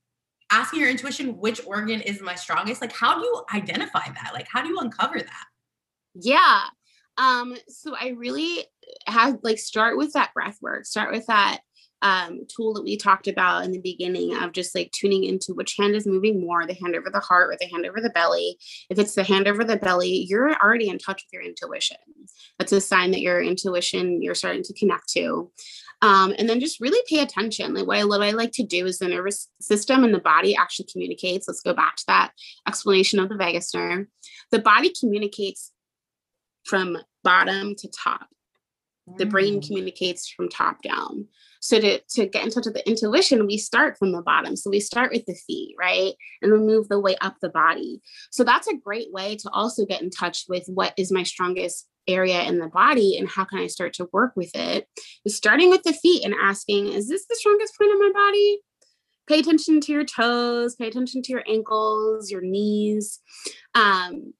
asking 0.52 0.80
your 0.80 0.90
intuition 0.90 1.38
which 1.38 1.60
organ 1.66 2.00
is 2.00 2.20
my 2.20 2.34
strongest? 2.34 2.80
Like, 2.80 2.92
how 2.92 3.18
do 3.18 3.24
you 3.24 3.42
identify 3.52 4.04
that? 4.06 4.30
Like, 4.32 4.46
how 4.48 4.62
do 4.62 4.68
you 4.68 4.78
uncover 4.78 5.18
that? 5.18 5.44
Yeah. 6.14 6.62
Um, 7.20 7.54
so 7.68 7.94
I 7.94 8.14
really 8.16 8.64
have 9.06 9.38
like 9.42 9.58
start 9.58 9.98
with 9.98 10.14
that 10.14 10.32
breath 10.32 10.56
work, 10.62 10.86
start 10.86 11.12
with 11.12 11.26
that 11.26 11.60
um 12.02 12.40
tool 12.48 12.72
that 12.72 12.82
we 12.82 12.96
talked 12.96 13.28
about 13.28 13.62
in 13.62 13.72
the 13.72 13.80
beginning 13.80 14.34
of 14.34 14.52
just 14.52 14.74
like 14.74 14.90
tuning 14.90 15.24
into 15.24 15.52
which 15.52 15.76
hand 15.78 15.94
is 15.94 16.06
moving 16.06 16.40
more, 16.40 16.66
the 16.66 16.72
hand 16.72 16.96
over 16.96 17.10
the 17.10 17.20
heart 17.20 17.50
or 17.50 17.58
the 17.60 17.68
hand 17.68 17.84
over 17.84 18.00
the 18.00 18.08
belly. 18.08 18.56
If 18.88 18.98
it's 18.98 19.14
the 19.14 19.22
hand 19.22 19.46
over 19.46 19.64
the 19.64 19.76
belly, 19.76 20.24
you're 20.26 20.54
already 20.54 20.88
in 20.88 20.96
touch 20.96 21.22
with 21.22 21.32
your 21.32 21.42
intuition. 21.42 21.98
That's 22.58 22.72
a 22.72 22.80
sign 22.80 23.10
that 23.10 23.20
your 23.20 23.42
intuition 23.42 24.22
you're 24.22 24.34
starting 24.34 24.62
to 24.62 24.74
connect 24.74 25.10
to. 25.10 25.52
Um, 26.00 26.34
and 26.38 26.48
then 26.48 26.60
just 26.60 26.80
really 26.80 27.02
pay 27.06 27.22
attention. 27.22 27.74
Like 27.74 27.86
what 27.86 27.98
I, 27.98 28.04
what 28.06 28.22
I 28.22 28.30
like 28.30 28.52
to 28.52 28.64
do 28.64 28.86
is 28.86 28.98
the 28.98 29.08
nervous 29.08 29.48
system 29.60 30.02
and 30.02 30.14
the 30.14 30.20
body 30.20 30.56
actually 30.56 30.88
communicates. 30.90 31.46
Let's 31.46 31.60
go 31.60 31.74
back 31.74 31.96
to 31.96 32.04
that 32.06 32.32
explanation 32.66 33.18
of 33.18 33.28
the 33.28 33.36
vagus 33.36 33.74
nerve. 33.74 34.06
The 34.50 34.60
body 34.60 34.90
communicates 34.98 35.72
from 36.64 36.96
bottom 37.22 37.74
to 37.76 37.88
top. 37.88 38.28
The 39.16 39.26
brain 39.26 39.60
Mm. 39.60 39.66
communicates 39.66 40.28
from 40.28 40.48
top 40.48 40.82
down. 40.82 41.26
So 41.60 41.80
to, 41.80 42.00
to 42.00 42.26
get 42.26 42.44
in 42.44 42.50
touch 42.50 42.66
with 42.66 42.74
the 42.74 42.88
intuition, 42.88 43.46
we 43.46 43.58
start 43.58 43.98
from 43.98 44.12
the 44.12 44.22
bottom. 44.22 44.56
So 44.56 44.70
we 44.70 44.80
start 44.80 45.12
with 45.12 45.26
the 45.26 45.34
feet, 45.34 45.74
right? 45.78 46.14
And 46.42 46.52
we 46.52 46.58
move 46.58 46.88
the 46.88 47.00
way 47.00 47.16
up 47.20 47.36
the 47.40 47.48
body. 47.48 48.00
So 48.30 48.44
that's 48.44 48.68
a 48.68 48.76
great 48.76 49.12
way 49.12 49.36
to 49.36 49.50
also 49.50 49.84
get 49.84 50.02
in 50.02 50.10
touch 50.10 50.44
with 50.48 50.64
what 50.68 50.94
is 50.96 51.12
my 51.12 51.22
strongest 51.22 51.88
area 52.08 52.42
in 52.42 52.58
the 52.58 52.68
body 52.68 53.18
and 53.18 53.28
how 53.28 53.44
can 53.44 53.58
I 53.58 53.66
start 53.66 53.92
to 53.94 54.08
work 54.12 54.32
with 54.36 54.50
it. 54.54 54.86
Is 55.24 55.36
starting 55.36 55.70
with 55.70 55.82
the 55.82 55.92
feet 55.92 56.24
and 56.24 56.34
asking, 56.40 56.92
is 56.92 57.08
this 57.08 57.26
the 57.26 57.36
strongest 57.36 57.76
point 57.76 57.92
of 57.92 57.98
my 57.98 58.10
body? 58.12 58.60
Pay 59.28 59.40
attention 59.40 59.80
to 59.82 59.92
your 59.92 60.04
toes, 60.04 60.74
pay 60.76 60.88
attention 60.88 61.22
to 61.22 61.32
your 61.32 61.44
ankles, 61.46 62.30
your 62.30 62.40
knees, 62.40 63.20
um, 63.74 64.32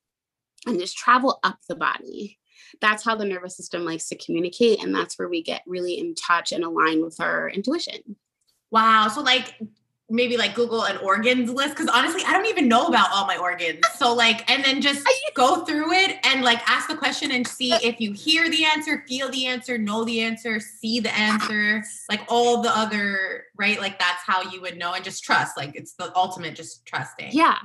and 0.67 0.79
just 0.79 0.97
travel 0.97 1.39
up 1.43 1.59
the 1.69 1.77
body 1.77 2.40
that's 2.81 3.05
how 3.05 3.15
the 3.15 3.25
nervous 3.25 3.57
system 3.57 3.85
likes 3.85 4.09
to 4.09 4.17
communicate 4.17 4.83
and 4.83 4.95
that's 4.95 5.19
where 5.19 5.29
we 5.29 5.43
get 5.43 5.63
really 5.67 5.99
in 5.99 6.15
touch 6.15 6.53
and 6.53 6.65
align 6.65 7.03
with 7.03 7.21
our 7.21 7.49
intuition 7.51 8.17
Wow. 8.71 9.09
So 9.09 9.21
like 9.23 9.55
maybe 10.09 10.37
like 10.37 10.55
Google 10.55 10.83
an 10.85 10.97
organs 10.99 11.51
list 11.51 11.71
because 11.71 11.89
honestly, 11.89 12.23
I 12.27 12.33
don't 12.33 12.47
even 12.47 12.67
know 12.67 12.87
about 12.87 13.11
all 13.13 13.27
my 13.27 13.37
organs. 13.37 13.81
So 13.97 14.13
like, 14.13 14.49
and 14.51 14.65
then 14.65 14.81
just 14.81 15.09
go 15.35 15.65
through 15.65 15.93
it 15.93 16.19
and 16.25 16.43
like 16.43 16.61
ask 16.69 16.89
the 16.89 16.97
question 16.97 17.31
and 17.31 17.47
see 17.47 17.73
if 17.75 18.01
you 18.01 18.13
hear 18.13 18.49
the 18.49 18.65
answer, 18.65 19.05
feel 19.07 19.31
the 19.31 19.47
answer, 19.47 19.79
know 19.79 20.05
the 20.05 20.21
answer, 20.21 20.59
see 20.59 21.01
the 21.01 21.17
answer, 21.17 21.85
like 22.09 22.23
all 22.29 22.63
the 22.63 22.77
other 22.77 23.45
right. 23.57 23.81
Like 23.81 23.99
that's 23.99 24.23
how 24.25 24.43
you 24.51 24.61
would 24.61 24.79
know 24.79 24.95
and 24.95 25.05
just 25.05 25.23
trust. 25.23 25.57
Like 25.57 25.77
it's 25.77 25.95
the 25.95 26.15
ultimate, 26.17 26.55
just 26.55 26.85
trusting. 26.87 27.31
yeah 27.33 27.59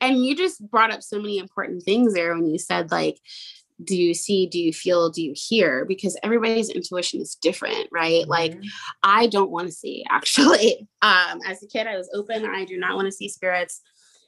and 0.00 0.24
you 0.26 0.34
just 0.34 0.68
brought 0.70 0.90
up 0.90 1.04
so 1.04 1.18
many 1.18 1.38
important 1.38 1.84
things 1.84 2.14
there 2.14 2.34
when 2.34 2.48
you 2.48 2.58
said 2.58 2.90
like 2.90 3.16
do 3.84 3.96
you 3.96 4.14
see 4.14 4.46
do 4.46 4.58
you 4.58 4.72
feel 4.72 5.10
do 5.10 5.22
you 5.22 5.34
hear 5.34 5.84
because 5.84 6.16
everybody's 6.22 6.68
intuition 6.70 7.20
is 7.20 7.34
different 7.36 7.88
right 7.92 8.26
like 8.28 8.52
Mhm. 8.52 8.66
I 9.02 9.26
don't 9.26 9.50
want 9.50 9.66
to 9.68 9.72
see 9.72 10.04
actually. 10.10 10.88
Um, 11.02 11.40
as 11.46 11.62
a 11.62 11.66
kid, 11.66 11.86
I 11.86 11.96
was 11.96 12.08
open. 12.14 12.44
I 12.44 12.64
do 12.64 12.78
not 12.78 12.94
want 12.94 13.06
to 13.06 13.12
see 13.12 13.28
spirits. 13.28 13.80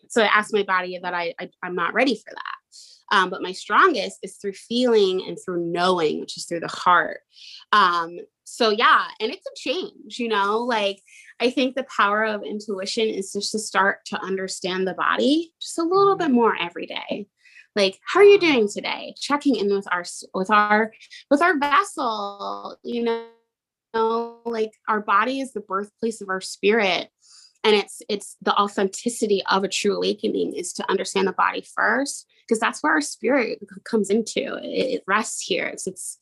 So 0.09 0.23
I 0.23 0.27
asked 0.27 0.53
my 0.53 0.63
body 0.63 0.99
that 1.03 1.15
I, 1.15 1.35
I 1.41 1.51
I'm 1.63 1.75
not 1.75 1.95
ready 1.95 2.17
for 2.17 2.33
that. 2.35 3.17
Um, 3.17 3.31
but 3.31 3.43
my 3.43 3.53
strongest 3.53 4.19
is 4.23 4.37
through 4.37 4.55
feeling 4.55 5.23
and 5.27 5.39
through 5.39 5.65
knowing, 5.67 6.21
which 6.21 6.37
is 6.37 6.47
through 6.47 6.61
the 6.61 6.69
heart. 6.69 7.21
Um, 7.73 8.19
so 8.45 8.71
yeah, 8.71 9.05
and 9.21 9.31
it's 9.33 9.47
a 9.47 9.57
change, 9.57 10.19
you 10.19 10.29
know, 10.29 10.59
like 10.59 11.01
I 11.41 11.51
think 11.51 11.75
the 11.75 11.87
power 11.97 12.25
of 12.25 12.43
intuition 12.43 13.09
is 13.09 13.33
just 13.33 13.53
to 13.53 13.59
start 13.59 14.05
to 14.07 14.21
understand 14.21 14.87
the 14.87 14.95
body 14.95 15.53
just 15.61 15.79
a 15.79 15.83
little 15.83 16.17
bit 16.17 16.31
more 16.31 16.57
every 16.61 16.87
day. 16.87 17.27
Like, 17.77 17.99
how 18.07 18.21
are 18.21 18.25
you 18.25 18.39
doing 18.39 18.69
today? 18.69 19.15
Checking 19.19 19.57
in 19.57 19.75
with 19.75 19.87
our 19.91 20.05
with 20.33 20.51
our 20.51 20.93
with 21.31 21.43
our 21.43 21.59
vessel, 21.59 22.77
you 22.83 23.03
know, 23.03 24.39
like 24.45 24.73
our 24.89 25.01
body 25.01 25.41
is 25.41 25.53
the 25.53 25.61
birthplace 25.61 26.21
of 26.21 26.29
our 26.29 26.41
spirit. 26.41 27.09
And 27.63 27.75
it's 27.75 28.03
it's 28.09 28.37
the 28.43 28.55
authenticity 28.55 29.43
of 29.51 29.65
a 29.65 29.69
true 29.69 29.97
awakening 29.97 30.55
is 30.55 30.73
to 30.75 30.91
understand 30.91 31.27
the 31.27 31.33
body 31.33 31.65
first 31.75 32.27
because 32.47 32.61
that's 32.61 32.83
where 32.83 32.93
our 32.93 33.01
spirit 33.01 33.59
comes 33.85 34.11
into. 34.11 34.57
It, 34.63 34.97
it 34.97 35.03
rests 35.07 35.43
here. 35.43 35.67
It's 35.67 35.87
it's 35.87 36.19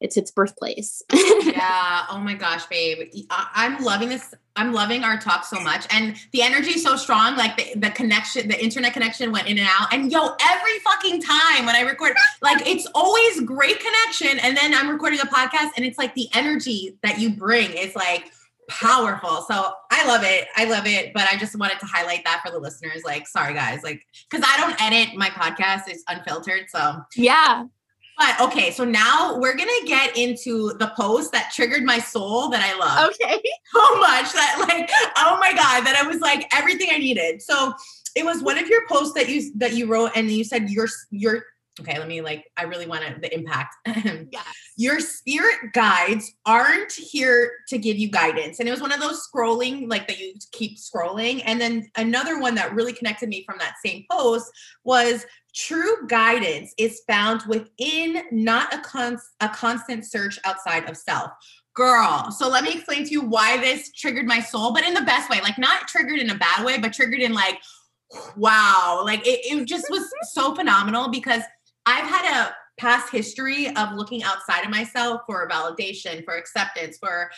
it's 0.00 0.16
its 0.16 0.30
birthplace. 0.30 1.02
Yeah. 1.42 2.06
Oh 2.10 2.18
my 2.18 2.34
gosh 2.34 2.66
babe. 2.66 3.08
I'm 3.30 3.82
loving 3.82 4.10
this 4.10 4.32
i'm 4.58 4.72
loving 4.72 5.04
our 5.04 5.16
talk 5.18 5.44
so 5.44 5.60
much 5.60 5.86
and 5.90 6.16
the 6.32 6.42
energy 6.42 6.70
is 6.70 6.82
so 6.82 6.96
strong 6.96 7.36
like 7.36 7.56
the, 7.56 7.78
the 7.80 7.90
connection 7.90 8.48
the 8.48 8.62
internet 8.62 8.92
connection 8.92 9.32
went 9.32 9.46
in 9.46 9.58
and 9.58 9.68
out 9.70 9.92
and 9.92 10.12
yo 10.12 10.34
every 10.50 10.78
fucking 10.80 11.22
time 11.22 11.64
when 11.64 11.74
i 11.74 11.80
record 11.80 12.12
like 12.42 12.66
it's 12.66 12.86
always 12.94 13.40
great 13.42 13.78
connection 13.80 14.38
and 14.40 14.56
then 14.56 14.74
i'm 14.74 14.88
recording 14.88 15.20
a 15.20 15.24
podcast 15.24 15.70
and 15.76 15.86
it's 15.86 15.98
like 15.98 16.14
the 16.14 16.28
energy 16.34 16.98
that 17.02 17.18
you 17.18 17.30
bring 17.30 17.70
is 17.72 17.94
like 17.94 18.30
powerful. 18.68 19.44
So 19.48 19.72
I 19.90 20.06
love 20.06 20.22
it. 20.24 20.46
I 20.56 20.64
love 20.64 20.86
it. 20.86 21.12
But 21.14 21.26
I 21.32 21.36
just 21.36 21.58
wanted 21.58 21.80
to 21.80 21.86
highlight 21.86 22.24
that 22.24 22.42
for 22.44 22.52
the 22.52 22.58
listeners. 22.58 23.02
Like, 23.04 23.26
sorry 23.26 23.54
guys, 23.54 23.82
like, 23.82 24.02
because 24.30 24.46
I 24.46 24.60
don't 24.60 24.80
edit 24.80 25.16
my 25.16 25.28
podcast, 25.30 25.82
it's 25.88 26.04
unfiltered. 26.06 26.66
So 26.68 26.96
yeah. 27.16 27.64
But 28.18 28.40
okay, 28.40 28.72
so 28.72 28.84
now 28.84 29.38
we're 29.38 29.56
gonna 29.56 29.70
get 29.86 30.16
into 30.16 30.72
the 30.74 30.92
post 30.96 31.32
that 31.32 31.52
triggered 31.54 31.84
my 31.84 31.98
soul 32.00 32.48
that 32.50 32.62
I 32.62 32.78
love. 32.78 33.10
Okay. 33.14 33.42
So 33.70 34.00
much 34.00 34.32
that 34.32 34.64
like, 34.66 34.90
oh 35.18 35.36
my 35.38 35.52
God, 35.52 35.84
that 35.84 35.94
I 36.02 36.06
was 36.06 36.20
like 36.20 36.48
everything 36.54 36.88
I 36.90 36.96
needed. 36.96 37.42
So 37.42 37.74
it 38.16 38.24
was 38.24 38.42
one 38.42 38.56
of 38.56 38.66
your 38.66 38.86
posts 38.88 39.12
that 39.12 39.28
you 39.28 39.52
that 39.58 39.74
you 39.74 39.86
wrote 39.86 40.12
and 40.14 40.30
you 40.30 40.42
said 40.42 40.70
your 40.70 40.88
your 41.10 41.44
okay, 41.80 41.98
let 41.98 42.08
me 42.08 42.20
like, 42.20 42.44
I 42.56 42.64
really 42.64 42.86
want 42.86 43.20
the 43.20 43.34
impact. 43.34 43.76
yeah. 43.86 44.42
Your 44.76 45.00
spirit 45.00 45.72
guides 45.72 46.32
aren't 46.44 46.92
here 46.92 47.52
to 47.68 47.78
give 47.78 47.96
you 47.96 48.10
guidance. 48.10 48.58
And 48.58 48.68
it 48.68 48.72
was 48.72 48.80
one 48.80 48.92
of 48.92 49.00
those 49.00 49.26
scrolling, 49.28 49.88
like 49.88 50.08
that 50.08 50.18
you 50.18 50.34
keep 50.52 50.78
scrolling. 50.78 51.42
And 51.44 51.60
then 51.60 51.90
another 51.96 52.40
one 52.40 52.54
that 52.56 52.74
really 52.74 52.92
connected 52.92 53.28
me 53.28 53.44
from 53.44 53.58
that 53.58 53.76
same 53.84 54.04
post 54.10 54.50
was 54.84 55.24
true 55.58 56.06
guidance 56.06 56.72
is 56.78 57.02
found 57.08 57.42
within, 57.48 58.22
not 58.30 58.72
a, 58.72 58.78
con- 58.78 59.18
a 59.40 59.48
constant 59.48 60.06
search 60.06 60.38
outside 60.44 60.88
of 60.88 60.96
self 60.96 61.32
girl. 61.74 62.30
So 62.30 62.48
let 62.48 62.64
me 62.64 62.72
explain 62.72 63.04
to 63.04 63.10
you 63.10 63.22
why 63.22 63.56
this 63.58 63.92
triggered 63.92 64.26
my 64.26 64.40
soul, 64.40 64.72
but 64.72 64.84
in 64.84 64.94
the 64.94 65.02
best 65.02 65.28
way, 65.30 65.40
like 65.42 65.58
not 65.58 65.88
triggered 65.88 66.18
in 66.18 66.30
a 66.30 66.34
bad 66.34 66.64
way, 66.64 66.78
but 66.78 66.92
triggered 66.92 67.20
in 67.20 67.32
like, 67.32 67.60
wow, 68.36 69.02
like 69.04 69.26
it, 69.26 69.40
it 69.44 69.64
just 69.64 69.86
was 69.90 70.08
so 70.32 70.54
phenomenal 70.54 71.08
because 71.08 71.42
I've 71.86 72.06
had 72.06 72.46
a 72.46 72.54
past 72.78 73.10
history 73.10 73.68
of 73.76 73.92
looking 73.92 74.22
outside 74.22 74.64
of 74.64 74.70
myself 74.70 75.22
for 75.26 75.48
validation, 75.48 76.24
for 76.24 76.36
acceptance, 76.36 76.96
for 76.98 77.30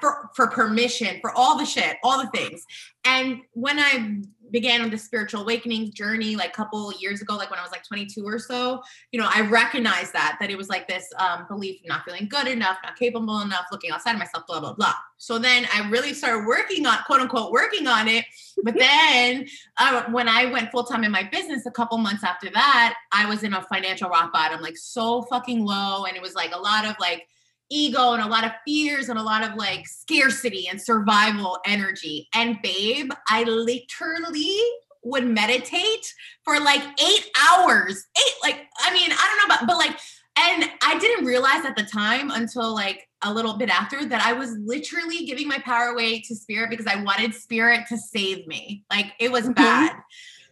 for 0.00 0.30
for 0.34 0.48
permission, 0.48 1.18
for 1.20 1.30
all 1.32 1.58
the 1.58 1.64
shit, 1.64 1.96
all 2.02 2.22
the 2.22 2.30
things. 2.30 2.64
And 3.04 3.40
when 3.52 3.78
I 3.78 4.22
began 4.50 4.82
on 4.82 4.90
the 4.90 4.98
spiritual 4.98 5.42
awakening 5.42 5.92
journey 5.92 6.36
like 6.36 6.50
a 6.50 6.52
couple 6.52 6.92
years 7.00 7.20
ago 7.20 7.36
like 7.36 7.50
when 7.50 7.58
i 7.58 7.62
was 7.62 7.70
like 7.72 7.84
22 7.84 8.24
or 8.24 8.38
so 8.38 8.82
you 9.10 9.20
know 9.20 9.28
i 9.34 9.40
recognized 9.40 10.12
that 10.12 10.36
that 10.40 10.50
it 10.50 10.56
was 10.56 10.68
like 10.68 10.86
this 10.88 11.06
um, 11.18 11.46
belief 11.48 11.80
not 11.84 12.04
feeling 12.04 12.28
good 12.28 12.46
enough 12.46 12.78
not 12.84 12.96
capable 12.96 13.40
enough 13.40 13.66
looking 13.72 13.90
outside 13.90 14.12
of 14.12 14.18
myself 14.18 14.46
blah 14.46 14.60
blah 14.60 14.72
blah. 14.72 14.94
So 15.18 15.38
then 15.38 15.66
i 15.72 15.88
really 15.88 16.12
started 16.14 16.46
working 16.46 16.86
on 16.86 16.98
quote 17.06 17.20
unquote 17.20 17.52
working 17.52 17.86
on 17.86 18.08
it. 18.08 18.24
But 18.62 18.74
then 18.78 19.46
uh, 19.78 20.04
when 20.10 20.28
i 20.28 20.46
went 20.46 20.70
full-time 20.70 21.04
in 21.04 21.10
my 21.10 21.24
business 21.24 21.66
a 21.66 21.70
couple 21.70 21.98
months 21.98 22.24
after 22.24 22.50
that 22.50 22.96
i 23.12 23.26
was 23.28 23.42
in 23.42 23.54
a 23.54 23.62
financial 23.62 24.08
rock 24.08 24.32
bottom 24.32 24.60
like 24.60 24.76
so 24.76 25.22
fucking 25.22 25.64
low. 25.64 26.04
And 26.04 26.16
it 26.16 26.22
was 26.22 26.34
like 26.34 26.54
a 26.54 26.58
lot 26.58 26.86
of 26.86 26.96
like 27.00 27.26
ego 27.70 28.12
and 28.12 28.22
a 28.22 28.28
lot 28.28 28.44
of 28.44 28.52
fears 28.66 29.08
and 29.08 29.18
a 29.18 29.22
lot 29.22 29.42
of 29.42 29.56
like 29.56 29.86
scarcity 29.86 30.68
and 30.68 30.80
survival 30.80 31.58
energy. 31.66 32.28
And 32.34 32.58
babe, 32.62 33.10
I 33.28 33.44
literally 33.44 34.58
would 35.02 35.26
meditate 35.26 36.12
for 36.44 36.58
like 36.60 36.82
eight 37.00 37.30
hours. 37.48 38.06
Eight, 38.16 38.34
like, 38.42 38.66
I 38.80 38.92
mean, 38.92 39.10
I 39.10 39.38
don't 39.38 39.48
know 39.48 39.54
about, 39.54 39.66
but 39.66 39.76
like, 39.76 39.98
and 40.38 40.70
I 40.82 40.98
didn't 40.98 41.24
realize 41.24 41.64
at 41.64 41.76
the 41.76 41.82
time 41.84 42.30
until 42.30 42.74
like 42.74 43.08
a 43.22 43.32
little 43.32 43.56
bit 43.56 43.70
after 43.70 44.04
that 44.04 44.24
I 44.24 44.32
was 44.34 44.56
literally 44.58 45.24
giving 45.24 45.48
my 45.48 45.58
power 45.58 45.86
away 45.86 46.20
to 46.20 46.34
spirit 46.34 46.70
because 46.70 46.86
I 46.86 47.02
wanted 47.02 47.34
spirit 47.34 47.86
to 47.88 47.96
save 47.96 48.46
me. 48.46 48.84
Like 48.90 49.14
it 49.18 49.32
was 49.32 49.44
mm-hmm. 49.44 49.54
bad. 49.54 49.92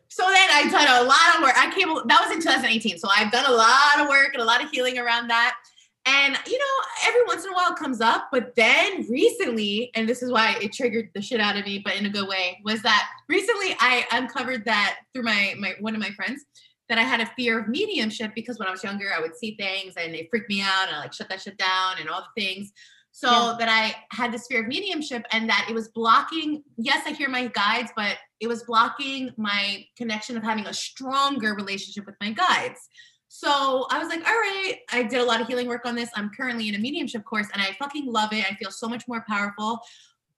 So 0.09 0.23
then 0.23 0.49
I 0.53 0.69
done 0.71 1.05
a 1.05 1.09
lot 1.09 1.37
of 1.37 1.43
work. 1.43 1.55
I 1.57 1.75
came, 1.75 1.89
that 2.07 2.21
was 2.25 2.31
in 2.31 2.41
2018. 2.41 2.99
So 2.99 3.09
I've 3.15 3.33
done 3.33 3.45
a 3.47 3.53
lot 3.53 4.01
of 4.01 4.09
work 4.09 4.31
and 4.33 4.43
a 4.43 4.45
lot 4.45 4.63
of 4.63 4.71
healing 4.71 4.99
around 4.99 5.29
that. 5.29 5.57
And 6.07 6.39
you 6.47 6.59
know, 6.59 7.09
every 7.09 7.25
once 7.25 7.45
in 7.45 7.51
a 7.51 7.55
while 7.55 7.73
it 7.73 7.79
comes 7.79 8.01
up, 8.01 8.29
but 8.31 8.55
then 8.57 9.07
recently, 9.09 9.91
and 9.95 10.09
this 10.09 10.23
is 10.23 10.31
why 10.31 10.57
it 10.61 10.73
triggered 10.73 11.11
the 11.15 11.23
shit 11.23 11.41
out 11.41 11.57
of 11.57 11.65
me, 11.65 11.81
but 11.83 11.97
in 11.97 12.05
a 12.05 12.11
good 12.11 12.29
way, 12.29 12.61
was 12.65 12.83
that 12.83 13.09
recently 13.29 13.75
I 13.81 14.07
uncovered 14.13 14.65
that 14.67 14.99
through 15.13 15.25
my 15.25 15.55
my 15.59 15.75
one 15.81 15.95
of 15.95 16.01
my 16.01 16.11
friends 16.11 16.45
that 16.89 16.99
I 16.99 17.03
had 17.03 17.21
a 17.21 17.27
fear 17.37 17.59
of 17.59 17.69
mediumship 17.69 18.33
because 18.35 18.59
when 18.59 18.69
I 18.69 18.71
was 18.71 18.85
younger, 18.85 19.11
I 19.17 19.21
would 19.21 19.37
see 19.37 19.57
things 19.57 19.95
and 19.97 20.15
it 20.15 20.29
freaked 20.31 20.51
me 20.51 20.61
out 20.61 20.89
and 20.89 20.97
I 20.97 21.01
like 21.01 21.15
shut 21.15 21.29
that 21.31 21.41
shit 21.41 21.57
down 21.57 21.95
and 21.99 22.09
all 22.11 22.21
the 22.21 22.43
things. 22.43 22.73
So 23.13 23.31
yeah. 23.31 23.57
that 23.61 23.69
I 23.69 23.95
had 24.15 24.33
this 24.33 24.47
fear 24.49 24.63
of 24.63 24.67
mediumship 24.67 25.25
and 25.31 25.49
that 25.49 25.67
it 25.71 25.75
was 25.75 25.89
blocking. 25.89 26.65
Yes, 26.77 27.05
I 27.07 27.13
hear 27.13 27.29
my 27.29 27.47
guides, 27.47 27.93
but 27.97 28.19
it 28.41 28.49
was 28.49 28.65
blocking 28.65 29.31
my 29.37 29.87
connection 29.97 30.37
of 30.37 30.43
having 30.43 30.67
a 30.67 30.75
stronger 30.75 31.55
relationship 31.55 32.07
with 32.07 32.17
my 32.21 32.33
guides. 32.33 32.81
So 33.37 33.89
I 33.91 33.99
was 33.99 34.09
like, 34.09 34.21
all 34.21 34.33
right, 34.33 34.77
I 34.93 35.03
did 35.03 35.21
a 35.21 35.25
lot 35.25 35.41
of 35.41 35.49
healing 35.49 35.67
work 35.67 35.87
on 35.87 35.97
this. 35.97 36.09
I'm 36.15 36.31
currently 36.31 36.69
in 36.69 36.77
a 36.77 36.79
mediumship 36.79 37.25
course 37.25 37.49
and 37.53 37.61
I 37.61 37.77
fucking 37.81 38.07
love 38.07 38.33
it. 38.33 38.47
I 38.49 38.55
feel 38.55 38.71
so 38.71 38.89
much 38.89 39.09
more 39.09 39.25
powerful. 39.29 39.81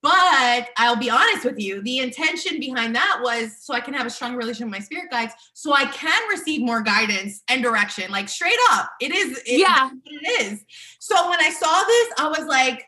But 0.00 0.70
I'll 0.78 0.96
be 0.96 1.10
honest 1.10 1.44
with 1.44 1.58
you, 1.58 1.82
the 1.82 1.98
intention 1.98 2.58
behind 2.58 2.96
that 2.96 3.20
was 3.22 3.54
so 3.60 3.74
I 3.74 3.80
can 3.80 3.92
have 3.92 4.06
a 4.06 4.10
strong 4.10 4.34
relationship 4.34 4.68
with 4.68 4.80
my 4.80 4.84
spirit 4.84 5.10
guides, 5.10 5.34
so 5.52 5.74
I 5.74 5.84
can 5.84 6.26
receive 6.30 6.62
more 6.62 6.80
guidance 6.80 7.42
and 7.48 7.62
direction. 7.62 8.10
Like 8.10 8.30
straight 8.30 8.58
up, 8.70 8.90
it 8.98 9.14
is. 9.14 9.42
It, 9.46 9.60
yeah, 9.60 9.90
it 10.06 10.42
is. 10.42 10.64
So 10.98 11.28
when 11.28 11.40
I 11.40 11.50
saw 11.50 11.84
this, 11.84 12.12
I 12.18 12.28
was 12.28 12.48
like, 12.48 12.86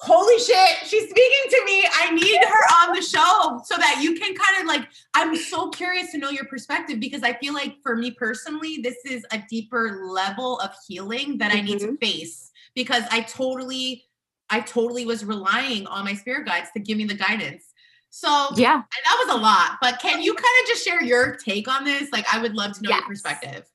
holy 0.00 0.38
shit, 0.38 0.86
she's 0.86 1.10
speaking 1.10 1.50
to 1.50 1.62
me. 1.64 1.84
I 1.92 2.10
need 2.14 2.40
her 2.44 2.86
on 2.86 2.94
the 2.94 3.02
show 3.02 3.60
so 3.64 3.76
that 3.76 4.00
you 4.00 4.14
can 4.14 4.34
kind 4.34 4.60
of 4.60 4.66
like, 4.66 4.88
I'm 5.14 5.36
so 5.36 5.70
curious 5.70 6.12
to 6.12 6.18
know 6.18 6.30
your 6.30 6.44
perspective 6.44 7.00
because 7.00 7.22
I 7.22 7.32
feel 7.34 7.52
like 7.52 7.76
for 7.82 7.96
me 7.96 8.12
personally, 8.12 8.78
this 8.82 8.96
is 9.04 9.26
a 9.32 9.42
deeper 9.50 10.06
level 10.08 10.58
of 10.60 10.70
healing 10.86 11.38
that 11.38 11.50
mm-hmm. 11.50 11.58
I 11.58 11.62
need 11.62 11.80
to 11.80 11.86
mm-hmm. 11.86 11.96
face 11.96 12.50
because 12.74 13.02
I 13.10 13.22
totally, 13.22 14.04
I 14.50 14.60
totally 14.60 15.04
was 15.04 15.24
relying 15.24 15.86
on 15.88 16.04
my 16.04 16.14
spirit 16.14 16.46
guides 16.46 16.70
to 16.74 16.80
give 16.80 16.96
me 16.96 17.04
the 17.04 17.14
guidance. 17.14 17.64
So 18.10 18.48
yeah, 18.56 18.80
that 19.04 19.26
was 19.26 19.36
a 19.36 19.38
lot. 19.38 19.78
But 19.82 20.00
can 20.00 20.22
you 20.22 20.32
kind 20.32 20.46
of 20.62 20.68
just 20.68 20.84
share 20.84 21.02
your 21.02 21.36
take 21.36 21.68
on 21.68 21.84
this? 21.84 22.10
Like, 22.10 22.24
I 22.32 22.40
would 22.40 22.54
love 22.54 22.72
to 22.74 22.82
know 22.82 22.88
yes. 22.88 23.00
your 23.00 23.08
perspective 23.08 23.68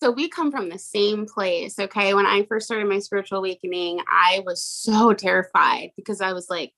so 0.00 0.10
we 0.10 0.28
come 0.28 0.50
from 0.50 0.68
the 0.68 0.78
same 0.78 1.26
place 1.26 1.78
okay? 1.78 2.14
When 2.14 2.26
i 2.26 2.44
first 2.48 2.66
started 2.66 2.88
my 2.88 2.98
spiritual 2.98 3.38
awakening 3.38 4.00
i 4.10 4.42
was 4.44 4.62
so 4.62 5.12
terrified 5.12 5.90
because 5.96 6.20
i 6.20 6.32
was 6.32 6.48
like 6.50 6.72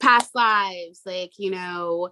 past 0.00 0.34
lives 0.34 1.00
like 1.06 1.32
you 1.38 1.50
know 1.50 2.10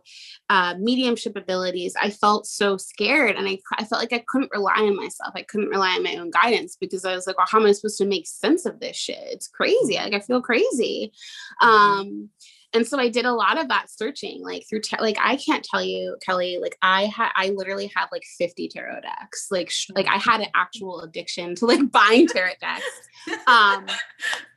uh, 0.49 0.75
mediumship 0.79 1.37
abilities. 1.37 1.95
I 2.01 2.11
felt 2.11 2.47
so 2.47 2.77
scared 2.77 3.37
and 3.37 3.49
I, 3.49 3.59
I 3.75 3.85
felt 3.85 4.01
like 4.01 4.13
i 4.13 4.25
couldn't 4.29 4.53
rely 4.55 4.77
on 4.77 4.97
myself. 4.97 5.33
I 5.35 5.43
couldn't 5.43 5.69
rely 5.69 5.91
on 5.97 6.03
my 6.03 6.17
own 6.17 6.31
guidance 6.31 6.77
because 6.81 7.05
i 7.05 7.15
was 7.15 7.27
like 7.27 7.37
well 7.37 7.47
how 7.49 7.61
am 7.61 7.67
i 7.67 7.73
supposed 7.73 7.99
to 7.99 8.07
make 8.07 8.27
sense 8.27 8.67
of 8.67 8.81
this 8.81 8.97
shit? 8.97 9.19
It's 9.21 9.49
crazy. 9.49 9.97
Like 9.97 10.15
i 10.15 10.21
feel 10.21 10.41
crazy. 10.41 11.13
Mm-hmm. 11.63 11.69
um 11.69 12.31
and 12.75 12.87
so 12.87 12.99
i 12.99 13.09
did 13.09 13.25
a 13.25 13.33
lot 13.33 13.59
of 13.59 13.69
that 13.69 13.91
searching 13.91 14.43
like 14.43 14.65
through 14.69 14.81
te- 14.81 15.01
like 15.01 15.17
i 15.21 15.37
can't 15.37 15.65
tell 15.65 15.83
you 15.83 16.17
kelly 16.25 16.59
like 16.61 16.77
i 16.83 17.07
had 17.07 17.31
i 17.37 17.51
literally 17.51 17.91
have 17.95 18.09
like 18.13 18.25
50 18.39 18.69
tarot 18.69 19.01
decks 19.01 19.49
like 19.51 19.71
sh- 19.71 19.91
like 19.95 20.07
i 20.09 20.17
had 20.17 20.41
an 20.41 20.49
actual 20.55 21.01
addiction 21.01 21.55
to 21.57 21.67
like 21.67 21.91
buying 21.91 22.27
tarot 22.27 22.53
decks 22.61 23.09
um 23.47 23.87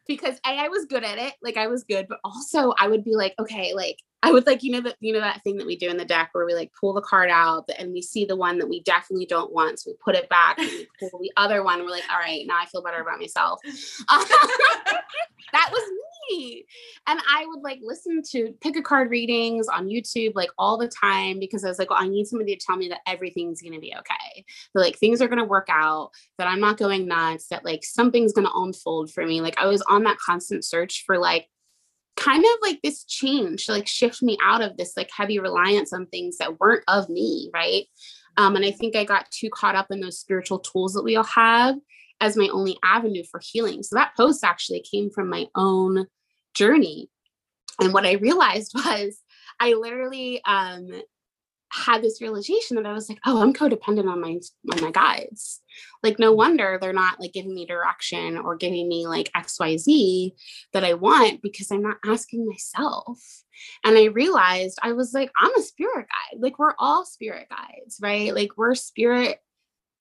because 0.08 0.39
A, 0.45 0.49
I 0.49 0.68
was 0.68 0.86
good 0.86 1.03
at 1.03 1.18
it, 1.18 1.34
like 1.41 1.58
I 1.58 1.68
was 1.68 1.84
good, 1.84 2.08
but 2.08 2.20
also 2.24 2.74
I 2.80 2.88
would 2.88 3.03
be 3.03 3.16
like, 3.16 3.34
okay, 3.39 3.74
like 3.74 3.97
I 4.26 4.32
would 4.32 4.47
like, 4.47 4.64
you 4.64 4.72
know, 4.72 4.82
that 4.82 4.95
you 5.01 5.14
know 5.14 5.20
that 5.20 5.43
thing 5.43 5.58
that 5.58 5.68
we 5.68 5.76
do 5.76 5.88
in 5.88 5.97
the 5.97 6.06
deck 6.06 6.30
where 6.32 6.47
we 6.47 6.56
like 6.56 6.72
pull 6.80 6.93
the 6.93 7.01
card 7.01 7.30
out 7.30 7.70
and 7.78 7.93
we 7.93 8.01
see 8.01 8.26
the 8.26 8.36
one 8.36 8.58
that 8.58 8.68
we 8.68 8.82
definitely 8.82 9.28
don't 9.28 9.53
want. 9.53 9.80
So 9.80 9.91
we 9.91 9.97
put 10.03 10.16
it 10.16 10.28
back 10.30 10.58
and 10.58 10.68
we 10.68 10.88
pull 10.99 11.20
the 11.20 11.32
other 11.38 11.64
one. 11.64 11.82
We're 11.82 11.91
like, 11.91 12.10
all 12.12 12.18
right, 12.18 12.43
now 12.47 12.60
I 12.60 12.66
feel 12.66 12.82
better 12.82 13.01
about 13.01 13.20
myself. 13.20 13.60
that 15.53 15.70
was 15.72 15.91
me. 16.30 16.66
And 17.08 17.20
I 17.30 17.45
would 17.47 17.62
like 17.62 17.80
listen 17.84 18.22
to 18.32 18.53
pick 18.62 18.76
a 18.76 18.82
card 18.82 19.12
readings 19.12 19.68
on 19.68 19.88
YouTube 19.88 20.32
like 20.34 20.49
all 20.58 20.78
the 20.78 20.88
time 20.88 21.39
because 21.39 21.64
I 21.64 21.68
was 21.68 21.78
like, 21.78 21.91
well, 21.91 22.01
I 22.01 22.08
need 22.08 22.26
somebody 22.26 22.56
to 22.56 22.66
tell 22.66 22.78
me 22.78 22.89
that 22.89 23.01
everything's 23.08 23.62
gonna 23.62 23.80
be 23.80 23.93
okay. 23.95 24.43
That 24.74 24.82
like 24.82 24.97
things 24.97 25.22
are 25.22 25.28
gonna 25.28 25.45
work 25.45 25.68
out, 25.70 26.10
that 26.39 26.47
I'm 26.47 26.60
not 26.60 26.78
going 26.78 27.08
nuts, 27.08 27.47
that 27.49 27.64
like 27.64 27.84
something's 27.84 28.34
gonna 28.34 28.49
unfold 28.56 29.12
for 29.12 29.24
me. 29.26 29.39
Like 29.41 29.60
I 29.60 29.68
was 29.68 29.84
on 29.84 29.94
that 30.03 30.17
constant 30.17 30.63
search 30.65 31.03
for 31.05 31.17
like 31.17 31.47
kind 32.15 32.43
of 32.43 32.51
like 32.61 32.79
this 32.81 33.03
change 33.03 33.65
to 33.65 33.73
like 33.73 33.87
shift 33.87 34.21
me 34.21 34.37
out 34.41 34.61
of 34.61 34.77
this 34.77 34.93
like 34.95 35.09
heavy 35.15 35.37
reliance 35.39 35.91
on 35.91 36.05
things 36.07 36.37
that 36.37 36.59
weren't 36.59 36.83
of 36.87 37.09
me 37.09 37.49
right? 37.53 37.85
Um, 38.37 38.55
and 38.57 38.65
i 38.65 38.71
think 38.71 38.97
i 38.97 39.05
got 39.05 39.31
too 39.31 39.49
caught 39.49 39.75
up 39.75 39.87
in 39.91 40.01
those 40.01 40.19
spiritual 40.19 40.59
tools 40.59 40.93
that 40.93 41.03
we 41.03 41.15
all 41.15 41.23
have 41.23 41.75
as 42.21 42.37
my 42.37 42.47
only 42.51 42.77
avenue 42.83 43.23
for 43.29 43.41
healing. 43.43 43.83
So 43.83 43.95
that 43.95 44.15
post 44.15 44.43
actually 44.43 44.81
came 44.89 45.09
from 45.09 45.29
my 45.29 45.47
own 45.55 46.05
journey. 46.53 47.09
And 47.79 47.93
what 47.93 48.05
i 48.05 48.13
realized 48.13 48.73
was 48.75 49.19
i 49.59 49.73
literally 49.73 50.41
um, 50.45 50.89
had 51.76 52.01
this 52.01 52.21
realization 52.21 52.76
that 52.76 52.86
I 52.86 52.93
was 52.93 53.09
like, 53.09 53.19
oh, 53.26 53.41
I'm 53.41 53.53
codependent 53.53 54.09
on 54.09 54.21
my 54.21 54.39
on 54.71 54.82
my 54.82 54.91
guides. 54.91 55.61
Like, 56.03 56.19
no 56.19 56.32
wonder 56.32 56.78
they're 56.80 56.93
not 56.93 57.19
like 57.19 57.34
giving 57.34 57.53
me 57.53 57.65
direction 57.65 58.38
or 58.38 58.55
giving 58.55 58.88
me 58.88 59.07
like 59.07 59.32
XYZ 59.34 60.32
that 60.73 60.84
I 60.84 60.93
want 60.93 61.41
because 61.41 61.71
I'm 61.71 61.82
not 61.82 61.97
asking 62.05 62.47
myself. 62.47 63.19
And 63.84 63.97
I 63.97 64.05
realized 64.05 64.80
I 64.82 64.93
was 64.93 65.13
like, 65.13 65.32
I'm 65.39 65.55
a 65.55 65.61
spirit 65.61 66.07
guide. 66.07 66.39
Like, 66.41 66.59
we're 66.59 66.76
all 66.78 67.05
spirit 67.05 67.47
guides, 67.49 67.99
right? 68.01 68.34
Like, 68.34 68.57
we're 68.57 68.76
spirit 68.76 69.39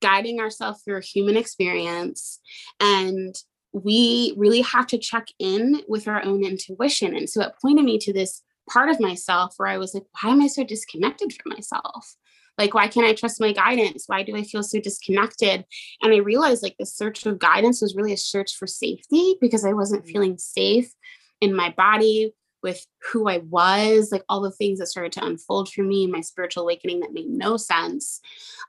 guiding 0.02 0.40
ourselves 0.40 0.82
through 0.82 0.98
a 0.98 1.02
human 1.02 1.36
experience. 1.36 2.40
And 2.80 3.34
we 3.72 4.34
really 4.36 4.60
have 4.60 4.86
to 4.88 4.98
check 4.98 5.26
in 5.38 5.82
with 5.88 6.06
our 6.06 6.24
own 6.24 6.44
intuition. 6.44 7.16
And 7.16 7.28
so 7.28 7.42
it 7.42 7.54
pointed 7.60 7.84
me 7.84 7.98
to 7.98 8.12
this 8.12 8.42
part 8.70 8.88
of 8.88 9.00
myself 9.00 9.54
where 9.56 9.68
I 9.68 9.78
was 9.78 9.94
like, 9.94 10.04
why 10.20 10.30
am 10.30 10.40
I 10.40 10.46
so 10.46 10.64
disconnected 10.64 11.32
from 11.32 11.52
myself? 11.52 12.16
Like, 12.56 12.74
why 12.74 12.86
can't 12.88 13.06
I 13.06 13.14
trust 13.14 13.40
my 13.40 13.52
guidance? 13.52 14.04
Why 14.06 14.22
do 14.22 14.36
I 14.36 14.44
feel 14.44 14.62
so 14.62 14.80
disconnected? 14.80 15.64
And 16.02 16.12
I 16.12 16.18
realized 16.18 16.62
like 16.62 16.76
the 16.78 16.86
search 16.86 17.26
of 17.26 17.38
guidance 17.38 17.82
was 17.82 17.96
really 17.96 18.12
a 18.12 18.18
search 18.18 18.54
for 18.54 18.66
safety 18.66 19.36
because 19.40 19.64
I 19.64 19.72
wasn't 19.72 20.04
mm. 20.04 20.08
feeling 20.08 20.38
safe 20.38 20.92
in 21.40 21.54
my 21.54 21.74
body 21.76 22.32
with 22.62 22.86
who 23.10 23.28
I 23.28 23.38
was, 23.38 24.10
like 24.10 24.22
all 24.28 24.40
the 24.40 24.50
things 24.50 24.78
that 24.78 24.86
started 24.86 25.12
to 25.12 25.24
unfold 25.24 25.68
for 25.68 25.82
me 25.82 26.06
my 26.06 26.22
spiritual 26.22 26.62
awakening 26.62 27.00
that 27.00 27.12
made 27.12 27.28
no 27.28 27.56
sense. 27.56 28.20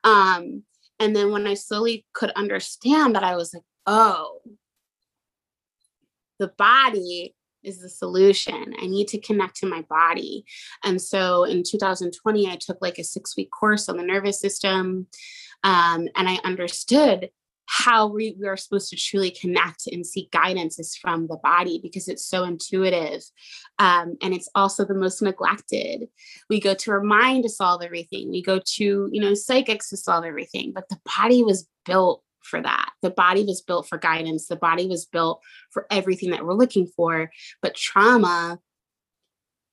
Um, 0.03 0.63
and 0.99 1.15
then 1.15 1.31
when 1.31 1.47
I 1.47 1.53
slowly 1.53 2.05
could 2.13 2.31
understand 2.31 3.15
that, 3.15 3.23
I 3.23 3.35
was 3.35 3.53
like, 3.53 3.63
oh, 3.85 4.41
the 6.39 6.49
body 6.49 7.35
is 7.65 7.81
the 7.81 7.89
solution. 7.89 8.75
I 8.79 8.87
need 8.87 9.07
to 9.09 9.19
connect 9.19 9.57
to 9.57 9.65
my 9.65 9.81
body. 9.83 10.45
And 10.83 11.01
so 11.01 11.43
in 11.43 11.63
2020, 11.63 12.49
I 12.49 12.55
took 12.55 12.77
like 12.81 12.97
a 12.99 13.03
six 13.03 13.35
week 13.35 13.49
course 13.51 13.89
on 13.89 13.97
the 13.97 14.03
nervous 14.03 14.39
system. 14.39 15.07
Um, 15.63 16.07
and 16.15 16.29
I 16.29 16.39
understood 16.43 17.29
how 17.67 18.07
we, 18.07 18.35
we 18.39 18.47
are 18.47 18.57
supposed 18.57 18.89
to 18.89 18.95
truly 18.95 19.31
connect 19.31 19.87
and 19.87 20.05
seek 20.05 20.31
guidance 20.31 20.79
is 20.79 20.95
from 20.95 21.27
the 21.27 21.37
body 21.37 21.79
because 21.81 22.07
it's 22.07 22.25
so 22.25 22.43
intuitive 22.43 23.23
um, 23.79 24.15
and 24.21 24.33
it's 24.33 24.49
also 24.55 24.85
the 24.85 24.93
most 24.93 25.21
neglected 25.21 26.07
we 26.49 26.59
go 26.59 26.73
to 26.73 26.91
our 26.91 27.01
mind 27.01 27.43
to 27.43 27.49
solve 27.49 27.81
everything 27.81 28.29
we 28.29 28.41
go 28.41 28.59
to 28.65 29.09
you 29.11 29.19
know 29.19 29.33
psychics 29.33 29.89
to 29.89 29.97
solve 29.97 30.23
everything 30.23 30.71
but 30.73 30.87
the 30.89 30.99
body 31.17 31.43
was 31.43 31.67
built 31.85 32.23
for 32.45 32.61
that. 32.61 32.89
The 33.01 33.09
body 33.09 33.43
was 33.43 33.61
built 33.61 33.87
for 33.87 33.97
guidance. 33.97 34.47
The 34.47 34.55
body 34.55 34.87
was 34.87 35.05
built 35.05 35.41
for 35.71 35.85
everything 35.89 36.31
that 36.31 36.45
we're 36.45 36.53
looking 36.53 36.87
for. 36.87 37.31
But 37.61 37.75
trauma 37.75 38.59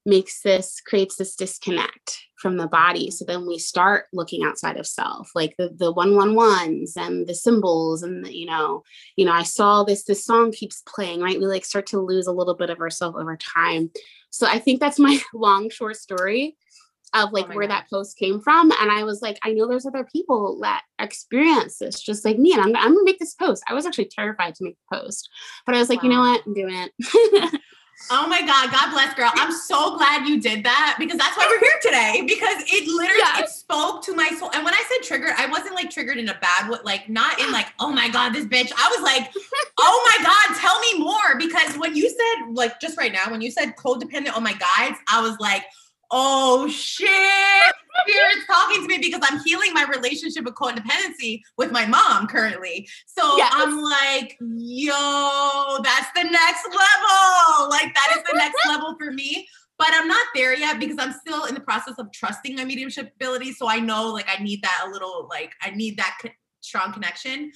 makes 0.05 0.43
this 0.43 0.81
creates 0.81 1.17
this 1.17 1.37
disconnect 1.37 2.19
from 2.37 2.57
the 2.57 2.67
body 2.67 3.09
so 3.11 3.25
then 3.25 3.47
we 3.47 3.57
start 3.57 4.07
looking 4.13 4.43
outside 4.43 4.77
of 4.77 4.87
self 4.87 5.31
like 5.35 5.55
the 5.59 5.71
the 5.77 5.93
one 5.93 6.17
one 6.17 6.35
ones 6.35 6.95
and 6.97 7.29
the 7.29 7.35
symbols 7.35 8.03
and 8.03 8.25
the, 8.25 8.37
you 8.37 8.45
know 8.45 8.83
you 9.15 9.25
know 9.25 9.31
i 9.31 9.45
saw 9.45 9.85
this 9.85 10.03
this 10.03 10.25
song 10.25 10.51
keeps 10.51 10.83
playing 10.89 11.21
right 11.21 11.39
we 11.39 11.47
like 11.47 11.65
start 11.65 11.87
to 11.87 12.01
lose 12.01 12.27
a 12.27 12.33
little 12.33 12.57
bit 12.57 12.69
of 12.69 12.81
ourselves 12.81 13.17
over 13.17 13.37
time 13.37 13.91
so 14.31 14.45
i 14.49 14.59
think 14.59 14.81
that's 14.81 14.99
my 14.99 15.21
long 15.35 15.71
short 15.71 15.97
story 15.97 16.57
of 17.15 17.29
oh 17.29 17.33
like 17.33 17.47
oh 17.51 17.55
where 17.55 17.67
God. 17.67 17.75
that 17.75 17.91
post 17.91 18.17
came 18.17 18.41
from. 18.41 18.71
And 18.73 18.91
I 18.91 19.05
was 19.05 19.23
like, 19.23 19.39
I 19.43 19.53
know 19.53 19.69
there's 19.69 19.87
other 19.87 20.05
people 20.05 20.59
that 20.63 20.83
experience 20.99 21.79
this 21.79 22.01
just 22.01 22.25
like 22.25 22.39
me. 22.39 22.53
And 22.53 22.63
I'm, 22.63 22.77
I'm 22.77 22.95
gonna 22.95 23.05
make 23.05 23.19
this 23.19 23.35
post. 23.35 23.63
I 23.69 23.75
was 23.75 23.87
actually 23.87 24.07
terrified 24.07 24.55
to 24.57 24.65
make 24.65 24.77
the 24.91 24.97
post, 24.97 25.29
but 25.67 25.75
I 25.75 25.79
was 25.79 25.89
like, 25.89 26.03
wow. 26.03 26.09
you 26.09 26.15
know 26.15 26.21
what? 26.21 26.43
I'm 26.47 26.55
doing 26.55 26.75
it. 26.75 27.61
Oh 28.11 28.27
my 28.27 28.41
God, 28.41 28.71
God 28.73 28.91
bless, 28.91 29.15
girl. 29.15 29.31
I'm 29.35 29.53
so 29.53 29.97
glad 29.97 30.27
you 30.27 30.41
did 30.41 30.65
that 30.65 30.97
because 30.99 31.19
that's 31.19 31.37
why 31.37 31.47
we're 31.49 31.61
here 31.61 31.79
today. 31.83 32.25
Because 32.27 32.63
it 32.67 32.89
literally 32.89 33.23
it 33.43 33.49
spoke 33.49 34.03
to 34.05 34.15
my 34.15 34.29
soul. 34.39 34.51
And 34.55 34.65
when 34.65 34.75
I 34.75 34.83
said 34.89 35.07
triggered, 35.07 35.35
I 35.37 35.47
wasn't 35.47 35.75
like 35.75 35.91
triggered 35.91 36.19
in 36.19 36.29
a 36.29 36.39
bad 36.41 36.69
way, 36.69 36.79
like 36.85 37.09
not 37.09 37.41
in 37.41 37.53
like, 37.53 37.69
oh 37.79 37.93
my 37.93 38.09
God, 38.09 38.31
this 38.31 38.47
bitch. 38.47 38.73
I 38.77 38.89
was 38.89 39.03
like, 39.03 39.33
oh 39.79 40.13
my 40.19 40.25
God, 40.25 40.59
tell 40.59 40.79
me 40.81 40.99
more. 40.99 41.39
Because 41.39 41.77
when 41.79 41.95
you 41.95 42.09
said, 42.09 42.53
like 42.53 42.81
just 42.81 42.99
right 42.99 43.13
now, 43.13 43.31
when 43.31 43.41
you 43.41 43.51
said 43.51 43.77
codependent 43.77 44.37
on 44.37 44.43
my 44.43 44.55
guides, 44.55 44.99
I 45.09 45.21
was 45.23 45.37
like, 45.39 45.65
oh 46.13 46.69
shit, 46.69 47.09
spirit's 48.07 48.47
talking 48.47 48.83
to 48.83 48.89
me 48.89 48.99
because 48.99 49.27
I'm 49.29 49.41
healing 49.45 49.73
my 49.73 49.85
relationship 49.85 50.45
with 50.45 50.55
codependency 50.55 51.41
with 51.57 51.73
my 51.73 51.87
mom 51.87 52.27
currently. 52.27 52.89
So 53.07 53.37
yes. 53.37 53.53
I'm 53.55 53.81
like, 53.81 54.37
yo, 54.41 55.79
that's 55.83 56.13
the 56.15 56.25
next 56.25 56.67
level. 56.67 57.71
Like 57.71 57.95
that 57.95 58.17
is 58.17 58.23
the 58.31 58.37
next 58.37 58.59
level 58.69 58.95
for 58.99 59.11
me. 59.11 59.49
But 59.79 59.89
I'm 59.93 60.07
not 60.07 60.27
there 60.35 60.55
yet 60.55 60.79
because 60.79 60.97
I'm 61.01 61.13
still 61.13 61.47
in 61.47 61.55
the 61.55 61.61
process 61.61 61.95
of 61.99 62.13
trusting 62.13 62.55
my 62.55 62.65
mediumship 62.65 63.15
ability. 63.17 63.53
So 63.53 63.69
I 63.69 63.81
know 63.81 64.13
like 64.13 64.29
I 64.29 64.41
need 64.41 64.63
that 64.63 64.85
a 64.87 64.91
little, 64.91 65.27
like 65.29 65.55
I 65.61 65.71
need 65.71 65.97
that 65.97 66.19
co- 66.23 66.29
strong 66.61 66.93
connection 66.93 67.51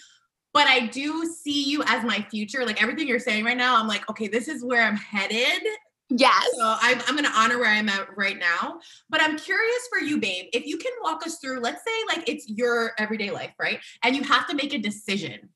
but 0.57 0.67
I 0.67 0.87
do 0.87 1.27
see 1.27 1.65
you 1.65 1.83
as 1.85 2.03
my 2.03 2.27
future. 2.31 2.65
Like 2.65 2.83
everything 2.83 3.07
you're 3.07 3.19
saying 3.19 3.45
right 3.45 3.59
now, 3.59 3.77
I'm 3.77 3.87
like, 3.87 4.09
okay, 4.09 4.27
this 4.27 4.49
is 4.49 4.65
where 4.65 4.83
I'm 4.85 4.97
headed. 4.97 5.63
Yes. 6.09 6.49
So 6.57 6.77
I'm, 6.81 7.01
I'm 7.07 7.17
going 7.17 7.25
to 7.25 7.37
honor 7.37 7.59
where 7.59 7.71
I'm 7.71 7.89
at 7.89 8.17
right 8.17 8.39
now. 8.39 8.81
But 9.11 9.21
I'm 9.23 9.37
curious 9.37 9.89
for 9.91 9.99
you, 9.99 10.21
babe, 10.21 10.47
if 10.53 10.67
you 10.67 10.79
can 10.79 10.93
walk 11.03 11.27
us 11.27 11.39
through, 11.39 11.61
let's 11.61 11.83
say 11.85 12.17
like 12.17 12.29
it's 12.29 12.49
your 12.49 12.93
everyday 12.99 13.31
life, 13.31 13.53
right? 13.59 13.81
And 14.05 14.15
you 14.15 14.23
have 14.23 14.47
to 14.49 14.55
make 14.55 14.73
a 14.73 14.79
decision. 14.79 15.49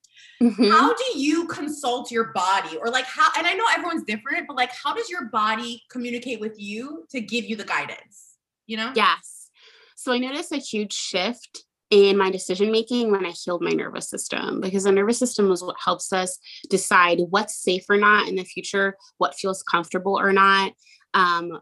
Mm-hmm. 0.43 0.71
How 0.71 0.95
do 0.95 1.19
you 1.19 1.47
consult 1.47 2.11
your 2.11 2.33
body? 2.33 2.77
Or 2.79 2.89
like 2.89 3.05
how, 3.05 3.29
and 3.39 3.47
I 3.47 3.55
know 3.55 3.65
everyone's 3.73 4.05
different, 4.05 4.49
but 4.49 4.57
like 4.57 4.73
how 4.73 4.95
does 4.95 5.09
your 5.09 5.27
body 5.27 5.83
communicate 5.91 6.41
with 6.41 6.59
you 6.59 7.07
to 7.11 7.21
give 7.21 7.45
you 7.45 7.57
the 7.57 7.65
guidance? 7.65 8.37
You 8.67 8.79
know? 8.79 8.93
Yes. 8.95 9.51
So 9.95 10.13
I 10.13 10.19
noticed 10.19 10.53
a 10.53 10.57
huge 10.57 10.95
shift 10.95 11.65
in 11.91 12.17
my 12.17 12.31
decision 12.31 12.71
making 12.71 13.11
when 13.11 13.27
I 13.27 13.31
healed 13.31 13.63
my 13.63 13.73
nervous 13.73 14.09
system 14.09 14.61
because 14.61 14.85
the 14.85 14.93
nervous 14.93 15.19
system 15.19 15.51
is 15.51 15.63
what 15.63 15.77
helps 15.85 16.13
us 16.13 16.39
decide 16.69 17.19
what's 17.31 17.61
safe 17.61 17.85
or 17.89 17.97
not 17.97 18.29
in 18.29 18.37
the 18.37 18.45
future, 18.45 18.97
what 19.19 19.35
feels 19.35 19.63
comfortable 19.65 20.19
or 20.19 20.33
not, 20.33 20.73
um, 21.15 21.61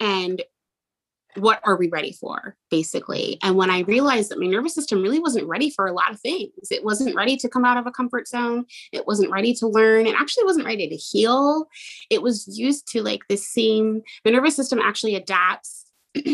and 0.00 0.42
what 1.36 1.60
are 1.64 1.76
we 1.76 1.88
ready 1.88 2.12
for, 2.12 2.56
basically. 2.70 3.38
And 3.42 3.54
when 3.56 3.70
I 3.70 3.80
realized 3.80 4.30
that 4.30 4.40
my 4.40 4.46
nervous 4.46 4.74
system 4.74 5.02
really 5.02 5.20
wasn't 5.20 5.46
ready 5.46 5.70
for 5.70 5.86
a 5.86 5.92
lot 5.92 6.10
of 6.10 6.20
things, 6.20 6.50
it 6.70 6.84
wasn't 6.84 7.14
ready 7.14 7.36
to 7.36 7.48
come 7.48 7.64
out 7.64 7.76
of 7.76 7.86
a 7.86 7.92
comfort 7.92 8.26
zone, 8.26 8.64
it 8.92 9.06
wasn't 9.06 9.30
ready 9.30 9.54
to 9.54 9.68
learn, 9.68 10.06
it 10.06 10.16
actually 10.16 10.44
wasn't 10.44 10.66
ready 10.66 10.88
to 10.88 10.96
heal. 10.96 11.66
It 12.10 12.22
was 12.22 12.58
used 12.58 12.88
to 12.88 13.02
like 13.02 13.20
the 13.28 13.36
same, 13.36 14.02
the 14.24 14.32
nervous 14.32 14.56
system 14.56 14.80
actually 14.80 15.14
adapts 15.14 15.86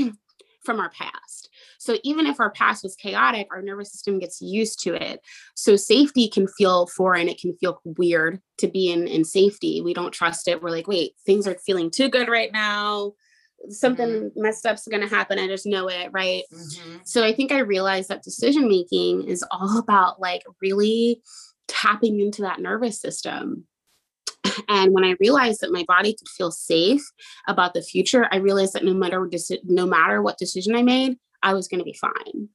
from 0.65 0.81
our 0.81 0.91
past. 0.91 1.51
So 1.79 1.97
even 2.03 2.27
if 2.27 2.41
our 2.41 2.51
past 2.51 2.83
was 2.83 2.97
chaotic, 2.97 3.49
our 3.51 3.63
nervous 3.63 3.93
system 3.93 4.19
gets 4.19 4.41
used 4.41 4.81
to 4.85 4.95
it. 4.95 5.21
So 5.55 5.77
safety 5.77 6.29
can 6.29 6.47
feel 6.47 6.87
foreign. 6.87 7.29
It 7.29 7.41
can 7.41 7.57
feel 7.57 7.81
weird 7.85 8.41
to 8.59 8.69
be 8.69 8.91
in, 8.91 9.07
in 9.07 9.25
safety. 9.25 9.81
We 9.81 9.95
don't 9.95 10.13
trust 10.13 10.49
it. 10.49 10.63
We're 10.63 10.71
like, 10.71 10.89
wait, 10.89 11.13
things 11.25 11.47
are 11.47 11.57
feeling 11.65 11.91
too 11.91 12.09
good 12.09 12.29
right 12.29 12.53
now. 12.53 13.13
Something 13.69 14.09
mm-hmm. 14.09 14.43
messed 14.43 14.67
up's 14.67 14.87
going 14.87 15.03
to 15.03 15.15
happen. 15.15 15.39
I 15.39 15.47
just 15.47 15.67
know 15.67 15.89
it. 15.89 16.11
Right. 16.13 16.45
Mm-hmm. 16.53 16.99
So 17.05 17.25
I 17.25 17.33
think 17.33 17.53
I 17.53 17.59
realized 17.59 18.09
that 18.09 18.23
decision 18.23 18.69
making 18.69 19.29
is 19.29 19.45
all 19.51 19.79
about 19.87 20.21
like 20.21 20.43
really 20.61 21.23
tapping 21.69 22.21
into 22.21 22.43
that 22.43 22.61
nervous 22.61 23.01
system 23.01 23.67
and 24.69 24.93
when 24.93 25.05
I 25.05 25.17
realized 25.21 25.61
that 25.61 25.73
my 25.73 25.85
body 25.87 26.15
could 26.15 26.29
feel 26.29 26.51
safe 26.51 27.03
about 27.49 27.75
the 27.75 27.83
future, 27.83 28.27
I 28.31 28.37
realized 28.37 28.73
that 28.75 28.85
no 28.85 28.95
matter 28.95 29.29
no 29.65 29.87
matter 29.87 30.23
what 30.23 30.39
decision 30.39 30.75
I 30.75 30.83
made, 30.83 31.17
I 31.43 31.55
was 31.55 31.69
going 31.69 31.79
to 31.79 31.85
be 31.85 31.95
fine. 31.95 32.49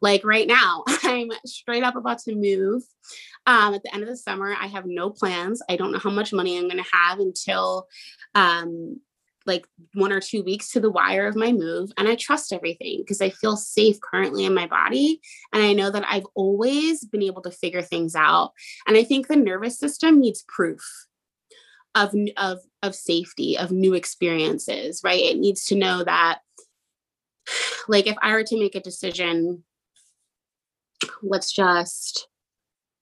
Like 0.00 0.24
right 0.24 0.46
now, 0.46 0.84
I'm 1.02 1.30
straight 1.44 1.82
up 1.82 1.96
about 1.96 2.18
to 2.20 2.34
move. 2.34 2.82
Um, 3.46 3.74
at 3.74 3.82
the 3.82 3.92
end 3.92 4.02
of 4.02 4.08
the 4.08 4.16
summer, 4.16 4.54
I 4.58 4.66
have 4.66 4.86
no 4.86 5.10
plans. 5.10 5.62
I 5.68 5.76
don't 5.76 5.92
know 5.92 5.98
how 5.98 6.10
much 6.10 6.32
money 6.32 6.58
I'm 6.58 6.68
going 6.68 6.82
to 6.82 6.90
have 6.92 7.18
until 7.18 7.86
um, 8.34 9.00
like 9.46 9.66
one 9.94 10.12
or 10.12 10.20
two 10.20 10.42
weeks 10.42 10.70
to 10.70 10.80
the 10.80 10.90
wire 10.90 11.26
of 11.26 11.36
my 11.36 11.52
move. 11.52 11.90
And 11.96 12.08
I 12.08 12.14
trust 12.14 12.52
everything 12.52 12.98
because 12.98 13.20
I 13.20 13.30
feel 13.30 13.56
safe 13.56 14.00
currently 14.00 14.44
in 14.44 14.54
my 14.54 14.66
body. 14.66 15.20
And 15.52 15.62
I 15.62 15.72
know 15.72 15.90
that 15.90 16.04
I've 16.08 16.26
always 16.34 17.04
been 17.04 17.22
able 17.22 17.42
to 17.42 17.50
figure 17.50 17.82
things 17.82 18.14
out. 18.14 18.52
And 18.86 18.96
I 18.96 19.04
think 19.04 19.26
the 19.26 19.36
nervous 19.36 19.78
system 19.78 20.20
needs 20.20 20.44
proof 20.46 20.82
of, 21.94 22.14
of, 22.36 22.58
of 22.82 22.94
safety, 22.94 23.58
of 23.58 23.72
new 23.72 23.94
experiences, 23.94 25.00
right? 25.02 25.20
It 25.20 25.38
needs 25.38 25.64
to 25.66 25.74
know 25.74 26.04
that, 26.04 26.40
like, 27.88 28.06
if 28.06 28.16
I 28.22 28.32
were 28.32 28.44
to 28.44 28.58
make 28.58 28.74
a 28.74 28.80
decision, 28.80 29.64
let's 31.22 31.52
just, 31.52 32.28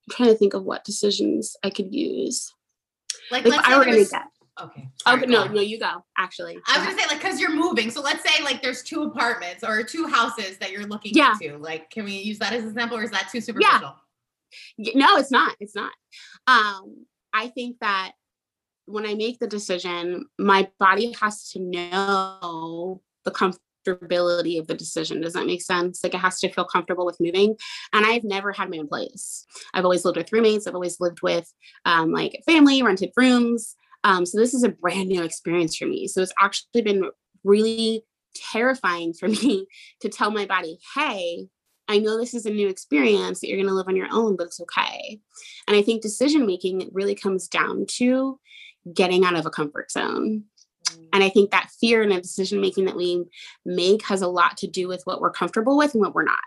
I'm 0.09 0.16
trying 0.16 0.30
to 0.30 0.38
think 0.38 0.55
of 0.55 0.64
what 0.64 0.84
decisions 0.84 1.57
I 1.62 1.70
could 1.70 1.94
use. 1.94 2.53
Like, 3.30 3.46
if 3.46 3.53
I 3.53 3.76
were 3.78 3.84
going 3.84 4.05
to 4.05 4.11
get 4.11 4.22
Okay. 4.61 4.88
Sorry, 5.03 5.22
okay. 5.22 5.26
No, 5.26 5.46
no, 5.46 5.61
you 5.61 5.78
go. 5.78 6.05
Actually, 6.16 6.59
I 6.66 6.78
was 6.78 6.86
gonna 6.86 6.99
say 6.99 7.07
like 7.09 7.20
because 7.20 7.40
you're 7.40 7.55
moving. 7.55 7.90
So 7.90 8.01
let's 8.01 8.28
say 8.28 8.42
like 8.42 8.62
there's 8.62 8.82
two 8.82 9.05
apartments 9.05 9.62
or 9.62 9.82
two 9.82 10.07
houses 10.07 10.59
that 10.59 10.72
you're 10.72 10.86
looking 10.86 11.12
yeah. 11.14 11.34
into. 11.40 11.59
Like, 11.59 11.90
can 11.90 12.05
we 12.05 12.18
use 12.18 12.38
that 12.38 12.53
as 12.53 12.62
an 12.62 12.70
example, 12.70 12.99
or 12.99 13.05
is 13.05 13.11
that 13.11 13.28
too 13.30 13.40
superficial? 13.40 13.94
Yeah. 14.76 14.92
No, 14.94 15.16
it's 15.16 15.30
not. 15.30 15.55
It's 15.61 15.74
not. 15.74 15.92
Um, 16.46 17.07
I 17.32 17.49
think 17.49 17.78
that 17.80 18.12
when 18.86 19.07
I 19.07 19.14
make 19.14 19.38
the 19.38 19.46
decision, 19.46 20.26
my 20.38 20.68
body 20.80 21.14
has 21.20 21.51
to 21.51 21.61
know 21.61 23.03
the 23.24 23.30
comfortability 23.97 24.59
of 24.59 24.66
the 24.66 24.74
decision. 24.74 25.20
Does 25.20 25.32
that 25.34 25.47
make 25.47 25.62
sense? 25.62 26.03
Like 26.03 26.14
it 26.14 26.18
has 26.18 26.39
to 26.41 26.51
feel 26.51 26.64
comfortable 26.64 27.07
with 27.07 27.20
moving. 27.20 27.57
And 27.93 28.05
I've 28.05 28.24
never 28.24 28.53
had 28.53 28.70
my 28.70 28.78
own 28.78 28.89
place. 28.89 29.47
I've 29.74 29.84
always 29.84 30.05
lived 30.05 30.16
with 30.16 30.32
roommates. 30.32 30.66
I've 30.66 30.74
always 30.74 31.01
lived 31.01 31.22
with 31.22 31.53
um, 31.84 32.12
like 32.12 32.43
family, 32.47 32.82
rented 32.82 33.12
rooms. 33.16 33.76
Um, 34.05 34.24
so 34.26 34.39
this 34.39 34.55
is 34.55 34.62
a 34.62 34.68
brand 34.68 35.09
new 35.09 35.22
experience 35.22 35.76
for 35.76 35.86
me. 35.86 36.07
So 36.07 36.22
it's 36.22 36.32
actually 36.41 36.82
been 36.82 37.11
really 37.45 38.05
terrifying 38.34 39.12
for 39.12 39.28
me 39.28 39.66
to 40.01 40.09
tell 40.09 40.30
my 40.30 40.47
body, 40.47 40.78
hey, 40.95 41.49
I 41.89 41.99
know 41.99 42.18
this 42.18 42.34
is 42.34 42.45
a 42.45 42.51
new 42.51 42.68
experience 42.68 43.41
that 43.41 43.49
you're 43.49 43.57
going 43.57 43.68
to 43.68 43.74
live 43.74 43.89
on 43.89 43.97
your 43.97 44.09
own, 44.12 44.36
but 44.36 44.49
it's 44.49 44.61
okay. 44.61 45.20
And 45.66 45.76
I 45.76 45.82
think 45.82 46.03
decision 46.03 46.47
making 46.47 46.89
really 46.93 47.14
comes 47.14 47.49
down 47.49 47.86
to 47.97 48.39
getting 48.93 49.24
out 49.24 49.36
of 49.36 49.47
a 49.47 49.51
comfort 49.51 49.91
zone. 49.91 50.45
And 51.12 51.22
I 51.24 51.28
think 51.28 51.51
that 51.51 51.70
fear 51.80 52.03
and 52.03 52.12
the 52.12 52.20
decision 52.20 52.61
making 52.61 52.84
that 52.86 52.97
we 52.97 53.24
make 53.64 54.07
has 54.07 54.22
a 54.22 54.28
lot 54.28 54.57
to 54.59 54.66
do 54.66 54.89
with 54.89 55.03
what 55.05 55.20
we're 55.20 55.30
comfortable 55.30 55.76
with 55.76 55.95
and 55.95 56.01
what 56.01 56.14
we're 56.14 56.24
not. 56.24 56.39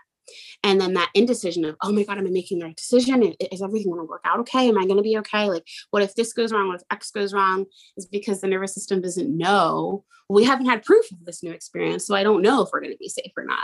And 0.62 0.80
then 0.80 0.94
that 0.94 1.10
indecision 1.14 1.64
of 1.64 1.76
oh 1.82 1.92
my 1.92 2.04
god 2.04 2.18
am 2.18 2.26
i 2.26 2.30
making 2.30 2.58
the 2.58 2.66
right 2.66 2.76
decision? 2.76 3.34
Is 3.52 3.62
everything 3.62 3.90
going 3.90 4.06
to 4.06 4.08
work 4.08 4.22
out 4.24 4.40
okay? 4.40 4.68
Am 4.68 4.78
i 4.78 4.84
going 4.84 4.96
to 4.96 5.02
be 5.02 5.18
okay? 5.18 5.48
Like 5.48 5.66
what 5.90 6.02
if 6.02 6.14
this 6.14 6.32
goes 6.32 6.52
wrong? 6.52 6.68
What 6.68 6.80
if 6.80 6.86
x 6.90 7.10
goes 7.10 7.32
wrong? 7.32 7.66
Is 7.96 8.06
because 8.06 8.40
the 8.40 8.48
nervous 8.48 8.74
system 8.74 9.00
doesn't 9.00 9.36
know. 9.36 10.04
We 10.28 10.44
haven't 10.44 10.66
had 10.66 10.84
proof 10.84 11.10
of 11.10 11.24
this 11.24 11.42
new 11.42 11.50
experience 11.50 12.06
so 12.06 12.14
i 12.14 12.22
don't 12.22 12.42
know 12.42 12.62
if 12.62 12.70
we're 12.72 12.80
going 12.80 12.92
to 12.92 12.98
be 12.98 13.08
safe 13.08 13.32
or 13.36 13.44
not. 13.44 13.58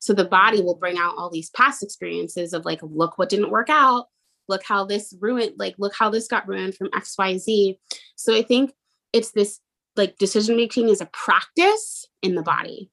So 0.00 0.12
the 0.12 0.24
body 0.24 0.60
will 0.60 0.76
bring 0.76 0.98
out 0.98 1.14
all 1.16 1.30
these 1.30 1.50
past 1.50 1.82
experiences 1.82 2.52
of 2.52 2.64
like 2.64 2.80
look 2.82 3.18
what 3.18 3.28
didn't 3.28 3.50
work 3.50 3.70
out. 3.70 4.06
Look 4.48 4.62
how 4.64 4.84
this 4.84 5.14
ruined 5.20 5.54
like 5.58 5.74
look 5.78 5.94
how 5.98 6.10
this 6.10 6.28
got 6.28 6.46
ruined 6.46 6.76
from 6.76 6.88
xyz 6.90 7.78
so 8.14 8.32
i 8.32 8.42
think 8.42 8.72
it's 9.12 9.32
this 9.32 9.60
like 9.96 10.18
decision 10.18 10.56
making 10.56 10.88
is 10.88 11.00
a 11.00 11.06
practice 11.06 12.06
in 12.22 12.34
the 12.34 12.42
body 12.42 12.90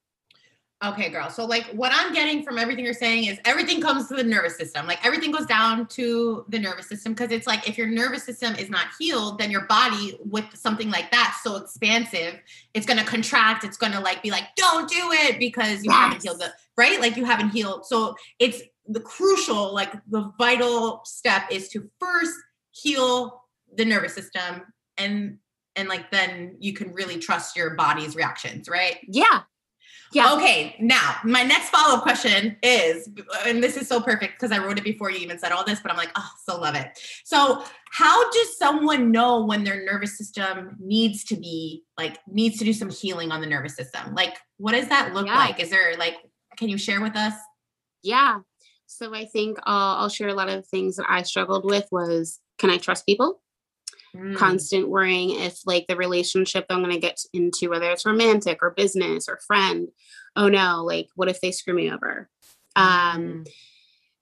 Okay, 0.83 1.09
girl. 1.09 1.29
So, 1.29 1.45
like, 1.45 1.63
what 1.67 1.93
I'm 1.95 2.13
getting 2.13 2.43
from 2.43 2.57
everything 2.57 2.83
you're 2.83 2.93
saying 2.93 3.25
is 3.25 3.39
everything 3.45 3.79
comes 3.79 4.09
to 4.09 4.15
the 4.15 4.23
nervous 4.23 4.57
system. 4.57 4.85
Like, 4.85 5.05
everything 5.05 5.31
goes 5.31 5.45
down 5.45 5.87
to 5.87 6.43
the 6.49 6.59
nervous 6.59 6.89
system 6.89 7.13
because 7.13 7.31
it's 7.31 7.47
like 7.47 7.69
if 7.69 7.77
your 7.77 7.87
nervous 7.87 8.23
system 8.23 8.53
is 8.55 8.69
not 8.69 8.87
healed, 8.99 9.39
then 9.39 9.49
your 9.49 9.65
body, 9.67 10.17
with 10.25 10.45
something 10.53 10.91
like 10.91 11.09
that, 11.11 11.39
so 11.41 11.55
expansive, 11.55 12.37
it's 12.73 12.85
going 12.85 12.99
to 12.99 13.05
contract. 13.05 13.63
It's 13.63 13.77
going 13.77 13.93
to 13.93 14.01
like 14.01 14.21
be 14.21 14.29
like, 14.29 14.43
don't 14.57 14.89
do 14.89 15.11
it 15.11 15.39
because 15.39 15.85
you 15.85 15.91
yes. 15.91 15.99
haven't 15.99 16.23
healed 16.23 16.41
the 16.41 16.51
right. 16.75 16.99
Like, 16.99 17.15
you 17.15 17.23
haven't 17.23 17.49
healed. 17.49 17.85
So, 17.85 18.15
it's 18.39 18.61
the 18.85 18.99
crucial, 18.99 19.73
like, 19.73 19.93
the 20.09 20.33
vital 20.37 21.01
step 21.05 21.43
is 21.49 21.69
to 21.69 21.89
first 21.97 22.35
heal 22.71 23.45
the 23.73 23.85
nervous 23.85 24.15
system 24.15 24.63
and 24.97 25.37
and 25.76 25.89
like 25.89 26.11
then 26.11 26.55
you 26.59 26.74
can 26.74 26.93
really 26.93 27.17
trust 27.17 27.55
your 27.55 27.71
body's 27.76 28.15
reactions 28.15 28.67
right 28.69 28.97
yeah 29.07 29.41
yeah. 30.13 30.34
Okay. 30.34 30.76
Now, 30.80 31.15
my 31.24 31.43
next 31.43 31.69
follow 31.69 31.97
up 31.97 32.03
question 32.03 32.55
is, 32.61 33.09
and 33.45 33.63
this 33.63 33.76
is 33.76 33.88
so 33.88 33.99
perfect 33.99 34.39
because 34.39 34.55
I 34.55 34.63
wrote 34.63 34.78
it 34.78 34.84
before 34.84 35.09
you 35.09 35.17
even 35.17 35.39
said 35.39 35.51
all 35.51 35.65
this, 35.65 35.80
but 35.80 35.91
I'm 35.91 35.97
like, 35.97 36.11
oh, 36.15 36.30
so 36.45 36.59
love 36.59 36.76
it. 36.76 36.99
So, 37.24 37.63
how 37.91 38.32
does 38.32 38.57
someone 38.57 39.11
know 39.11 39.43
when 39.43 39.63
their 39.63 39.84
nervous 39.84 40.17
system 40.17 40.78
needs 40.80 41.24
to 41.26 41.36
be 41.36 41.84
like, 41.97 42.19
needs 42.28 42.59
to 42.59 42.65
do 42.65 42.74
some 42.74 42.89
healing 42.89 43.32
on 43.32 43.41
the 43.41 43.47
nervous 43.47 43.76
system? 43.76 44.13
Like, 44.13 44.38
what 44.57 44.74
does 44.74 44.88
that 44.89 45.13
look 45.13 45.26
yeah. 45.26 45.36
like? 45.36 45.59
Is 45.59 45.71
there 45.71 45.95
like, 45.97 46.17
can 46.57 46.69
you 46.69 46.78
share 46.78 47.01
with 47.01 47.15
us? 47.15 47.34
Yeah. 48.03 48.39
So, 48.86 49.15
I 49.15 49.26
think 49.26 49.57
uh, 49.59 49.97
I'll 49.97 50.09
share 50.09 50.30
a 50.30 50.36
lot 50.36 50.49
of 50.49 50.67
things 50.67 50.97
that 50.97 51.07
I 51.09 51.24
struggled 51.24 51.65
with 51.65 51.88
was 51.91 52.39
can 52.59 52.69
I 52.69 52.78
trust 52.78 53.05
people? 53.05 53.41
Mm. 54.16 54.38
constant 54.38 54.89
worrying 54.89 55.32
if 55.32 55.66
like 55.66 55.88
the 55.88 55.95
relationship 55.95 56.68
I'm 56.70 56.84
going 56.84 56.93
to 56.93 56.99
get 56.99 57.20
into, 57.34 57.72
whether 57.72 57.89
it's 57.89 58.05
romantic 58.05 58.59
or 58.61 58.70
business 58.70 59.28
or 59.28 59.39
friend, 59.47 59.88
oh 60.36 60.49
no, 60.49 60.84
like 60.84 61.07
what 61.16 61.30
if 61.30 61.41
they 61.41 61.51
screw 61.51 61.74
me 61.74 61.91
over? 61.91 62.30
Um, 62.76 62.86
mm. 62.86 63.16
Um, 63.16 63.43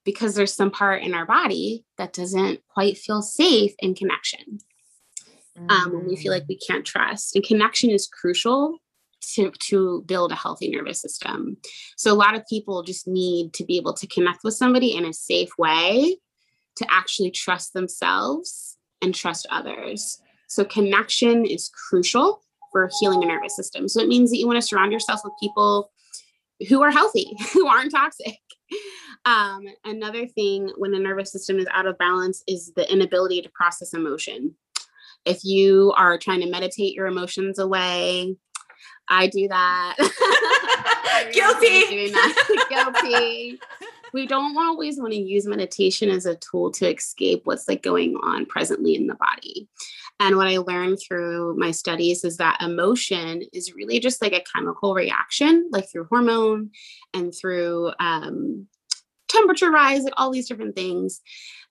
because 0.05 0.33
there's 0.33 0.53
some 0.53 0.71
part 0.71 1.03
in 1.03 1.13
our 1.13 1.25
body 1.25 1.83
that 1.97 2.13
doesn't 2.13 2.61
quite 2.67 2.97
feel 2.97 3.21
safe 3.21 3.73
in 3.79 3.93
connection. 3.93 4.59
Mm. 5.57 5.71
Um, 5.71 5.93
when 5.93 6.07
we 6.07 6.15
feel 6.15 6.31
like 6.31 6.45
we 6.47 6.55
mm. 6.55 6.65
can't 6.65 6.85
trust, 6.85 7.35
and 7.35 7.43
connection 7.43 7.89
is 7.89 8.07
crucial 8.07 8.77
to, 9.33 9.51
to 9.51 10.03
build 10.07 10.31
a 10.31 10.35
healthy 10.35 10.69
nervous 10.69 11.01
system. 11.01 11.57
So, 11.97 12.13
a 12.13 12.15
lot 12.15 12.35
of 12.35 12.47
people 12.47 12.81
just 12.83 13.07
need 13.07 13.53
to 13.55 13.65
be 13.65 13.75
able 13.75 13.93
to 13.95 14.07
connect 14.07 14.45
with 14.45 14.53
somebody 14.53 14.95
in 14.95 15.05
a 15.05 15.13
safe 15.13 15.49
way 15.57 16.17
to 16.77 16.87
actually 16.89 17.31
trust 17.31 17.73
themselves 17.73 18.77
and 19.01 19.13
trust 19.13 19.47
others. 19.49 20.21
So, 20.47 20.65
connection 20.65 21.45
is 21.45 21.69
crucial 21.89 22.41
for 22.71 22.89
healing 22.99 23.23
a 23.23 23.27
nervous 23.27 23.55
system. 23.55 23.87
So, 23.87 24.01
it 24.01 24.07
means 24.07 24.31
that 24.31 24.37
you 24.37 24.47
want 24.47 24.57
to 24.57 24.67
surround 24.67 24.91
yourself 24.91 25.21
with 25.23 25.33
people 25.39 25.91
who 26.69 26.81
are 26.81 26.91
healthy, 26.91 27.35
who 27.53 27.67
aren't 27.67 27.91
toxic. 27.91 28.37
Um, 29.25 29.65
another 29.85 30.27
thing 30.27 30.71
when 30.77 30.91
the 30.91 30.99
nervous 30.99 31.31
system 31.31 31.59
is 31.59 31.67
out 31.71 31.85
of 31.85 31.97
balance 31.97 32.43
is 32.47 32.71
the 32.75 32.91
inability 32.91 33.41
to 33.41 33.49
process 33.53 33.93
emotion. 33.93 34.55
If 35.25 35.43
you 35.43 35.93
are 35.97 36.17
trying 36.17 36.41
to 36.41 36.49
meditate 36.49 36.95
your 36.95 37.05
emotions 37.05 37.59
away, 37.59 38.35
I 39.09 39.27
do 39.27 39.47
that. 39.49 39.95
Guilty. 41.33 42.09
That. 42.11 42.67
Guilty 42.69 43.59
we 44.13 44.27
don't 44.27 44.57
always 44.57 44.99
want 44.99 45.13
to 45.13 45.19
use 45.19 45.45
meditation 45.45 46.09
as 46.09 46.25
a 46.25 46.35
tool 46.35 46.71
to 46.71 46.93
escape 46.93 47.41
what's 47.45 47.67
like 47.67 47.83
going 47.83 48.15
on 48.23 48.45
presently 48.45 48.95
in 48.95 49.07
the 49.07 49.15
body. 49.15 49.67
And 50.19 50.37
what 50.37 50.47
I 50.47 50.57
learned 50.57 50.99
through 50.99 51.55
my 51.57 51.71
studies 51.71 52.23
is 52.23 52.37
that 52.37 52.61
emotion 52.61 53.43
is 53.53 53.73
really 53.73 53.99
just 53.99 54.21
like 54.21 54.33
a 54.33 54.43
chemical 54.53 54.93
reaction, 54.93 55.69
like 55.71 55.89
through 55.89 56.07
hormone 56.09 56.71
and 57.13 57.33
through 57.33 57.91
um, 57.99 58.67
temperature 59.31 59.71
rise, 59.71 60.03
like 60.03 60.13
all 60.17 60.31
these 60.31 60.47
different 60.47 60.75
things. 60.75 61.21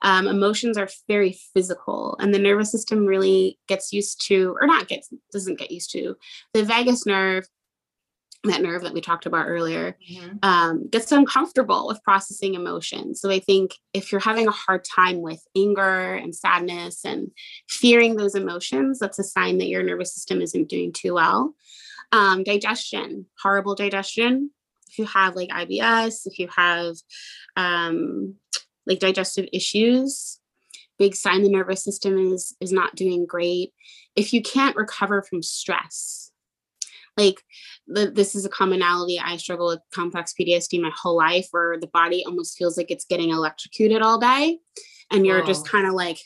Um, 0.02 0.26
emotions 0.26 0.78
are 0.78 0.88
very 1.08 1.38
physical, 1.54 2.16
and 2.18 2.34
the 2.34 2.38
nervous 2.38 2.72
system 2.72 3.04
really 3.04 3.58
gets 3.68 3.92
used 3.92 4.26
to, 4.28 4.56
or 4.60 4.66
not 4.66 4.88
gets, 4.88 5.12
doesn't 5.32 5.58
get 5.58 5.70
used 5.70 5.92
to. 5.92 6.16
The 6.54 6.64
vagus 6.64 7.04
nerve 7.04 7.46
that 8.44 8.62
nerve 8.62 8.82
that 8.82 8.94
we 8.94 9.00
talked 9.00 9.26
about 9.26 9.46
earlier 9.48 9.96
mm-hmm. 10.10 10.36
um, 10.42 10.88
gets 10.88 11.12
uncomfortable 11.12 11.86
with 11.86 12.02
processing 12.02 12.54
emotions. 12.54 13.20
So 13.20 13.30
I 13.30 13.38
think 13.38 13.74
if 13.92 14.10
you're 14.10 14.20
having 14.20 14.48
a 14.48 14.52
hard 14.52 14.84
time 14.84 15.20
with 15.20 15.42
anger 15.54 16.14
and 16.14 16.34
sadness 16.34 17.04
and 17.04 17.30
fearing 17.68 18.16
those 18.16 18.34
emotions, 18.34 18.98
that's 18.98 19.18
a 19.18 19.24
sign 19.24 19.58
that 19.58 19.68
your 19.68 19.82
nervous 19.82 20.14
system 20.14 20.40
isn't 20.40 20.70
doing 20.70 20.92
too 20.92 21.14
well. 21.14 21.54
Um, 22.12 22.42
digestion, 22.42 23.26
horrible 23.42 23.74
digestion. 23.74 24.50
If 24.88 24.98
you 24.98 25.04
have 25.04 25.36
like 25.36 25.50
IBS, 25.50 26.26
if 26.26 26.38
you 26.38 26.48
have 26.56 26.96
um, 27.56 28.36
like 28.86 29.00
digestive 29.00 29.48
issues, 29.52 30.40
big 30.98 31.14
sign 31.14 31.42
the 31.42 31.48
nervous 31.48 31.84
system 31.84 32.32
is 32.32 32.56
is 32.60 32.72
not 32.72 32.96
doing 32.96 33.26
great. 33.26 33.72
If 34.16 34.32
you 34.32 34.42
can't 34.42 34.76
recover 34.76 35.22
from 35.22 35.42
stress, 35.42 36.32
like 37.16 37.42
the, 37.92 38.10
this 38.10 38.34
is 38.34 38.44
a 38.44 38.48
commonality. 38.48 39.18
I 39.18 39.36
struggle 39.36 39.68
with 39.68 39.80
complex 39.92 40.34
PTSD 40.38 40.80
my 40.80 40.92
whole 40.94 41.16
life, 41.16 41.48
where 41.50 41.78
the 41.78 41.88
body 41.88 42.24
almost 42.24 42.56
feels 42.56 42.76
like 42.76 42.90
it's 42.90 43.04
getting 43.04 43.30
electrocuted 43.30 44.02
all 44.02 44.18
day, 44.18 44.58
and 45.10 45.26
you're 45.26 45.44
just 45.44 45.68
kind 45.68 45.86
of 45.86 45.94
like 45.94 46.18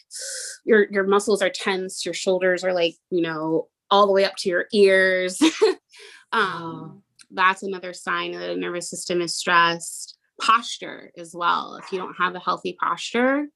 your 0.65 0.87
your 0.91 1.05
muscles 1.05 1.43
are 1.43 1.51
tense, 1.51 2.05
your 2.05 2.15
shoulders 2.15 2.65
are 2.65 2.73
like 2.73 2.95
you 3.11 3.23
know 3.23 3.69
all 3.91 4.07
the 4.07 4.13
way 4.13 4.25
up 4.25 4.37
to 4.37 4.49
your 4.49 4.67
ears. 4.73 5.41
um, 6.33 7.03
That's 7.31 7.63
another 7.63 7.93
sign 7.93 8.33
that 8.33 8.47
the 8.47 8.57
nervous 8.57 8.91
system 8.91 9.21
is 9.21 9.37
stressed. 9.37 10.17
posture 10.41 11.13
as 11.17 11.35
well. 11.35 11.77
If 11.77 11.93
you 11.93 11.99
don't 11.99 12.17
have 12.19 12.35
a 12.35 12.41
healthy 12.41 12.77
posture, 12.81 13.47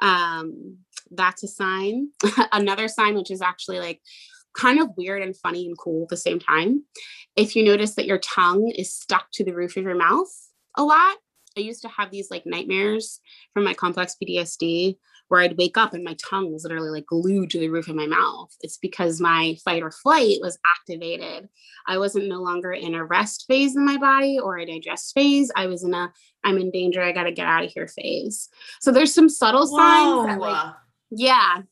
um, 0.00 0.78
that's 1.10 1.42
a 1.42 1.48
sign. 1.48 2.10
Another 2.52 2.88
sign, 2.88 3.16
which 3.16 3.30
is 3.30 3.42
actually 3.42 3.80
like 3.80 4.00
kind 4.56 4.80
of 4.80 4.96
weird 4.96 5.22
and 5.22 5.36
funny 5.36 5.66
and 5.66 5.78
cool 5.78 6.04
at 6.04 6.08
the 6.08 6.16
same 6.16 6.38
time. 6.38 6.84
If 7.36 7.54
you 7.54 7.64
notice 7.64 7.94
that 7.94 8.06
your 8.06 8.18
tongue 8.18 8.72
is 8.76 8.92
stuck 8.92 9.30
to 9.32 9.44
the 9.44 9.54
roof 9.54 9.76
of 9.76 9.84
your 9.84 9.94
mouth 9.94 10.30
a 10.76 10.84
lot, 10.84 11.16
I 11.56 11.60
used 11.60 11.82
to 11.82 11.88
have 11.88 12.10
these 12.10 12.30
like 12.30 12.46
nightmares 12.46 13.20
from 13.52 13.64
my 13.64 13.74
complex 13.74 14.16
PTSD 14.22 14.96
where 15.28 15.40
I'd 15.40 15.56
wake 15.56 15.78
up 15.78 15.94
and 15.94 16.02
my 16.02 16.16
tongue 16.28 16.52
was 16.52 16.64
literally 16.64 16.90
like 16.90 17.06
glued 17.06 17.50
to 17.50 17.60
the 17.60 17.68
roof 17.68 17.88
of 17.88 17.94
my 17.94 18.06
mouth. 18.06 18.52
It's 18.62 18.78
because 18.78 19.20
my 19.20 19.56
fight 19.64 19.82
or 19.82 19.92
flight 19.92 20.38
was 20.40 20.58
activated. 20.66 21.48
I 21.86 21.98
wasn't 21.98 22.28
no 22.28 22.42
longer 22.42 22.72
in 22.72 22.96
a 22.96 23.04
rest 23.04 23.44
phase 23.46 23.76
in 23.76 23.84
my 23.84 23.96
body 23.96 24.40
or 24.40 24.58
a 24.58 24.66
digest 24.66 25.14
phase. 25.14 25.52
I 25.54 25.68
was 25.68 25.84
in 25.84 25.94
a 25.94 26.12
I'm 26.42 26.58
in 26.58 26.72
danger, 26.72 27.00
I 27.00 27.12
gotta 27.12 27.30
get 27.30 27.46
out 27.46 27.64
of 27.64 27.70
here 27.70 27.86
phase. 27.86 28.48
So 28.80 28.90
there's 28.90 29.14
some 29.14 29.28
subtle 29.28 29.68
Whoa. 29.68 29.76
signs 29.76 30.26
that 30.26 30.40
like 30.40 30.74
yeah. 31.10 31.62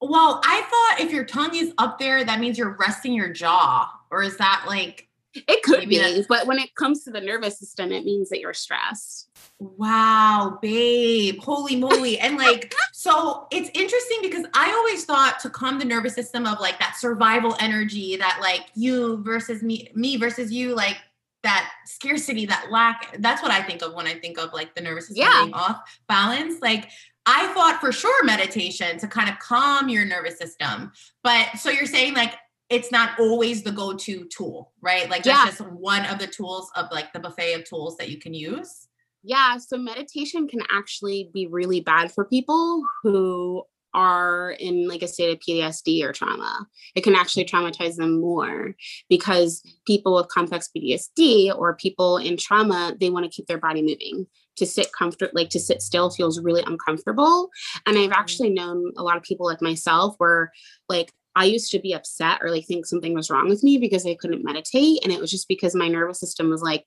Well, 0.00 0.40
I 0.44 0.62
thought 0.62 1.06
if 1.06 1.12
your 1.12 1.24
tongue 1.24 1.54
is 1.54 1.72
up 1.78 1.98
there, 1.98 2.24
that 2.24 2.40
means 2.40 2.58
you're 2.58 2.76
resting 2.78 3.12
your 3.12 3.30
jaw. 3.30 3.90
Or 4.10 4.22
is 4.22 4.36
that 4.36 4.64
like 4.66 5.08
it 5.34 5.62
could 5.62 5.88
be, 5.88 6.24
but 6.28 6.46
when 6.46 6.58
it 6.58 6.74
comes 6.74 7.04
to 7.04 7.10
the 7.10 7.20
nervous 7.20 7.58
system, 7.58 7.92
it 7.92 8.04
means 8.04 8.28
that 8.30 8.40
you're 8.40 8.54
stressed. 8.54 9.28
Wow, 9.58 10.58
babe. 10.62 11.38
Holy 11.40 11.76
moly. 11.76 12.18
and 12.18 12.36
like, 12.36 12.74
so 12.92 13.46
it's 13.50 13.70
interesting 13.74 14.18
because 14.22 14.46
I 14.54 14.70
always 14.72 15.04
thought 15.04 15.40
to 15.40 15.50
calm 15.50 15.78
the 15.78 15.84
nervous 15.84 16.14
system 16.14 16.46
of 16.46 16.60
like 16.60 16.78
that 16.78 16.96
survival 16.96 17.54
energy, 17.60 18.16
that 18.16 18.38
like 18.40 18.70
you 18.74 19.22
versus 19.22 19.62
me, 19.62 19.90
me 19.94 20.16
versus 20.16 20.52
you, 20.52 20.74
like 20.74 20.96
that 21.42 21.70
scarcity, 21.84 22.46
that 22.46 22.70
lack. 22.70 23.16
That's 23.18 23.42
what 23.42 23.50
I 23.50 23.62
think 23.62 23.82
of 23.82 23.94
when 23.94 24.06
I 24.06 24.14
think 24.14 24.38
of 24.38 24.52
like 24.52 24.74
the 24.74 24.80
nervous 24.80 25.08
system 25.08 25.26
yeah. 25.26 25.42
being 25.42 25.54
off 25.54 25.82
balance. 26.08 26.60
Like, 26.60 26.90
I 27.26 27.52
thought 27.52 27.80
for 27.80 27.92
sure 27.92 28.24
meditation 28.24 28.98
to 28.98 29.08
kind 29.08 29.28
of 29.28 29.38
calm 29.38 29.88
your 29.88 30.04
nervous 30.04 30.38
system. 30.38 30.92
But 31.22 31.58
so 31.58 31.70
you're 31.70 31.86
saying 31.86 32.14
like 32.14 32.34
it's 32.68 32.90
not 32.90 33.18
always 33.18 33.62
the 33.62 33.70
go-to 33.70 34.24
tool, 34.24 34.72
right? 34.80 35.08
Like 35.08 35.24
yeah. 35.24 35.44
that's 35.44 35.58
just 35.58 35.70
one 35.70 36.04
of 36.06 36.18
the 36.18 36.26
tools 36.26 36.70
of 36.74 36.86
like 36.90 37.12
the 37.12 37.20
buffet 37.20 37.54
of 37.54 37.64
tools 37.64 37.96
that 37.96 38.08
you 38.08 38.18
can 38.18 38.34
use. 38.34 38.88
Yeah, 39.22 39.58
so 39.58 39.76
meditation 39.76 40.46
can 40.46 40.62
actually 40.70 41.30
be 41.32 41.48
really 41.48 41.80
bad 41.80 42.12
for 42.12 42.24
people 42.24 42.84
who 43.02 43.64
are 43.94 44.50
in 44.50 44.88
like 44.88 45.02
a 45.02 45.08
state 45.08 45.32
of 45.32 45.38
PTSD 45.40 46.04
or 46.04 46.12
trauma. 46.12 46.66
It 46.94 47.02
can 47.02 47.14
actually 47.14 47.44
traumatize 47.44 47.96
them 47.96 48.20
more 48.20 48.74
because 49.08 49.62
people 49.86 50.14
with 50.14 50.28
complex 50.28 50.68
PTSD 50.76 51.56
or 51.56 51.76
people 51.76 52.18
in 52.18 52.36
trauma, 52.36 52.94
they 52.98 53.10
want 53.10 53.24
to 53.24 53.30
keep 53.30 53.46
their 53.46 53.58
body 53.58 53.82
moving. 53.82 54.26
To 54.56 54.64
sit 54.64 54.90
comfort 54.98 55.34
like 55.34 55.50
to 55.50 55.60
sit 55.60 55.82
still 55.82 56.08
feels 56.08 56.40
really 56.40 56.62
uncomfortable. 56.66 57.50
And 57.84 57.98
I've 57.98 58.04
mm-hmm. 58.04 58.12
actually 58.14 58.48
known 58.48 58.90
a 58.96 59.02
lot 59.02 59.18
of 59.18 59.22
people 59.22 59.44
like 59.44 59.60
myself 59.60 60.14
where 60.16 60.50
like 60.88 61.12
I 61.34 61.44
used 61.44 61.70
to 61.72 61.78
be 61.78 61.92
upset 61.92 62.38
or 62.40 62.50
like 62.50 62.64
think 62.64 62.86
something 62.86 63.12
was 63.12 63.28
wrong 63.28 63.50
with 63.50 63.62
me 63.62 63.76
because 63.76 64.06
I 64.06 64.14
couldn't 64.14 64.44
meditate. 64.44 65.00
And 65.04 65.12
it 65.12 65.20
was 65.20 65.30
just 65.30 65.46
because 65.46 65.74
my 65.74 65.88
nervous 65.88 66.18
system 66.18 66.48
was 66.48 66.62
like 66.62 66.86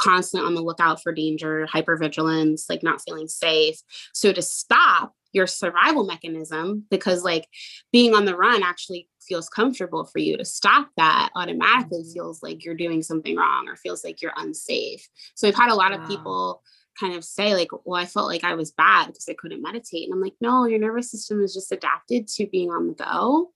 constant 0.00 0.44
on 0.44 0.54
the 0.54 0.62
lookout 0.62 1.02
for 1.02 1.12
danger, 1.12 1.66
hypervigilance, 1.72 2.64
like 2.68 2.82
not 2.82 3.00
feeling 3.02 3.28
safe. 3.28 3.76
So 4.12 4.32
to 4.32 4.42
stop 4.42 5.14
your 5.32 5.46
survival 5.46 6.04
mechanism, 6.04 6.84
because 6.90 7.24
like 7.24 7.48
being 7.90 8.14
on 8.14 8.24
the 8.24 8.36
run 8.36 8.62
actually 8.62 9.08
feels 9.20 9.48
comfortable 9.48 10.04
for 10.04 10.18
you 10.18 10.36
to 10.36 10.44
stop 10.44 10.88
that 10.96 11.30
automatically 11.34 12.00
mm-hmm. 12.00 12.12
feels 12.12 12.42
like 12.42 12.64
you're 12.64 12.74
doing 12.74 13.02
something 13.02 13.36
wrong 13.36 13.68
or 13.68 13.76
feels 13.76 14.04
like 14.04 14.20
you're 14.20 14.32
unsafe. 14.36 15.08
So 15.34 15.48
I've 15.48 15.54
had 15.54 15.70
a 15.70 15.74
lot 15.74 15.92
wow. 15.92 15.98
of 15.98 16.08
people 16.08 16.62
kind 17.00 17.14
of 17.14 17.24
say 17.24 17.54
like 17.54 17.68
well 17.86 18.00
i 18.00 18.04
felt 18.04 18.26
like 18.26 18.44
i 18.44 18.54
was 18.54 18.70
bad 18.72 19.06
because 19.06 19.26
i 19.26 19.34
couldn't 19.34 19.62
meditate 19.62 20.04
and 20.04 20.12
i'm 20.12 20.20
like 20.20 20.34
no 20.42 20.66
your 20.66 20.78
nervous 20.78 21.10
system 21.10 21.42
is 21.42 21.54
just 21.54 21.72
adapted 21.72 22.28
to 22.28 22.46
being 22.48 22.70
on 22.70 22.86
the 22.86 22.92
go 22.92 23.50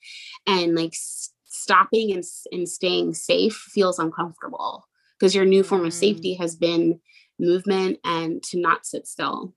and 0.46 0.74
like 0.74 0.94
s- 0.94 1.34
stopping 1.44 2.12
and, 2.12 2.24
and 2.50 2.68
staying 2.68 3.12
safe 3.12 3.54
feels 3.54 3.98
uncomfortable 3.98 4.86
because 5.18 5.34
your 5.34 5.44
new 5.44 5.62
form 5.62 5.84
of 5.84 5.92
mm. 5.92 5.96
safety 5.96 6.34
has 6.34 6.56
been 6.56 7.00
movement 7.38 7.98
and 8.04 8.42
to 8.42 8.58
not 8.58 8.86
sit 8.86 9.06
still 9.06 9.54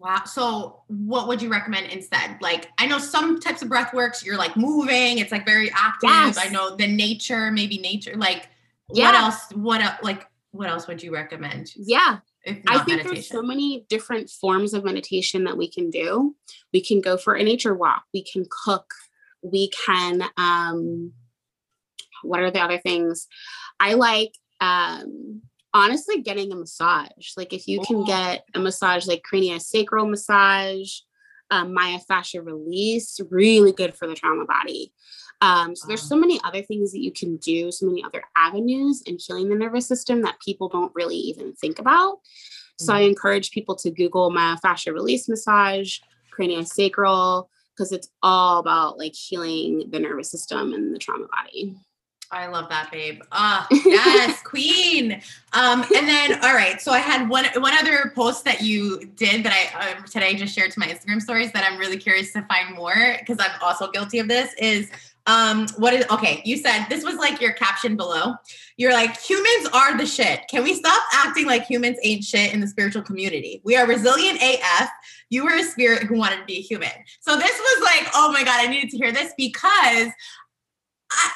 Wow. 0.00 0.22
So 0.24 0.80
what 0.86 1.28
would 1.28 1.42
you 1.42 1.50
recommend 1.50 1.92
instead? 1.92 2.38
Like 2.40 2.68
I 2.78 2.86
know 2.86 2.98
some 2.98 3.38
types 3.38 3.60
of 3.60 3.68
breath 3.68 3.92
works, 3.92 4.24
you're 4.24 4.38
like 4.38 4.56
moving, 4.56 5.18
it's 5.18 5.30
like 5.30 5.44
very 5.44 5.70
active. 5.72 6.08
Yes. 6.08 6.38
I 6.38 6.48
know 6.48 6.74
the 6.74 6.86
nature, 6.86 7.50
maybe 7.50 7.76
nature, 7.76 8.14
like 8.16 8.48
yeah. 8.90 9.04
what 9.06 9.14
else? 9.14 9.50
What 9.52 10.02
like 10.02 10.26
what 10.52 10.70
else 10.70 10.88
would 10.88 11.02
you 11.02 11.12
recommend? 11.12 11.72
Yeah. 11.76 12.18
I 12.46 12.52
think 12.52 12.66
meditation. 12.66 13.10
there's 13.12 13.28
so 13.28 13.42
many 13.42 13.84
different 13.90 14.30
forms 14.30 14.72
of 14.72 14.84
meditation 14.84 15.44
that 15.44 15.58
we 15.58 15.70
can 15.70 15.90
do. 15.90 16.34
We 16.72 16.82
can 16.82 17.02
go 17.02 17.18
for 17.18 17.34
a 17.34 17.42
nature 17.42 17.74
walk. 17.74 18.04
We 18.14 18.24
can 18.24 18.46
cook. 18.64 18.90
We 19.42 19.68
can 19.68 20.22
um 20.38 21.12
what 22.22 22.40
are 22.40 22.50
the 22.50 22.60
other 22.60 22.78
things? 22.78 23.28
I 23.78 23.94
like 23.94 24.32
um 24.60 25.42
honestly 25.72 26.20
getting 26.20 26.52
a 26.52 26.56
massage. 26.56 27.32
Like 27.36 27.52
if 27.52 27.68
you 27.68 27.80
can 27.80 27.96
oh. 27.96 28.04
get 28.04 28.44
a 28.54 28.60
massage 28.60 29.06
like 29.06 29.22
craniosacral 29.30 30.08
massage, 30.08 30.90
um, 31.50 31.74
myofascial 31.74 32.44
release, 32.44 33.20
really 33.30 33.72
good 33.72 33.94
for 33.94 34.06
the 34.06 34.14
trauma 34.14 34.46
body. 34.46 34.92
Um, 35.40 35.74
so 35.74 35.86
there's 35.86 36.02
so 36.02 36.16
many 36.16 36.40
other 36.44 36.62
things 36.62 36.92
that 36.92 37.00
you 37.00 37.12
can 37.12 37.36
do, 37.38 37.72
so 37.72 37.86
many 37.86 38.04
other 38.04 38.22
avenues 38.36 39.02
in 39.02 39.16
healing 39.18 39.48
the 39.48 39.54
nervous 39.54 39.86
system 39.86 40.22
that 40.22 40.40
people 40.44 40.68
don't 40.68 40.92
really 40.94 41.16
even 41.16 41.54
think 41.54 41.78
about. 41.78 42.18
So 42.78 42.92
I 42.92 43.00
mm-hmm. 43.00 43.10
encourage 43.10 43.50
people 43.50 43.74
to 43.76 43.90
Google 43.90 44.30
myofascial 44.30 44.92
release 44.92 45.28
massage, 45.28 45.98
craniosacral, 46.38 47.46
because 47.74 47.92
it's 47.92 48.08
all 48.22 48.58
about 48.58 48.98
like 48.98 49.14
healing 49.14 49.88
the 49.90 49.98
nervous 49.98 50.30
system 50.30 50.72
and 50.72 50.94
the 50.94 50.98
trauma 50.98 51.26
body. 51.28 51.74
I 52.32 52.46
love 52.46 52.68
that, 52.68 52.90
babe. 52.92 53.22
Ah, 53.32 53.66
yes, 53.84 54.40
queen. 54.42 55.20
Um, 55.52 55.84
and 55.94 56.06
then, 56.06 56.44
all 56.44 56.54
right. 56.54 56.80
So 56.80 56.92
I 56.92 56.98
had 56.98 57.28
one 57.28 57.46
one 57.56 57.74
other 57.74 58.12
post 58.14 58.44
that 58.44 58.62
you 58.62 59.04
did 59.16 59.44
that 59.44 59.52
I 59.52 59.90
uh, 59.90 60.06
today 60.06 60.34
just 60.34 60.54
shared 60.54 60.70
to 60.72 60.78
my 60.78 60.86
Instagram 60.86 61.20
stories 61.20 61.50
that 61.52 61.68
I'm 61.68 61.76
really 61.76 61.96
curious 61.96 62.32
to 62.34 62.42
find 62.42 62.76
more 62.76 63.16
because 63.18 63.38
I'm 63.40 63.50
also 63.60 63.90
guilty 63.90 64.20
of 64.20 64.28
this. 64.28 64.54
Is 64.60 64.90
um, 65.26 65.66
what 65.76 65.92
is 65.92 66.04
okay? 66.08 66.40
You 66.44 66.56
said 66.56 66.86
this 66.88 67.04
was 67.04 67.16
like 67.16 67.40
your 67.40 67.52
caption 67.52 67.96
below. 67.96 68.34
You're 68.76 68.92
like, 68.92 69.20
humans 69.20 69.68
are 69.72 69.98
the 69.98 70.06
shit. 70.06 70.42
Can 70.48 70.62
we 70.62 70.74
stop 70.74 71.02
acting 71.12 71.46
like 71.46 71.64
humans 71.64 71.98
ain't 72.04 72.22
shit 72.22 72.54
in 72.54 72.60
the 72.60 72.68
spiritual 72.68 73.02
community? 73.02 73.60
We 73.64 73.76
are 73.76 73.86
resilient 73.88 74.40
AF. 74.40 74.88
You 75.30 75.44
were 75.44 75.54
a 75.54 75.64
spirit 75.64 76.04
who 76.04 76.16
wanted 76.16 76.38
to 76.38 76.44
be 76.44 76.58
a 76.58 76.62
human. 76.62 76.90
So 77.20 77.36
this 77.36 77.58
was 77.58 77.82
like, 77.82 78.08
oh 78.14 78.30
my 78.32 78.44
God, 78.44 78.60
I 78.60 78.68
needed 78.68 78.90
to 78.90 78.96
hear 78.96 79.12
this 79.12 79.34
because 79.36 80.08
I 81.12 81.30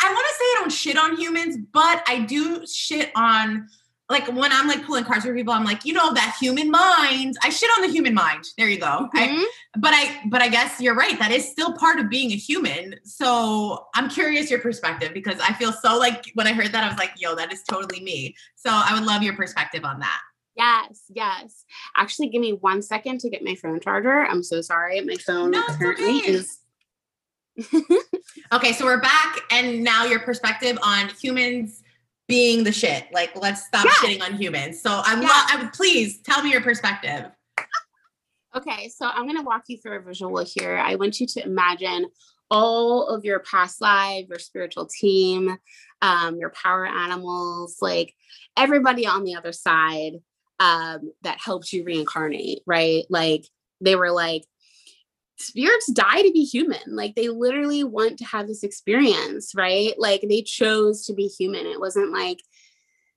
I 0.00 0.12
want 0.12 0.26
to 0.28 0.34
say 0.34 0.44
I 0.44 0.56
don't 0.60 0.72
shit 0.72 0.98
on 0.98 1.16
humans, 1.16 1.56
but 1.72 2.02
I 2.06 2.20
do 2.20 2.66
shit 2.66 3.10
on 3.14 3.68
like 4.10 4.26
when 4.28 4.50
I'm 4.52 4.66
like 4.66 4.84
pulling 4.86 5.04
cards 5.04 5.26
for 5.26 5.34
people, 5.34 5.52
I'm 5.52 5.64
like, 5.64 5.84
you 5.84 5.92
know, 5.92 6.14
that 6.14 6.36
human 6.40 6.70
mind. 6.70 7.36
I 7.42 7.50
shit 7.50 7.68
on 7.76 7.82
the 7.82 7.92
human 7.92 8.14
mind. 8.14 8.44
There 8.56 8.68
you 8.68 8.78
go. 8.78 9.10
Mm-hmm. 9.14 9.18
I, 9.18 9.46
but 9.78 9.90
I, 9.92 10.20
but 10.28 10.40
I 10.40 10.48
guess 10.48 10.80
you're 10.80 10.94
right. 10.94 11.18
That 11.18 11.30
is 11.30 11.46
still 11.46 11.74
part 11.74 11.98
of 11.98 12.08
being 12.08 12.32
a 12.32 12.36
human. 12.36 12.94
So 13.04 13.86
I'm 13.94 14.08
curious 14.08 14.50
your 14.50 14.60
perspective 14.60 15.12
because 15.12 15.38
I 15.40 15.52
feel 15.52 15.72
so 15.72 15.98
like 15.98 16.30
when 16.34 16.46
I 16.46 16.54
heard 16.54 16.72
that, 16.72 16.84
I 16.84 16.88
was 16.88 16.96
like, 16.96 17.12
yo, 17.18 17.34
that 17.34 17.52
is 17.52 17.62
totally 17.64 18.00
me. 18.00 18.34
So 18.56 18.70
I 18.72 18.94
would 18.94 19.04
love 19.04 19.22
your 19.22 19.36
perspective 19.36 19.84
on 19.84 19.98
that. 20.00 20.20
Yes, 20.56 21.04
yes. 21.10 21.64
Actually, 21.94 22.30
give 22.30 22.40
me 22.40 22.52
one 22.52 22.82
second 22.82 23.20
to 23.20 23.30
get 23.30 23.44
my 23.44 23.54
phone 23.56 23.78
charger. 23.78 24.24
I'm 24.24 24.42
so 24.42 24.60
sorry. 24.62 25.00
My 25.02 25.16
phone 25.16 25.50
no, 25.50 25.62
currently 25.64 26.18
okay. 26.18 26.32
is. 26.32 26.58
Okay, 28.52 28.72
so 28.72 28.84
we're 28.84 29.00
back, 29.00 29.38
and 29.50 29.82
now 29.82 30.04
your 30.04 30.20
perspective 30.20 30.78
on 30.82 31.08
humans 31.20 31.82
being 32.28 32.62
the 32.62 32.72
shit. 32.72 33.06
Like, 33.12 33.34
let's 33.40 33.66
stop 33.66 33.84
yeah. 33.84 33.90
shitting 33.92 34.22
on 34.22 34.34
humans. 34.34 34.80
So 34.80 35.02
I'm, 35.04 35.22
yeah. 35.22 35.28
I 35.30 35.56
would 35.60 35.72
please 35.72 36.20
tell 36.20 36.42
me 36.42 36.52
your 36.52 36.60
perspective. 36.60 37.30
Okay, 38.54 38.88
so 38.88 39.06
I'm 39.06 39.26
gonna 39.26 39.42
walk 39.42 39.64
you 39.68 39.78
through 39.78 39.98
a 39.98 40.02
visual 40.02 40.44
here. 40.44 40.76
I 40.76 40.94
want 40.94 41.20
you 41.20 41.26
to 41.26 41.44
imagine 41.44 42.06
all 42.50 43.06
of 43.08 43.24
your 43.24 43.40
past 43.40 43.80
life, 43.80 44.26
your 44.28 44.38
spiritual 44.38 44.86
team, 44.86 45.56
um, 46.00 46.36
your 46.36 46.50
power 46.50 46.86
animals, 46.86 47.78
like 47.80 48.14
everybody 48.56 49.06
on 49.06 49.24
the 49.24 49.34
other 49.34 49.52
side 49.52 50.12
um, 50.60 51.12
that 51.22 51.38
helped 51.40 51.72
you 51.72 51.84
reincarnate, 51.84 52.60
right? 52.66 53.04
Like 53.10 53.44
they 53.80 53.96
were 53.96 54.10
like, 54.10 54.44
spirits 55.38 55.92
die 55.92 56.22
to 56.22 56.32
be 56.32 56.44
human. 56.44 56.80
Like 56.86 57.14
they 57.14 57.28
literally 57.28 57.84
want 57.84 58.18
to 58.18 58.24
have 58.24 58.46
this 58.46 58.62
experience, 58.62 59.54
right? 59.54 59.94
Like 59.98 60.22
they 60.28 60.42
chose 60.42 61.06
to 61.06 61.14
be 61.14 61.26
human. 61.26 61.66
It 61.66 61.80
wasn't 61.80 62.12
like 62.12 62.42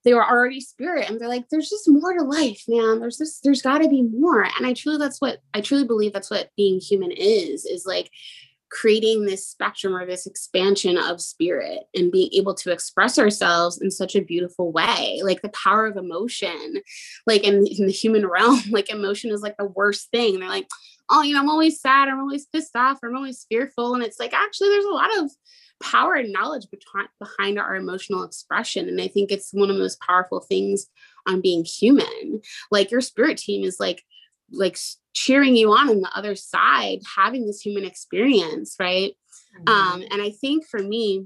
they 0.04 0.14
were 0.14 0.26
already 0.26 0.62
spirit 0.62 1.10
and 1.10 1.20
they're 1.20 1.28
like, 1.28 1.50
there's 1.50 1.70
just 1.70 1.88
more 1.88 2.14
to 2.14 2.24
life, 2.24 2.64
man. 2.68 3.00
There's 3.00 3.18
this, 3.18 3.40
there's 3.40 3.62
gotta 3.62 3.88
be 3.88 4.04
more. 4.04 4.44
And 4.44 4.66
I 4.66 4.74
truly 4.74 4.98
that's 4.98 5.22
what 5.22 5.40
I 5.54 5.62
truly 5.62 5.86
believe 5.86 6.14
that's 6.14 6.32
what 6.32 6.50
being 6.58 6.80
human 6.80 7.12
is, 7.12 7.66
is 7.66 7.86
like 7.86 8.10
creating 8.72 9.26
this 9.26 9.48
spectrum 9.48 9.96
or 9.96 10.06
this 10.06 10.26
expansion 10.26 10.98
of 10.98 11.22
spirit 11.22 11.80
and 11.94 12.12
being 12.12 12.30
able 12.34 12.54
to 12.54 12.72
express 12.72 13.20
ourselves 13.20 13.82
in 13.82 13.92
such 13.92 14.16
a 14.16 14.22
beautiful 14.22 14.72
way 14.72 15.20
like 15.24 15.42
the 15.42 15.50
power 15.50 15.86
of 15.86 15.98
emotion 15.98 16.82
like 17.28 17.44
in, 17.44 17.66
in 17.68 17.86
the 17.86 17.92
human 17.92 18.26
realm 18.28 18.60
like 18.70 18.90
emotion 18.90 19.32
is 19.32 19.42
like 19.42 19.58
the 19.58 19.66
worst 19.66 20.10
thing. 20.12 20.40
They're 20.40 20.50
like 20.50 20.68
oh 21.10 21.22
you 21.22 21.34
know 21.34 21.42
i'm 21.42 21.50
always 21.50 21.82
sad 21.82 22.08
i'm 22.08 22.20
always 22.20 22.46
pissed 22.46 22.76
off 22.76 23.00
i'm 23.04 23.18
always 23.18 23.46
fearful 23.50 23.96
and 23.96 24.04
it's 24.04 24.20
like 24.20 24.34
actually 24.34 24.70
there's 24.70 24.86
a 24.86 24.90
lot 24.90 25.10
of 25.18 25.30
power 25.84 26.14
and 26.14 26.32
knowledge 26.32 26.68
behind, 26.72 27.10
behind 27.20 27.60
our 27.60 27.76
emotional 27.76 28.24
expression 28.24 28.88
and 28.88 29.02
i 29.02 29.08
think 29.08 29.30
it's 29.30 29.52
one 29.52 29.70
of 29.70 29.76
the 29.76 29.82
most 29.82 30.00
powerful 30.00 30.40
things 30.40 30.88
on 31.28 31.42
being 31.42 31.66
human. 31.66 32.42
Like 32.70 32.92
your 32.92 33.02
spirit 33.02 33.38
team 33.38 33.64
is 33.64 33.80
like 33.80 34.04
like 34.52 34.78
cheering 35.14 35.56
you 35.56 35.72
on 35.72 35.90
on 35.90 36.02
the 36.02 36.12
other 36.16 36.36
side 36.36 37.00
having 37.18 37.46
this 37.46 37.62
human 37.62 37.86
experience 37.86 38.76
right 38.80 39.14
mm-hmm. 39.68 39.94
um 39.94 40.04
and 40.12 40.22
i 40.22 40.30
think 40.30 40.66
for 40.66 40.80
me 40.80 41.26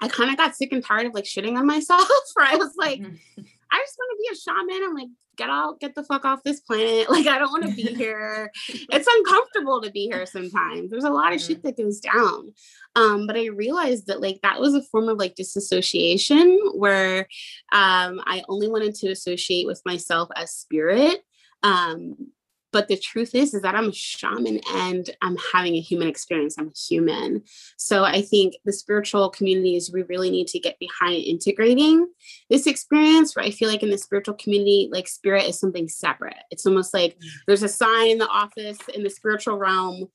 i 0.00 0.08
kind 0.08 0.30
of 0.30 0.36
got 0.36 0.54
sick 0.54 0.72
and 0.72 0.84
tired 0.84 1.06
of 1.06 1.14
like 1.14 1.24
shitting 1.24 1.56
on 1.56 1.66
myself 1.66 2.08
where 2.34 2.46
i 2.46 2.56
was 2.56 2.72
like 2.76 3.00
mm-hmm. 3.00 3.42
i 3.70 3.78
just 3.78 3.96
want 3.98 4.10
to 4.10 4.22
be 4.22 4.28
a 4.32 4.36
shaman 4.36 4.88
i'm 4.88 4.94
like 4.94 5.08
get 5.36 5.50
out 5.50 5.78
get 5.80 5.94
the 5.94 6.02
fuck 6.02 6.24
off 6.24 6.42
this 6.42 6.60
planet 6.60 7.08
like 7.10 7.26
i 7.26 7.38
don't 7.38 7.50
want 7.50 7.64
to 7.64 7.74
be 7.74 7.82
here 7.94 8.50
it's 8.66 9.06
uncomfortable 9.06 9.80
to 9.80 9.90
be 9.90 10.06
here 10.06 10.26
sometimes 10.26 10.90
there's 10.90 11.04
a 11.04 11.10
lot 11.10 11.32
of 11.32 11.40
shit 11.40 11.58
mm-hmm. 11.58 11.68
that 11.68 11.76
goes 11.76 12.00
down 12.00 12.52
um 12.96 13.26
but 13.26 13.36
i 13.36 13.46
realized 13.46 14.06
that 14.06 14.20
like 14.20 14.40
that 14.42 14.60
was 14.60 14.74
a 14.74 14.82
form 14.82 15.08
of 15.08 15.18
like 15.18 15.34
disassociation 15.34 16.58
where 16.74 17.20
um 17.72 18.20
i 18.26 18.42
only 18.48 18.68
wanted 18.68 18.94
to 18.94 19.10
associate 19.10 19.66
with 19.66 19.80
myself 19.84 20.28
as 20.36 20.50
spirit 20.50 21.20
um 21.66 22.16
but 22.72 22.88
the 22.88 22.96
truth 22.96 23.34
is 23.34 23.54
is 23.54 23.62
that 23.62 23.74
i'm 23.74 23.88
a 23.88 23.92
shaman 23.92 24.60
and 24.74 25.10
i'm 25.22 25.36
having 25.52 25.74
a 25.74 25.80
human 25.80 26.08
experience. 26.08 26.56
I'm 26.58 26.68
a 26.68 26.78
human. 26.88 27.42
So 27.76 28.04
i 28.04 28.22
think 28.22 28.54
the 28.64 28.72
spiritual 28.72 29.30
communities 29.30 29.90
we 29.92 30.02
really 30.02 30.30
need 30.30 30.46
to 30.48 30.58
get 30.58 30.78
behind 30.78 31.24
integrating 31.24 32.06
this 32.50 32.66
experience 32.66 33.34
where 33.34 33.44
i 33.44 33.50
feel 33.50 33.68
like 33.68 33.82
in 33.82 33.90
the 33.90 33.98
spiritual 33.98 34.34
community 34.34 34.88
like 34.92 35.08
spirit 35.08 35.44
is 35.44 35.58
something 35.58 35.88
separate. 35.88 36.42
It's 36.50 36.66
almost 36.66 36.94
like 36.94 37.18
mm. 37.18 37.26
there's 37.46 37.62
a 37.62 37.68
sign 37.68 38.10
in 38.10 38.18
the 38.18 38.28
office 38.28 38.78
in 38.94 39.02
the 39.02 39.10
spiritual 39.10 39.56
realm 39.58 40.06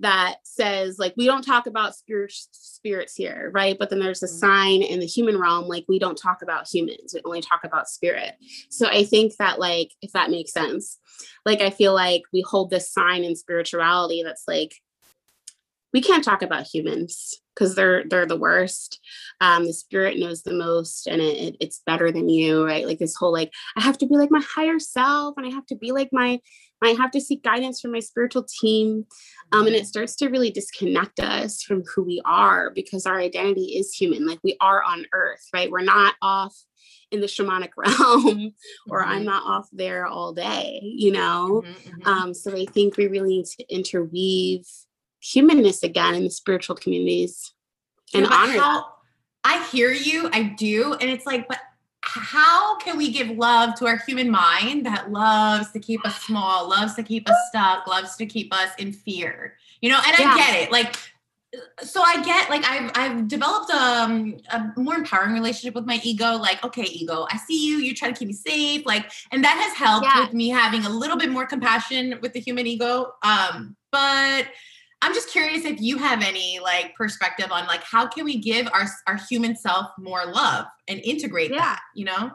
that 0.00 0.36
says 0.44 0.98
like 0.98 1.14
we 1.16 1.26
don't 1.26 1.42
talk 1.42 1.66
about 1.66 1.94
spirit 1.94 2.32
spirits 2.32 3.14
here 3.14 3.50
right? 3.52 3.76
But 3.78 3.90
then 3.90 3.98
there's 3.98 4.22
a 4.22 4.26
mm-hmm. 4.26 4.38
sign 4.38 4.82
in 4.82 5.00
the 5.00 5.06
human 5.06 5.38
realm 5.38 5.66
like 5.66 5.84
we 5.88 5.98
don't 5.98 6.16
talk 6.16 6.42
about 6.42 6.68
humans 6.68 7.12
we 7.14 7.20
only 7.24 7.40
talk 7.40 7.64
about 7.64 7.88
spirit. 7.88 8.34
So 8.68 8.86
i 8.86 9.04
think 9.04 9.36
that 9.36 9.58
like 9.58 9.90
if 10.02 10.12
that 10.12 10.30
makes 10.30 10.52
sense 10.52 10.98
like 11.44 11.60
i 11.60 11.70
feel 11.70 11.94
like 11.94 12.22
we 12.32 12.42
hold 12.42 12.70
this 12.70 12.90
sign 12.90 13.24
in 13.24 13.34
spirituality 13.36 14.22
that's 14.22 14.44
like 14.46 14.74
we 15.92 16.02
can't 16.02 16.24
talk 16.24 16.42
about 16.42 16.66
humans 16.66 17.40
because 17.54 17.74
they're 17.74 18.04
they're 18.08 18.26
the 18.26 18.36
worst. 18.36 19.00
Um 19.40 19.66
the 19.66 19.72
spirit 19.72 20.18
knows 20.18 20.42
the 20.42 20.52
most 20.52 21.06
and 21.06 21.20
it, 21.20 21.36
it, 21.36 21.56
it's 21.60 21.82
better 21.86 22.12
than 22.12 22.28
you 22.28 22.64
right? 22.64 22.86
Like 22.86 22.98
this 22.98 23.16
whole 23.16 23.32
like 23.32 23.52
i 23.76 23.82
have 23.82 23.98
to 23.98 24.06
be 24.06 24.16
like 24.16 24.30
my 24.30 24.42
higher 24.42 24.78
self 24.78 25.34
and 25.36 25.46
i 25.46 25.50
have 25.50 25.66
to 25.66 25.76
be 25.76 25.92
like 25.92 26.10
my 26.12 26.40
I 26.82 26.90
have 26.90 27.10
to 27.12 27.20
seek 27.20 27.42
guidance 27.42 27.80
from 27.80 27.92
my 27.92 28.00
spiritual 28.00 28.44
team. 28.44 29.06
Um, 29.52 29.66
and 29.66 29.74
it 29.74 29.86
starts 29.86 30.14
to 30.16 30.28
really 30.28 30.50
disconnect 30.50 31.20
us 31.20 31.62
from 31.62 31.82
who 31.84 32.02
we 32.02 32.20
are 32.24 32.70
because 32.70 33.06
our 33.06 33.18
identity 33.18 33.76
is 33.78 33.92
human. 33.92 34.26
Like 34.26 34.40
we 34.44 34.56
are 34.60 34.82
on 34.82 35.06
earth, 35.12 35.46
right? 35.54 35.70
We're 35.70 35.80
not 35.80 36.14
off 36.20 36.54
in 37.10 37.20
the 37.20 37.26
shamanic 37.26 37.70
realm 37.76 38.52
or 38.90 39.00
mm-hmm. 39.00 39.10
I'm 39.10 39.24
not 39.24 39.44
off 39.44 39.68
there 39.72 40.06
all 40.06 40.34
day, 40.34 40.80
you 40.82 41.10
know? 41.10 41.62
Mm-hmm, 41.64 42.00
mm-hmm. 42.00 42.08
Um, 42.08 42.34
so 42.34 42.54
I 42.54 42.66
think 42.66 42.96
we 42.96 43.06
really 43.06 43.38
need 43.38 43.46
to 43.46 43.74
interweave 43.74 44.66
humanness 45.20 45.82
again 45.82 46.14
in 46.14 46.24
the 46.24 46.30
spiritual 46.30 46.76
communities 46.76 47.52
and 48.14 48.24
yeah, 48.24 48.32
honor 48.32 48.58
how, 48.58 48.86
I 49.44 49.64
hear 49.68 49.90
you, 49.90 50.28
I 50.32 50.42
do. 50.42 50.94
And 50.94 51.10
it's 51.10 51.26
like, 51.26 51.48
but 51.48 51.58
how 52.08 52.76
can 52.78 52.96
we 52.96 53.12
give 53.12 53.30
love 53.30 53.74
to 53.76 53.86
our 53.86 53.98
human 53.98 54.30
mind 54.30 54.86
that 54.86 55.10
loves 55.10 55.70
to 55.72 55.78
keep 55.78 56.04
us 56.06 56.22
small, 56.22 56.68
loves 56.68 56.94
to 56.94 57.02
keep 57.02 57.28
us 57.28 57.36
stuck, 57.50 57.86
loves 57.86 58.16
to 58.16 58.26
keep 58.26 58.52
us 58.54 58.70
in 58.78 58.92
fear? 58.92 59.54
You 59.82 59.90
know, 59.90 60.00
and 60.06 60.18
yeah. 60.18 60.32
I 60.32 60.36
get 60.36 60.62
it. 60.62 60.72
Like, 60.72 60.96
so 61.82 62.02
I 62.02 62.22
get 62.24 62.50
like 62.50 62.64
I've 62.64 62.90
I've 62.94 63.28
developed 63.28 63.70
um, 63.70 64.38
a 64.50 64.72
more 64.76 64.94
empowering 64.94 65.34
relationship 65.34 65.74
with 65.74 65.86
my 65.86 66.00
ego. 66.02 66.36
Like, 66.36 66.64
okay, 66.64 66.82
ego, 66.82 67.26
I 67.30 67.36
see 67.36 67.66
you. 67.66 67.76
You 67.78 67.94
try 67.94 68.10
to 68.10 68.18
keep 68.18 68.28
me 68.28 68.34
safe. 68.34 68.86
Like, 68.86 69.10
and 69.30 69.44
that 69.44 69.58
has 69.58 69.76
helped 69.76 70.06
yeah. 70.06 70.24
with 70.24 70.32
me 70.32 70.48
having 70.48 70.84
a 70.84 70.90
little 70.90 71.16
bit 71.16 71.30
more 71.30 71.46
compassion 71.46 72.18
with 72.22 72.32
the 72.32 72.40
human 72.40 72.66
ego. 72.66 73.12
Um, 73.22 73.76
but 73.92 74.46
I'm 75.00 75.14
just 75.14 75.30
curious 75.30 75.64
if 75.64 75.80
you 75.80 75.96
have 75.98 76.22
any 76.22 76.58
like 76.60 76.94
perspective 76.96 77.52
on 77.52 77.66
like 77.66 77.82
how 77.84 78.06
can 78.06 78.24
we 78.24 78.38
give 78.38 78.68
our 78.72 78.86
our 79.06 79.16
human 79.28 79.56
self 79.56 79.86
more 79.98 80.26
love 80.26 80.66
and 80.88 81.00
integrate 81.00 81.50
yeah. 81.50 81.58
that, 81.58 81.80
you 81.94 82.04
know? 82.04 82.32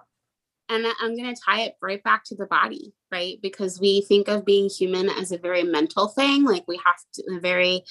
And 0.70 0.88
I'm 1.02 1.16
going 1.16 1.34
to 1.34 1.42
tie 1.46 1.64
it 1.64 1.76
right 1.82 2.02
back 2.04 2.24
to 2.26 2.36
the 2.36 2.46
body, 2.46 2.94
right? 3.12 3.38
Because 3.42 3.82
we 3.82 4.02
think 4.02 4.30
of 4.30 4.46
being 4.46 4.70
human 4.70 5.10
as 5.10 5.32
a 5.32 5.38
very 5.38 5.64
mental 5.64 6.08
thing, 6.08 6.46
like 6.46 6.64
we 6.68 6.80
have 6.86 6.96
to 7.16 7.40
very 7.42 7.84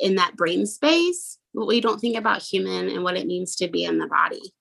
in 0.00 0.16
that 0.16 0.36
brain 0.36 0.66
space, 0.66 1.38
but 1.54 1.66
we 1.66 1.80
don't 1.80 2.00
think 2.00 2.16
about 2.16 2.42
human 2.42 2.88
and 2.88 3.04
what 3.04 3.16
it 3.16 3.26
means 3.26 3.56
to 3.56 3.68
be 3.68 3.84
in 3.84 3.98
the 3.98 4.06
body. 4.06 4.52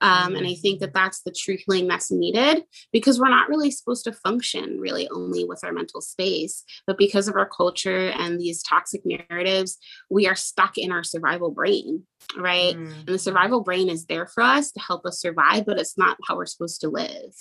Um, 0.00 0.34
and 0.34 0.46
I 0.46 0.54
think 0.54 0.80
that 0.80 0.92
that's 0.92 1.22
the 1.22 1.32
true 1.32 1.56
healing 1.56 1.88
that's 1.88 2.10
needed 2.10 2.64
because 2.92 3.18
we're 3.18 3.28
not 3.28 3.48
really 3.48 3.70
supposed 3.70 4.04
to 4.04 4.12
function 4.12 4.78
really 4.78 5.08
only 5.08 5.44
with 5.44 5.64
our 5.64 5.72
mental 5.72 6.00
space. 6.00 6.64
But 6.86 6.98
because 6.98 7.28
of 7.28 7.36
our 7.36 7.48
culture 7.48 8.08
and 8.10 8.38
these 8.38 8.62
toxic 8.62 9.02
narratives, 9.04 9.78
we 10.10 10.26
are 10.26 10.34
stuck 10.34 10.76
in 10.76 10.92
our 10.92 11.02
survival 11.02 11.50
brain, 11.50 12.04
right? 12.36 12.74
Mm. 12.74 12.98
And 12.98 13.06
the 13.06 13.18
survival 13.18 13.62
brain 13.62 13.88
is 13.88 14.06
there 14.06 14.26
for 14.26 14.42
us 14.42 14.72
to 14.72 14.80
help 14.80 15.06
us 15.06 15.20
survive, 15.20 15.64
but 15.66 15.78
it's 15.78 15.96
not 15.96 16.18
how 16.26 16.36
we're 16.36 16.46
supposed 16.46 16.80
to 16.82 16.88
live. 16.88 17.32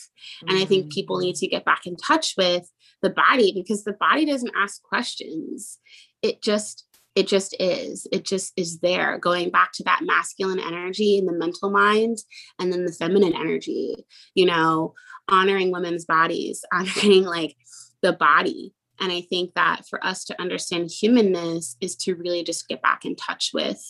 Mm. 0.43 0.49
And 0.49 0.58
I 0.58 0.66
think 0.66 0.91
people 0.91 1.20
need 1.20 1.36
to 1.38 1.47
get 1.47 1.66
back 1.66 1.86
in 1.86 1.97
touch 1.97 2.36
with 2.38 2.70
the 3.01 3.10
body 3.10 3.51
because 3.53 3.84
the 3.84 3.93
body 3.93 4.26
doesn't 4.26 4.53
ask 4.56 4.82
questions. 4.82 5.80
It 6.22 6.41
just 6.41 6.86
it 7.16 7.28
just 7.28 7.55
is. 7.59 8.07
It 8.11 8.26
just 8.26 8.53
is 8.57 8.80
there 8.80 9.18
going 9.18 9.49
back 9.49 9.72
to 9.74 9.84
that 9.84 10.01
masculine 10.03 10.59
energy 10.59 11.18
in 11.18 11.26
the 11.26 11.32
mental 11.32 11.70
mind 11.72 12.18
and 12.59 12.72
then 12.72 12.86
the 12.86 12.91
feminine 12.91 13.34
energy 13.34 13.95
you 14.34 14.45
know 14.45 14.93
honoring 15.28 15.72
women's 15.72 16.05
bodies 16.05 16.63
honoring 16.74 17.24
like 17.24 17.55
the 18.01 18.13
body. 18.13 18.74
And 18.99 19.11
i 19.11 19.22
think 19.22 19.53
that 19.55 19.86
for 19.89 20.03
us 20.05 20.24
to 20.26 20.41
understand 20.41 20.89
humanness 20.89 21.76
is 21.82 21.97
to 21.97 22.16
really 22.16 22.43
just 22.43 22.68
get 22.68 22.82
back 22.82 23.03
in 23.03 23.16
touch 23.16 23.51
with 23.53 23.82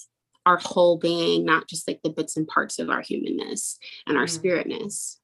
our 0.47 0.57
whole 0.57 0.97
being 0.97 1.45
not 1.45 1.67
just 1.67 1.87
like 1.87 1.99
the 2.03 2.09
bits 2.09 2.37
and 2.37 2.47
parts 2.47 2.79
of 2.79 2.89
our 2.89 3.01
humanness 3.01 3.77
and 4.07 4.17
our 4.17 4.25
mm. 4.25 4.39
spiritness 4.39 5.17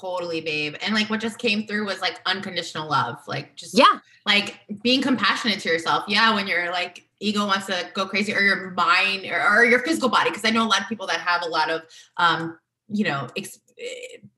totally 0.00 0.40
babe. 0.40 0.76
And 0.82 0.94
like 0.94 1.10
what 1.10 1.20
just 1.20 1.38
came 1.38 1.66
through 1.66 1.86
was 1.86 2.00
like 2.00 2.20
unconditional 2.26 2.88
love. 2.88 3.18
Like 3.26 3.56
just 3.56 3.76
yeah. 3.76 3.98
like 4.26 4.60
being 4.82 5.02
compassionate 5.02 5.60
to 5.60 5.68
yourself. 5.68 6.04
Yeah 6.08 6.34
when 6.34 6.46
you're 6.46 6.70
like 6.70 7.06
ego 7.20 7.46
wants 7.46 7.66
to 7.66 7.88
go 7.94 8.06
crazy 8.06 8.34
or 8.34 8.40
your 8.40 8.72
mind 8.72 9.24
or, 9.24 9.40
or 9.40 9.64
your 9.64 9.78
physical 9.78 10.08
body 10.10 10.28
because 10.28 10.44
i 10.44 10.50
know 10.50 10.64
a 10.64 10.68
lot 10.68 10.82
of 10.82 10.88
people 10.88 11.06
that 11.06 11.20
have 11.20 11.42
a 11.42 11.48
lot 11.48 11.70
of 11.70 11.80
um 12.18 12.58
you 12.88 13.04
know 13.04 13.28
ex- 13.36 13.60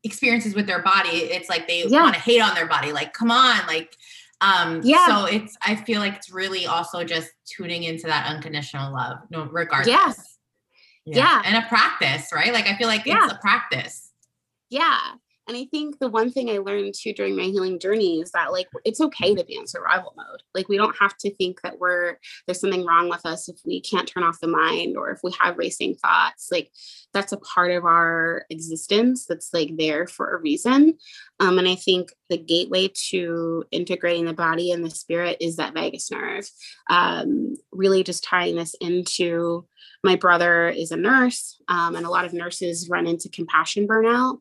experiences 0.03 0.55
with 0.55 0.66
their 0.66 0.82
body. 0.82 1.09
It's 1.09 1.49
like 1.49 1.68
they 1.68 1.84
yeah. 1.86 2.03
want 2.03 2.14
to 2.14 2.20
hate 2.20 2.40
on 2.40 2.55
their 2.55 2.66
body. 2.66 2.92
Like 2.92 3.12
come 3.12 3.30
on 3.30 3.66
like 3.66 3.97
um 4.42 4.82
yeah. 4.84 5.07
so 5.07 5.24
it's 5.24 5.57
i 5.62 5.74
feel 5.74 5.99
like 5.99 6.14
it's 6.14 6.30
really 6.30 6.66
also 6.66 7.03
just 7.03 7.30
tuning 7.47 7.84
into 7.84 8.07
that 8.07 8.26
unconditional 8.26 8.92
love 8.92 9.16
no 9.30 9.44
regardless. 9.47 9.88
Yes 9.88 10.38
yeah. 11.07 11.16
yeah. 11.16 11.42
and 11.47 11.64
a 11.64 11.66
practice 11.68 12.30
right? 12.34 12.53
Like 12.53 12.66
i 12.66 12.76
feel 12.76 12.86
like 12.86 13.07
yeah. 13.07 13.24
it's 13.24 13.32
a 13.32 13.38
practice. 13.38 14.11
Yeah 14.68 14.99
and 15.49 15.57
I 15.57 15.66
think 15.70 15.99
the 15.99 16.09
one 16.09 16.30
thing 16.30 16.51
I 16.51 16.59
learned 16.59 16.94
too 16.94 17.12
during 17.12 17.36
my 17.36 17.44
healing 17.44 17.78
journey 17.78 18.20
is 18.20 18.32
that 18.32 18.53
like 18.53 18.66
it's 18.84 19.01
okay 19.01 19.34
to 19.34 19.44
be 19.44 19.57
in 19.57 19.66
survival 19.66 20.12
mode. 20.16 20.42
Like 20.55 20.68
we 20.68 20.76
don't 20.76 20.97
have 20.99 21.16
to 21.18 21.34
think 21.36 21.61
that 21.62 21.78
we're 21.78 22.16
there's 22.47 22.61
something 22.61 22.84
wrong 22.84 23.09
with 23.09 23.24
us 23.24 23.49
if 23.49 23.57
we 23.64 23.80
can't 23.80 24.09
turn 24.09 24.24
off 24.24 24.40
the 24.40 24.49
mind 24.49 24.97
or 24.97 25.11
if 25.11 25.20
we 25.22 25.32
have 25.38 25.59
racing 25.59 25.94
thoughts. 25.97 26.49
Like 26.51 26.72
that's 27.14 27.32
a 27.32 27.38
part 27.38 27.70
of 27.70 27.84
our 27.84 28.44
existence 28.51 29.26
that's 29.26 29.55
like 29.55 29.76
there 29.76 30.07
for 30.07 30.34
a 30.34 30.40
reason. 30.40 30.99
Um, 31.38 31.59
and 31.59 31.68
I 31.68 31.76
think 31.76 32.11
the 32.28 32.38
gateway 32.38 32.90
to 33.11 33.64
integrating 33.70 34.24
the 34.24 34.32
body 34.32 34.72
and 34.72 34.84
the 34.84 34.90
spirit 34.90 35.36
is 35.40 35.57
that 35.57 35.74
vagus 35.74 36.11
nerve. 36.11 36.49
Um, 36.90 37.55
really 37.70 38.03
just 38.03 38.24
tying 38.24 38.57
this 38.57 38.74
into 38.80 39.66
my 40.03 40.16
brother 40.16 40.68
is 40.68 40.92
a 40.92 40.97
nurse, 40.97 41.61
um, 41.68 41.97
and 41.97 42.07
a 42.07 42.11
lot 42.11 42.24
of 42.24 42.32
nurses 42.32 42.88
run 42.88 43.07
into 43.07 43.28
compassion 43.28 43.86
burnout. 43.88 44.38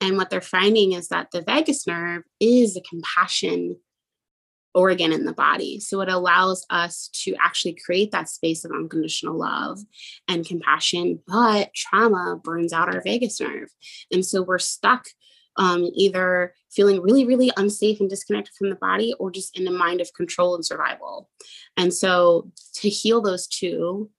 And 0.00 0.16
what 0.16 0.30
they're 0.30 0.40
finding 0.40 0.92
is 0.92 1.08
that 1.08 1.30
the 1.32 1.42
vagus 1.42 1.86
nerve 1.86 2.22
is 2.40 2.76
a 2.76 2.80
compassion 2.82 3.76
organ 4.74 5.12
in 5.12 5.24
the 5.24 5.32
body. 5.32 5.80
So 5.80 6.00
it 6.02 6.08
allows 6.08 6.64
us 6.70 7.08
to 7.24 7.34
actually 7.42 7.76
create 7.84 8.12
that 8.12 8.28
space 8.28 8.64
of 8.64 8.70
unconditional 8.70 9.36
love 9.36 9.80
and 10.28 10.46
compassion. 10.46 11.20
But 11.26 11.74
trauma 11.74 12.38
burns 12.42 12.72
out 12.72 12.94
our 12.94 13.00
vagus 13.00 13.40
nerve. 13.40 13.70
And 14.12 14.24
so 14.24 14.42
we're 14.42 14.58
stuck 14.58 15.06
um, 15.56 15.90
either 15.94 16.54
feeling 16.70 17.02
really, 17.02 17.26
really 17.26 17.50
unsafe 17.56 17.98
and 17.98 18.08
disconnected 18.08 18.54
from 18.56 18.70
the 18.70 18.76
body, 18.76 19.12
or 19.18 19.32
just 19.32 19.58
in 19.58 19.66
a 19.66 19.72
mind 19.72 20.00
of 20.00 20.14
control 20.14 20.54
and 20.54 20.64
survival. 20.64 21.28
And 21.76 21.92
so 21.92 22.52
to 22.74 22.88
heal 22.88 23.20
those 23.20 23.48
two, 23.48 24.10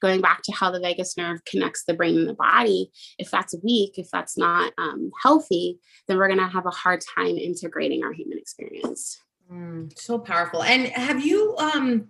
going 0.00 0.20
back 0.20 0.42
to 0.44 0.52
how 0.52 0.70
the 0.70 0.80
vagus 0.80 1.16
nerve 1.16 1.44
connects 1.44 1.84
the 1.84 1.94
brain 1.94 2.18
and 2.18 2.28
the 2.28 2.34
body, 2.34 2.90
if 3.18 3.30
that's 3.30 3.54
weak, 3.62 3.98
if 3.98 4.10
that's 4.10 4.36
not 4.36 4.72
um, 4.78 5.10
healthy, 5.22 5.78
then 6.08 6.16
we're 6.16 6.28
going 6.28 6.38
to 6.38 6.46
have 6.46 6.66
a 6.66 6.70
hard 6.70 7.02
time 7.16 7.36
integrating 7.36 8.04
our 8.04 8.12
human 8.12 8.38
experience. 8.38 9.20
Mm, 9.50 9.96
so 9.98 10.18
powerful. 10.18 10.62
And 10.62 10.86
have 10.88 11.24
you 11.24 11.56
um, 11.58 12.08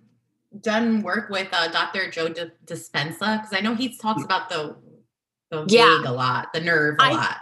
done 0.61 1.01
work 1.01 1.29
with 1.29 1.49
uh, 1.51 1.67
Dr. 1.69 2.09
Joe 2.09 2.29
D- 2.29 2.51
Dispenza? 2.65 3.41
Because 3.41 3.53
I 3.53 3.59
know 3.61 3.75
he 3.75 3.97
talks 3.97 4.23
about 4.23 4.49
the 4.49 4.75
the 5.51 5.65
yeah. 5.67 6.01
a 6.05 6.11
lot, 6.11 6.53
the 6.53 6.59
nerve 6.59 6.95
a 6.99 7.03
I, 7.03 7.11
lot. 7.11 7.37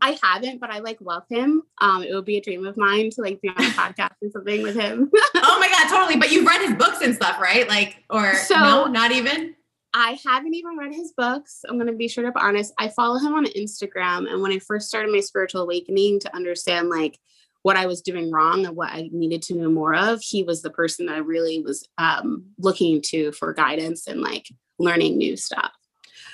I 0.00 0.18
haven't, 0.22 0.60
but 0.60 0.70
I 0.70 0.80
like 0.80 1.00
love 1.00 1.22
him. 1.30 1.62
Um, 1.80 2.02
it 2.02 2.14
would 2.14 2.24
be 2.26 2.36
a 2.36 2.40
dream 2.40 2.66
of 2.66 2.76
mine 2.76 3.10
to 3.10 3.22
like 3.22 3.40
be 3.40 3.48
on 3.48 3.56
a 3.56 3.68
podcast 3.68 4.10
or 4.22 4.30
something 4.30 4.62
with 4.62 4.74
him. 4.74 5.10
oh 5.34 5.58
my 5.58 5.68
god, 5.68 5.88
totally! 5.88 6.18
But 6.18 6.30
you've 6.30 6.46
read 6.46 6.60
his 6.60 6.74
books 6.74 6.98
and 7.02 7.14
stuff, 7.14 7.40
right? 7.40 7.66
Like, 7.68 8.02
or 8.10 8.34
so, 8.34 8.54
no, 8.54 8.84
not 8.86 9.12
even. 9.12 9.53
I 9.96 10.18
haven't 10.26 10.54
even 10.54 10.76
read 10.76 10.92
his 10.92 11.12
books. 11.16 11.64
I'm 11.68 11.76
going 11.76 11.86
to 11.86 11.92
be 11.92 12.08
straight 12.08 12.26
up 12.26 12.34
honest. 12.36 12.74
I 12.78 12.88
follow 12.88 13.16
him 13.18 13.32
on 13.34 13.46
Instagram. 13.46 14.28
And 14.28 14.42
when 14.42 14.50
I 14.50 14.58
first 14.58 14.88
started 14.88 15.12
my 15.12 15.20
spiritual 15.20 15.62
awakening 15.62 16.18
to 16.20 16.34
understand 16.34 16.88
like 16.88 17.16
what 17.62 17.76
I 17.76 17.86
was 17.86 18.02
doing 18.02 18.32
wrong 18.32 18.66
and 18.66 18.74
what 18.74 18.90
I 18.90 19.08
needed 19.12 19.40
to 19.42 19.54
know 19.54 19.70
more 19.70 19.94
of, 19.94 20.20
he 20.20 20.42
was 20.42 20.62
the 20.62 20.70
person 20.70 21.06
that 21.06 21.14
I 21.14 21.18
really 21.18 21.62
was 21.62 21.88
um, 21.96 22.46
looking 22.58 23.02
to 23.02 23.30
for 23.32 23.54
guidance 23.54 24.08
and 24.08 24.20
like 24.20 24.48
learning 24.80 25.16
new 25.16 25.36
stuff. 25.36 25.70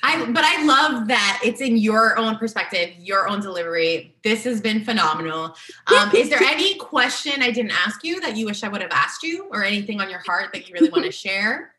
I 0.03 0.25
but 0.25 0.45
I 0.45 0.65
love 0.65 1.09
that 1.09 1.41
it's 1.45 1.61
in 1.61 1.77
your 1.77 2.19
own 2.19 2.37
perspective, 2.37 2.91
your 2.99 3.29
own 3.29 3.41
delivery. 3.41 4.17
This 4.25 4.45
has 4.45 4.63
been 4.63 4.83
phenomenal. 4.83 5.55
Um, 5.87 6.11
is 6.15 6.31
there 6.31 6.43
any 6.43 6.75
question 6.79 7.43
I 7.43 7.51
didn't 7.51 7.73
ask 7.73 8.03
you 8.03 8.19
that 8.23 8.35
you 8.35 8.47
wish 8.47 8.65
I 8.65 8.69
would 8.69 8.81
have 8.81 8.93
asked 8.93 9.23
you, 9.23 9.49
or 9.53 9.63
anything 9.63 10.01
on 10.01 10.09
your 10.09 10.21
heart 10.21 10.55
that 10.55 10.67
you 10.67 10.75
really 10.75 10.89
want 10.89 11.05
to 11.05 11.13
share? 11.13 11.75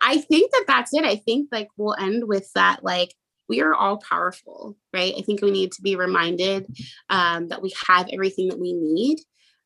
I 0.00 0.18
think 0.18 0.50
that 0.52 0.64
that's 0.66 0.94
it. 0.94 1.04
I 1.04 1.16
think 1.16 1.48
like 1.52 1.68
we'll 1.76 1.96
end 1.98 2.26
with 2.26 2.50
that. 2.54 2.84
Like 2.84 3.14
we 3.48 3.60
are 3.60 3.74
all 3.74 3.98
powerful, 3.98 4.76
right? 4.92 5.14
I 5.16 5.22
think 5.22 5.42
we 5.42 5.50
need 5.50 5.72
to 5.72 5.82
be 5.82 5.96
reminded 5.96 6.66
um, 7.10 7.48
that 7.48 7.62
we 7.62 7.72
have 7.86 8.08
everything 8.12 8.48
that 8.48 8.58
we 8.58 8.72
need. 8.72 9.18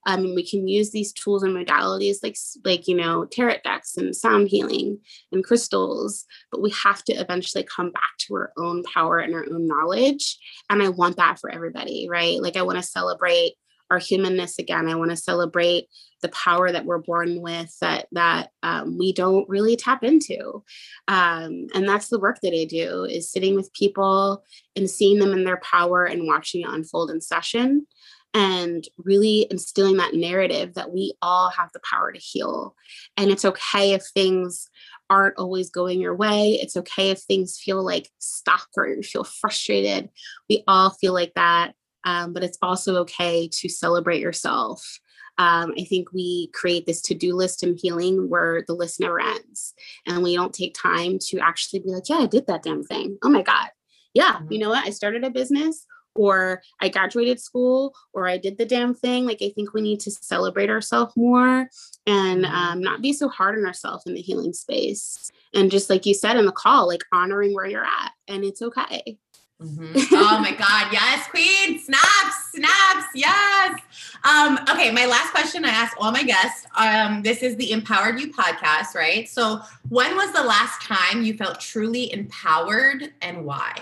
Um, 0.07 0.35
we 0.35 0.49
can 0.49 0.67
use 0.67 0.91
these 0.91 1.13
tools 1.13 1.43
and 1.43 1.55
modalities 1.55 2.23
like 2.23 2.37
like 2.65 2.89
you 2.89 2.97
know 2.97 3.27
tarot 3.27 3.57
decks 3.65 3.99
and 3.99 4.17
sound 4.17 4.49
healing 4.49 4.99
and 5.31 5.45
crystals 5.45 6.25
but 6.51 6.63
we 6.63 6.71
have 6.71 7.05
to 7.05 7.13
eventually 7.13 7.65
come 7.65 7.91
back 7.91 8.17
to 8.21 8.35
our 8.35 8.51
own 8.57 8.83
power 8.85 9.19
and 9.19 9.35
our 9.35 9.45
own 9.53 9.67
knowledge 9.67 10.39
and 10.71 10.83
i 10.83 10.89
want 10.89 11.19
that 11.19 11.39
for 11.39 11.51
everybody 11.51 12.09
right 12.09 12.41
like 12.41 12.57
i 12.57 12.63
want 12.63 12.79
to 12.79 12.83
celebrate 12.83 13.53
our 13.91 13.99
humanness 13.99 14.59
again. 14.59 14.89
I 14.89 14.95
want 14.95 15.11
to 15.11 15.17
celebrate 15.17 15.89
the 16.23 16.29
power 16.29 16.71
that 16.71 16.85
we're 16.85 16.99
born 16.99 17.41
with 17.41 17.75
that 17.81 18.07
that 18.13 18.51
um, 18.63 18.99
we 18.99 19.13
don't 19.13 19.49
really 19.49 19.75
tap 19.75 20.05
into, 20.05 20.63
um, 21.09 21.67
and 21.75 21.89
that's 21.89 22.09
the 22.09 22.21
work 22.21 22.39
that 22.43 22.55
I 22.55 22.65
do 22.65 23.05
is 23.05 23.33
sitting 23.33 23.55
with 23.55 23.73
people 23.73 24.45
and 24.77 24.89
seeing 24.89 25.19
them 25.19 25.33
in 25.33 25.45
their 25.45 25.61
power 25.63 26.05
and 26.05 26.27
watching 26.27 26.61
it 26.61 26.69
unfold 26.69 27.11
in 27.11 27.21
session, 27.21 27.87
and 28.35 28.87
really 28.99 29.47
instilling 29.51 29.97
that 29.97 30.15
narrative 30.15 30.75
that 30.75 30.93
we 30.93 31.15
all 31.23 31.51
have 31.51 31.71
the 31.73 31.81
power 31.91 32.13
to 32.13 32.19
heal, 32.19 32.77
and 33.17 33.31
it's 33.31 33.45
okay 33.45 33.93
if 33.93 34.03
things 34.15 34.69
aren't 35.09 35.39
always 35.39 35.71
going 35.71 36.01
your 36.01 36.15
way. 36.15 36.53
It's 36.63 36.77
okay 36.77 37.11
if 37.11 37.19
things 37.19 37.59
feel 37.59 37.85
like 37.85 38.09
stuck 38.21 38.69
or 38.77 38.87
you 38.87 39.03
feel 39.03 39.25
frustrated. 39.25 40.09
We 40.49 40.63
all 40.69 40.91
feel 40.91 41.13
like 41.13 41.33
that 41.35 41.75
um, 42.05 42.33
but 42.33 42.43
it's 42.43 42.59
also 42.63 42.97
okay 42.99 43.49
to 43.49 43.69
celebrate 43.69 44.21
yourself. 44.21 45.01
Um, 45.39 45.73
I 45.79 45.85
think 45.85 46.13
we 46.13 46.51
create 46.53 46.85
this 46.85 47.01
to 47.03 47.15
do 47.15 47.35
list 47.35 47.63
in 47.63 47.77
healing 47.77 48.29
where 48.29 48.63
the 48.67 48.75
list 48.75 49.01
never 49.01 49.21
ends. 49.21 49.73
And 50.07 50.23
we 50.23 50.37
don't 50.37 50.53
take 50.53 50.75
time 50.75 51.19
to 51.29 51.39
actually 51.39 51.81
be 51.81 51.89
like, 51.89 52.09
yeah, 52.09 52.19
I 52.19 52.27
did 52.27 52.47
that 52.47 52.63
damn 52.63 52.83
thing. 52.83 53.17
Oh 53.23 53.31
my 53.31 53.43
God. 53.43 53.69
Yeah, 54.13 54.35
mm-hmm. 54.35 54.53
you 54.53 54.59
know 54.59 54.71
what? 54.71 54.87
I 54.87 54.91
started 54.91 55.25
a 55.25 55.31
business 55.31 55.87
or 56.15 56.61
I 56.81 56.89
graduated 56.89 57.41
school 57.41 57.95
or 58.13 58.29
I 58.29 58.37
did 58.37 58.59
the 58.59 58.67
damn 58.67 58.95
thing. 58.95 59.25
Like, 59.25 59.41
I 59.41 59.51
think 59.55 59.73
we 59.73 59.81
need 59.81 60.01
to 60.01 60.11
celebrate 60.11 60.69
ourselves 60.69 61.15
more 61.17 61.69
and 62.07 62.45
mm-hmm. 62.45 62.55
um, 62.55 62.81
not 62.83 63.01
be 63.01 63.13
so 63.13 63.29
hard 63.29 63.57
on 63.59 63.65
ourselves 63.65 64.05
in 64.07 64.15
the 64.15 64.21
healing 64.21 64.53
space. 64.53 65.31
And 65.55 65.71
just 65.71 65.89
like 65.89 66.05
you 66.05 66.15
said 66.15 66.37
in 66.37 66.47
the 66.47 66.53
call, 66.53 66.87
like 66.87 67.05
honoring 67.13 67.55
where 67.55 67.67
you're 67.67 67.85
at 67.85 68.13
and 68.29 68.45
it's 68.45 68.63
okay. 68.63 69.19
Mm-hmm. 69.61 70.15
Oh 70.15 70.41
my 70.41 70.53
God. 70.53 70.89
Yes, 70.91 71.27
Queen. 71.29 71.79
Snaps, 71.79 72.53
snaps. 72.53 73.07
Yes. 73.15 73.81
Um, 74.25 74.59
okay. 74.71 74.91
My 74.91 75.07
last 75.07 75.33
question 75.33 75.65
I 75.65 75.69
ask 75.69 75.95
all 76.01 76.13
my 76.13 76.23
guests. 76.23 76.67
Um, 76.77 77.23
this 77.23 77.43
is 77.43 77.57
the 77.57 77.73
Empowered 77.73 78.19
You 78.19 78.33
podcast, 78.33 78.95
right? 78.95 79.29
So, 79.29 79.61
when 79.89 80.17
was 80.17 80.33
the 80.33 80.43
last 80.43 80.83
time 80.83 81.23
you 81.23 81.35
felt 81.35 81.61
truly 81.61 82.13
empowered 82.13 83.13
and 83.21 83.45
why? 83.45 83.75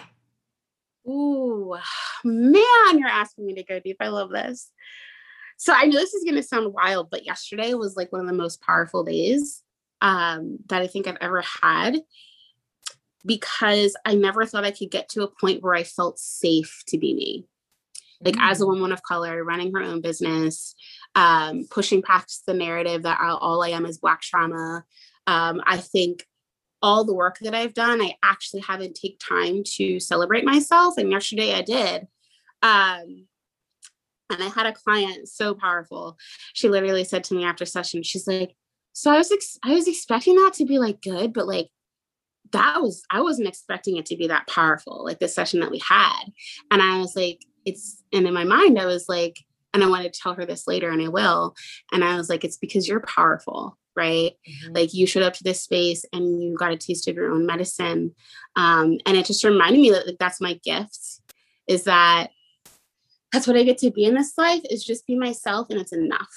Ooh, 1.06 1.76
man, 2.24 2.98
you're 2.98 3.08
asking 3.08 3.46
me 3.46 3.54
to 3.54 3.62
go 3.62 3.78
deep. 3.78 3.98
I 4.00 4.08
love 4.08 4.30
this. 4.30 4.70
So, 5.58 5.72
I 5.72 5.84
know 5.84 5.98
this 5.98 6.14
is 6.14 6.24
going 6.24 6.36
to 6.36 6.42
sound 6.42 6.72
wild, 6.72 7.08
but 7.10 7.24
yesterday 7.24 7.74
was 7.74 7.96
like 7.96 8.10
one 8.10 8.20
of 8.20 8.26
the 8.26 8.32
most 8.32 8.60
powerful 8.62 9.04
days 9.04 9.62
um, 10.00 10.58
that 10.68 10.82
I 10.82 10.88
think 10.88 11.06
I've 11.06 11.18
ever 11.20 11.42
had 11.62 11.98
because 13.28 13.94
I 14.06 14.14
never 14.14 14.46
thought 14.46 14.64
I 14.64 14.70
could 14.70 14.90
get 14.90 15.10
to 15.10 15.22
a 15.22 15.28
point 15.28 15.62
where 15.62 15.74
I 15.74 15.84
felt 15.84 16.18
safe 16.18 16.82
to 16.88 16.98
be 16.98 17.14
me. 17.14 17.44
Like 18.24 18.34
mm-hmm. 18.34 18.50
as 18.50 18.60
a 18.60 18.64
mm. 18.64 18.68
woman 18.68 18.90
of 18.90 19.02
color, 19.02 19.44
running 19.44 19.72
her 19.74 19.82
own 19.82 20.00
business, 20.00 20.74
um, 21.14 21.66
pushing 21.70 22.02
past 22.02 22.44
the 22.46 22.54
narrative 22.54 23.02
that 23.02 23.20
all 23.20 23.62
I 23.62 23.68
am 23.68 23.84
is 23.86 23.98
Black 23.98 24.22
trauma. 24.22 24.82
Um, 25.26 25.62
I 25.66 25.76
think 25.76 26.26
all 26.80 27.04
the 27.04 27.14
work 27.14 27.38
that 27.40 27.54
I've 27.54 27.74
done, 27.74 28.00
I 28.00 28.14
actually 28.24 28.62
haven't 28.62 28.94
take 28.94 29.20
time 29.20 29.62
to 29.76 30.00
celebrate 30.00 30.44
myself. 30.44 30.96
And 30.96 31.10
yesterday 31.10 31.52
I 31.52 31.62
did. 31.62 32.08
Um, 32.62 33.26
and 34.30 34.42
I 34.42 34.48
had 34.48 34.66
a 34.66 34.72
client 34.72 35.28
so 35.28 35.54
powerful. 35.54 36.16
She 36.54 36.68
literally 36.68 37.04
said 37.04 37.24
to 37.24 37.34
me 37.34 37.44
after 37.44 37.66
session, 37.66 38.02
she's 38.02 38.26
like, 38.26 38.54
"So 38.94 39.10
I 39.10 39.18
was 39.18 39.30
ex- 39.30 39.58
I 39.62 39.74
was 39.74 39.86
expecting 39.86 40.36
that 40.36 40.54
to 40.54 40.64
be 40.64 40.78
like 40.78 41.00
good, 41.00 41.32
but 41.32 41.46
like 41.46 41.68
that 42.52 42.80
was 42.80 43.02
I 43.10 43.20
wasn't 43.20 43.48
expecting 43.48 43.96
it 43.96 44.06
to 44.06 44.16
be 44.16 44.28
that 44.28 44.46
powerful, 44.46 45.04
like 45.04 45.18
the 45.18 45.28
session 45.28 45.60
that 45.60 45.70
we 45.70 45.80
had. 45.86 46.24
And 46.70 46.82
I 46.82 46.98
was 46.98 47.14
like, 47.16 47.44
it's 47.64 48.02
and 48.12 48.26
in 48.26 48.34
my 48.34 48.44
mind, 48.44 48.78
I 48.78 48.86
was 48.86 49.08
like, 49.08 49.38
and 49.74 49.82
I 49.82 49.88
wanted 49.88 50.12
to 50.12 50.20
tell 50.20 50.34
her 50.34 50.46
this 50.46 50.66
later, 50.66 50.90
and 50.90 51.02
I 51.02 51.08
will. 51.08 51.54
And 51.92 52.04
I 52.04 52.16
was 52.16 52.28
like, 52.28 52.44
it's 52.44 52.56
because 52.56 52.88
you're 52.88 53.00
powerful, 53.00 53.76
right? 53.94 54.32
Mm-hmm. 54.48 54.74
Like 54.74 54.94
you 54.94 55.06
showed 55.06 55.22
up 55.22 55.34
to 55.34 55.44
this 55.44 55.62
space 55.62 56.04
and 56.12 56.42
you 56.42 56.56
got 56.56 56.72
a 56.72 56.76
taste 56.76 57.08
of 57.08 57.16
your 57.16 57.30
own 57.30 57.46
medicine. 57.46 58.14
Um, 58.56 58.98
and 59.06 59.16
it 59.16 59.26
just 59.26 59.44
reminded 59.44 59.80
me 59.80 59.90
that 59.90 60.06
like 60.06 60.18
that's 60.18 60.40
my 60.40 60.54
gift, 60.64 61.20
is 61.66 61.84
that 61.84 62.28
that's 63.32 63.46
what 63.46 63.56
I 63.56 63.62
get 63.62 63.78
to 63.78 63.90
be 63.90 64.04
in 64.04 64.14
this 64.14 64.32
life 64.38 64.62
is 64.70 64.84
just 64.84 65.06
be 65.06 65.16
myself 65.16 65.68
and 65.70 65.80
it's 65.80 65.92
enough. 65.92 66.28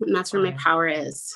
And 0.00 0.14
that's 0.14 0.32
where 0.32 0.42
my 0.42 0.52
power 0.52 0.88
is. 0.88 1.32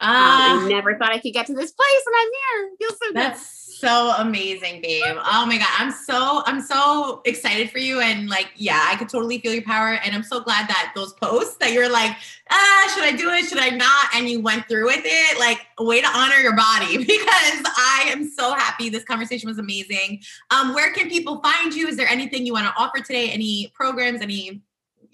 Uh, 0.00 0.04
um, 0.04 0.10
I 0.10 0.62
ah. 0.62 0.68
never 0.68 0.96
thought 0.96 1.12
I 1.12 1.18
could 1.18 1.32
get 1.32 1.46
to 1.46 1.54
this 1.54 1.72
place, 1.72 2.02
and 2.06 2.14
I'm 2.16 2.28
here. 2.28 2.70
Feels 2.78 2.98
so 3.02 3.12
that's 3.14 3.40
good. 3.40 3.57
So 3.78 4.14
amazing, 4.18 4.82
babe. 4.82 5.04
Oh 5.06 5.46
my 5.46 5.58
god, 5.58 5.68
I'm 5.78 5.90
so 5.90 6.42
I'm 6.46 6.60
so 6.60 7.22
excited 7.24 7.70
for 7.70 7.78
you, 7.78 8.00
and 8.00 8.28
like, 8.28 8.50
yeah, 8.56 8.86
I 8.88 8.96
could 8.96 9.08
totally 9.08 9.38
feel 9.38 9.54
your 9.54 9.62
power, 9.62 9.98
and 10.04 10.14
I'm 10.14 10.22
so 10.22 10.40
glad 10.40 10.68
that 10.68 10.92
those 10.94 11.12
posts 11.14 11.56
that 11.56 11.72
you're 11.72 11.90
like, 11.90 12.16
ah, 12.50 12.92
should 12.94 13.04
I 13.04 13.12
do 13.12 13.30
it? 13.30 13.46
Should 13.46 13.58
I 13.58 13.70
not? 13.70 14.08
And 14.14 14.28
you 14.28 14.40
went 14.40 14.68
through 14.68 14.86
with 14.86 15.02
it. 15.04 15.38
Like, 15.38 15.60
a 15.78 15.84
way 15.84 16.00
to 16.00 16.08
honor 16.08 16.36
your 16.36 16.56
body 16.56 16.98
because 17.04 17.62
I 17.76 18.06
am 18.08 18.28
so 18.28 18.52
happy. 18.54 18.88
This 18.88 19.04
conversation 19.04 19.48
was 19.48 19.58
amazing. 19.58 20.22
Um, 20.50 20.74
where 20.74 20.92
can 20.92 21.08
people 21.08 21.40
find 21.40 21.72
you? 21.72 21.88
Is 21.88 21.96
there 21.96 22.08
anything 22.08 22.44
you 22.44 22.52
want 22.52 22.66
to 22.66 22.74
offer 22.80 22.98
today? 22.98 23.30
Any 23.30 23.72
programs? 23.74 24.20
Any? 24.20 24.62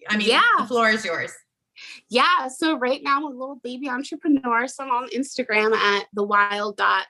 I 0.09 0.17
mean, 0.17 0.29
yeah. 0.29 0.43
the 0.59 0.67
floor 0.67 0.91
is 0.91 1.05
yours. 1.05 1.33
Yeah. 2.09 2.49
So 2.49 2.79
right 2.79 3.03
now 3.03 3.17
I'm 3.17 3.25
a 3.25 3.29
little 3.29 3.57
baby 3.57 3.89
entrepreneur. 3.89 4.67
So 4.69 4.85
I'm 4.85 4.91
on 4.91 5.09
Instagram 5.09 5.75
at 5.75 6.07
the 6.12 6.23
wild 6.23 6.77
dot. 6.77 7.07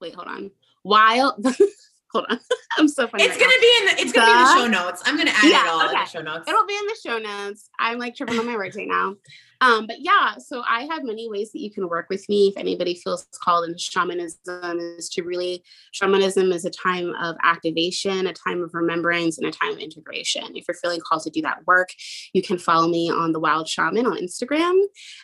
Wait, 0.00 0.14
hold 0.14 0.28
on. 0.28 0.50
Wild. 0.84 1.44
hold 2.12 2.26
on. 2.28 2.40
I'm 2.78 2.88
so 2.88 3.06
funny. 3.06 3.24
It's 3.24 3.32
right 3.32 3.40
gonna 3.40 3.52
now. 3.54 3.60
be 3.60 3.76
in 3.78 3.84
the 3.86 4.02
it's 4.02 4.12
gonna 4.12 4.26
be 4.26 4.32
in 4.32 4.44
the 4.44 4.54
show 4.54 4.84
notes. 4.84 5.02
I'm 5.04 5.16
gonna 5.16 5.30
add 5.30 5.44
yeah, 5.44 5.64
it 5.64 5.68
all 5.68 5.82
okay. 5.82 5.94
in 5.94 6.00
the 6.00 6.06
show 6.06 6.22
notes. 6.22 6.48
It'll 6.48 6.66
be 6.66 6.76
in 6.76 6.86
the 6.86 6.98
show 7.02 7.18
notes. 7.18 7.68
I'm 7.78 7.98
like 7.98 8.14
tripping 8.14 8.38
on 8.38 8.46
my 8.46 8.56
words 8.56 8.76
right 8.76 8.88
now. 8.88 9.16
Um, 9.60 9.86
but 9.86 9.96
yeah, 10.00 10.36
so 10.38 10.62
I 10.68 10.88
have 10.90 11.04
many 11.04 11.28
ways 11.28 11.52
that 11.52 11.60
you 11.60 11.70
can 11.70 11.88
work 11.88 12.06
with 12.08 12.26
me 12.28 12.48
if 12.48 12.56
anybody 12.56 12.94
feels 12.94 13.26
called 13.42 13.68
into 13.68 13.78
shamanism 13.78 14.78
is 14.78 15.08
to 15.10 15.22
really 15.22 15.62
shamanism 15.92 16.50
is 16.52 16.64
a 16.64 16.70
time 16.70 17.14
of 17.20 17.36
activation, 17.42 18.26
a 18.26 18.32
time 18.32 18.62
of 18.62 18.72
remembrance, 18.72 19.38
and 19.38 19.46
a 19.46 19.50
time 19.50 19.72
of 19.72 19.78
integration. 19.78 20.44
If 20.54 20.64
you're 20.66 20.74
feeling 20.74 21.00
called 21.00 21.22
to 21.24 21.30
do 21.30 21.42
that 21.42 21.66
work, 21.66 21.90
you 22.32 22.42
can 22.42 22.58
follow 22.58 22.88
me 22.88 23.10
on 23.10 23.32
the 23.32 23.40
Wild 23.40 23.68
Shaman 23.68 24.06
on 24.06 24.16
Instagram, 24.16 24.80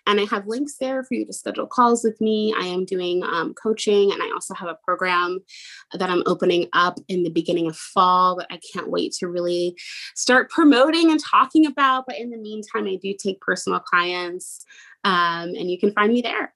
and 0.07 0.20
I 0.20 0.24
have 0.24 0.47
links 0.47 0.76
there 0.78 1.03
for 1.05 1.14
you 1.14 1.24
to 1.24 1.32
schedule 1.32 1.66
calls 1.66 2.05
with 2.05 2.20
me. 2.20 2.55
I 2.59 2.66
am 2.66 2.84
doing 2.84 3.22
um, 3.22 3.55
coaching, 3.55 4.12
and 4.12 4.22
I 4.22 4.30
also 4.34 4.55
have 4.55 4.68
a 4.68 4.78
program 4.84 5.41
that 5.93 6.11
I'm 6.11 6.22
opening 6.26 6.68
up 6.72 6.99
in 7.09 7.22
the 7.22 7.30
beginning 7.30 7.68
of 7.68 7.76
fall 7.76 8.37
that 8.37 8.49
I 8.51 8.61
can't 8.72 8.91
wait 8.91 9.12
to 9.14 9.28
really 9.28 9.76
start 10.14 10.51
promoting 10.51 11.11
and 11.11 11.20
talking 11.22 11.66
about. 11.66 12.05
But 12.07 12.18
in 12.18 12.30
the 12.30 12.37
meantime, 12.37 12.87
I 12.87 12.99
do 13.01 13.14
take 13.18 13.41
personal 13.41 13.80
clients, 13.80 14.26
um, 15.05 15.55
and 15.55 15.70
you 15.70 15.79
can 15.79 15.93
find 15.93 16.12
me 16.12 16.22
there. 16.22 16.53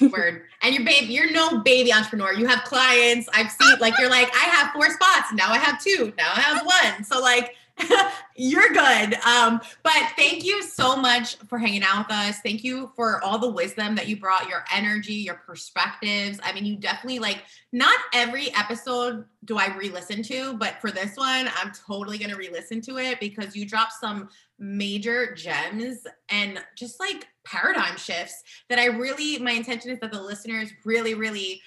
Word. 0.00 0.42
And 0.62 0.74
you're 0.74 0.84
babe, 0.84 1.10
you're 1.10 1.30
no 1.30 1.60
baby 1.62 1.92
entrepreneur. 1.92 2.32
You 2.32 2.46
have 2.46 2.64
clients. 2.64 3.28
I've 3.32 3.50
seen 3.50 3.78
like 3.80 3.98
you're 3.98 4.10
like, 4.10 4.34
I 4.34 4.48
have 4.48 4.72
four 4.72 4.90
spots. 4.90 5.32
Now 5.32 5.50
I 5.50 5.58
have 5.58 5.82
two. 5.82 6.12
Now 6.16 6.32
I 6.34 6.40
have 6.40 6.64
one. 6.64 7.04
So 7.04 7.20
like 7.20 7.56
you're 8.36 8.68
good. 8.68 9.14
Um, 9.26 9.60
but 9.82 10.12
thank 10.16 10.44
you 10.44 10.62
so 10.62 10.96
much 10.96 11.36
for 11.48 11.58
hanging 11.58 11.82
out 11.82 12.06
with 12.06 12.16
us. 12.16 12.38
Thank 12.40 12.62
you 12.62 12.92
for 12.94 13.22
all 13.24 13.38
the 13.38 13.50
wisdom 13.50 13.94
that 13.96 14.06
you 14.06 14.16
brought, 14.16 14.48
your 14.48 14.64
energy, 14.72 15.14
your 15.14 15.34
perspectives. 15.34 16.38
I 16.42 16.52
mean, 16.52 16.64
you 16.64 16.76
definitely 16.76 17.18
like 17.18 17.42
not 17.72 17.98
every 18.12 18.54
episode 18.54 19.24
do 19.44 19.58
I 19.58 19.76
re-listen 19.76 20.22
to, 20.24 20.54
but 20.54 20.80
for 20.80 20.90
this 20.90 21.16
one, 21.16 21.50
I'm 21.56 21.72
totally 21.86 22.18
gonna 22.18 22.36
re-listen 22.36 22.80
to 22.82 22.98
it 22.98 23.18
because 23.18 23.56
you 23.56 23.66
dropped 23.66 23.94
some 23.94 24.28
major 24.64 25.34
gems 25.34 26.06
and 26.30 26.58
just 26.74 26.98
like 26.98 27.28
paradigm 27.44 27.96
shifts 27.98 28.42
that 28.70 28.78
I 28.78 28.86
really 28.86 29.38
my 29.38 29.52
intention 29.52 29.90
is 29.90 30.00
that 30.00 30.10
the 30.10 30.22
listeners 30.22 30.70
really, 30.84 31.14
really 31.14 31.60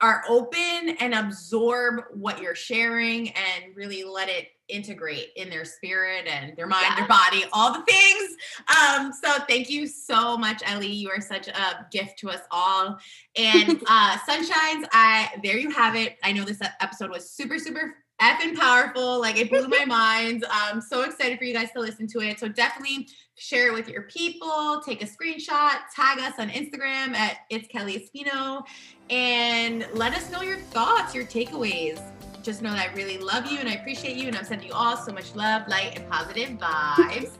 are 0.00 0.24
open 0.28 0.96
and 0.98 1.14
absorb 1.14 2.04
what 2.14 2.40
you're 2.40 2.54
sharing 2.54 3.28
and 3.28 3.76
really 3.76 4.02
let 4.02 4.30
it 4.30 4.48
integrate 4.68 5.28
in 5.36 5.50
their 5.50 5.64
spirit 5.64 6.26
and 6.26 6.56
their 6.56 6.66
mind, 6.66 6.96
their 6.96 7.08
body, 7.08 7.44
all 7.52 7.74
the 7.74 7.82
things. 7.82 8.36
Um, 8.68 9.12
so 9.22 9.44
thank 9.46 9.68
you 9.68 9.86
so 9.86 10.38
much, 10.38 10.62
Ellie. 10.64 10.90
You 10.90 11.10
are 11.10 11.20
such 11.20 11.48
a 11.48 11.86
gift 11.90 12.18
to 12.20 12.30
us 12.30 12.40
all. 12.50 12.98
And 13.36 13.82
uh 13.88 14.16
Sunshines, 14.26 14.86
I 14.92 15.28
there 15.42 15.58
you 15.58 15.70
have 15.70 15.96
it. 15.96 16.16
I 16.22 16.32
know 16.32 16.44
this 16.44 16.62
episode 16.80 17.10
was 17.10 17.28
super, 17.28 17.58
super 17.58 17.96
effing 18.20 18.56
powerful. 18.56 19.20
Like 19.20 19.38
it 19.38 19.50
blew 19.50 19.68
my 19.68 19.84
mind. 19.84 20.44
I'm 20.50 20.80
so 20.80 21.02
excited 21.02 21.38
for 21.38 21.44
you 21.44 21.54
guys 21.54 21.70
to 21.72 21.80
listen 21.80 22.06
to 22.08 22.20
it. 22.20 22.38
So 22.38 22.48
definitely 22.48 23.08
share 23.36 23.68
it 23.68 23.72
with 23.72 23.88
your 23.88 24.02
people, 24.02 24.82
take 24.84 25.02
a 25.02 25.06
screenshot, 25.06 25.78
tag 25.94 26.18
us 26.18 26.34
on 26.38 26.50
Instagram 26.50 27.14
at 27.14 27.38
it's 27.48 27.66
Kelly 27.68 27.96
Espino, 27.98 28.62
and 29.08 29.86
let 29.94 30.14
us 30.14 30.30
know 30.30 30.42
your 30.42 30.58
thoughts, 30.58 31.14
your 31.14 31.24
takeaways. 31.24 32.00
Just 32.42 32.62
know 32.62 32.70
that 32.70 32.90
I 32.90 32.94
really 32.94 33.18
love 33.18 33.50
you 33.50 33.58
and 33.58 33.68
I 33.68 33.74
appreciate 33.74 34.16
you, 34.16 34.28
and 34.28 34.36
I'm 34.36 34.44
sending 34.44 34.68
you 34.68 34.74
all 34.74 34.96
so 34.96 35.12
much 35.12 35.34
love, 35.34 35.68
light, 35.68 35.98
and 35.98 36.08
positive 36.08 36.50
vibes. 36.58 37.30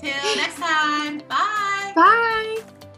Till 0.00 0.36
next 0.36 0.56
time. 0.56 1.18
Bye. 1.28 1.92
Bye. 1.94 2.89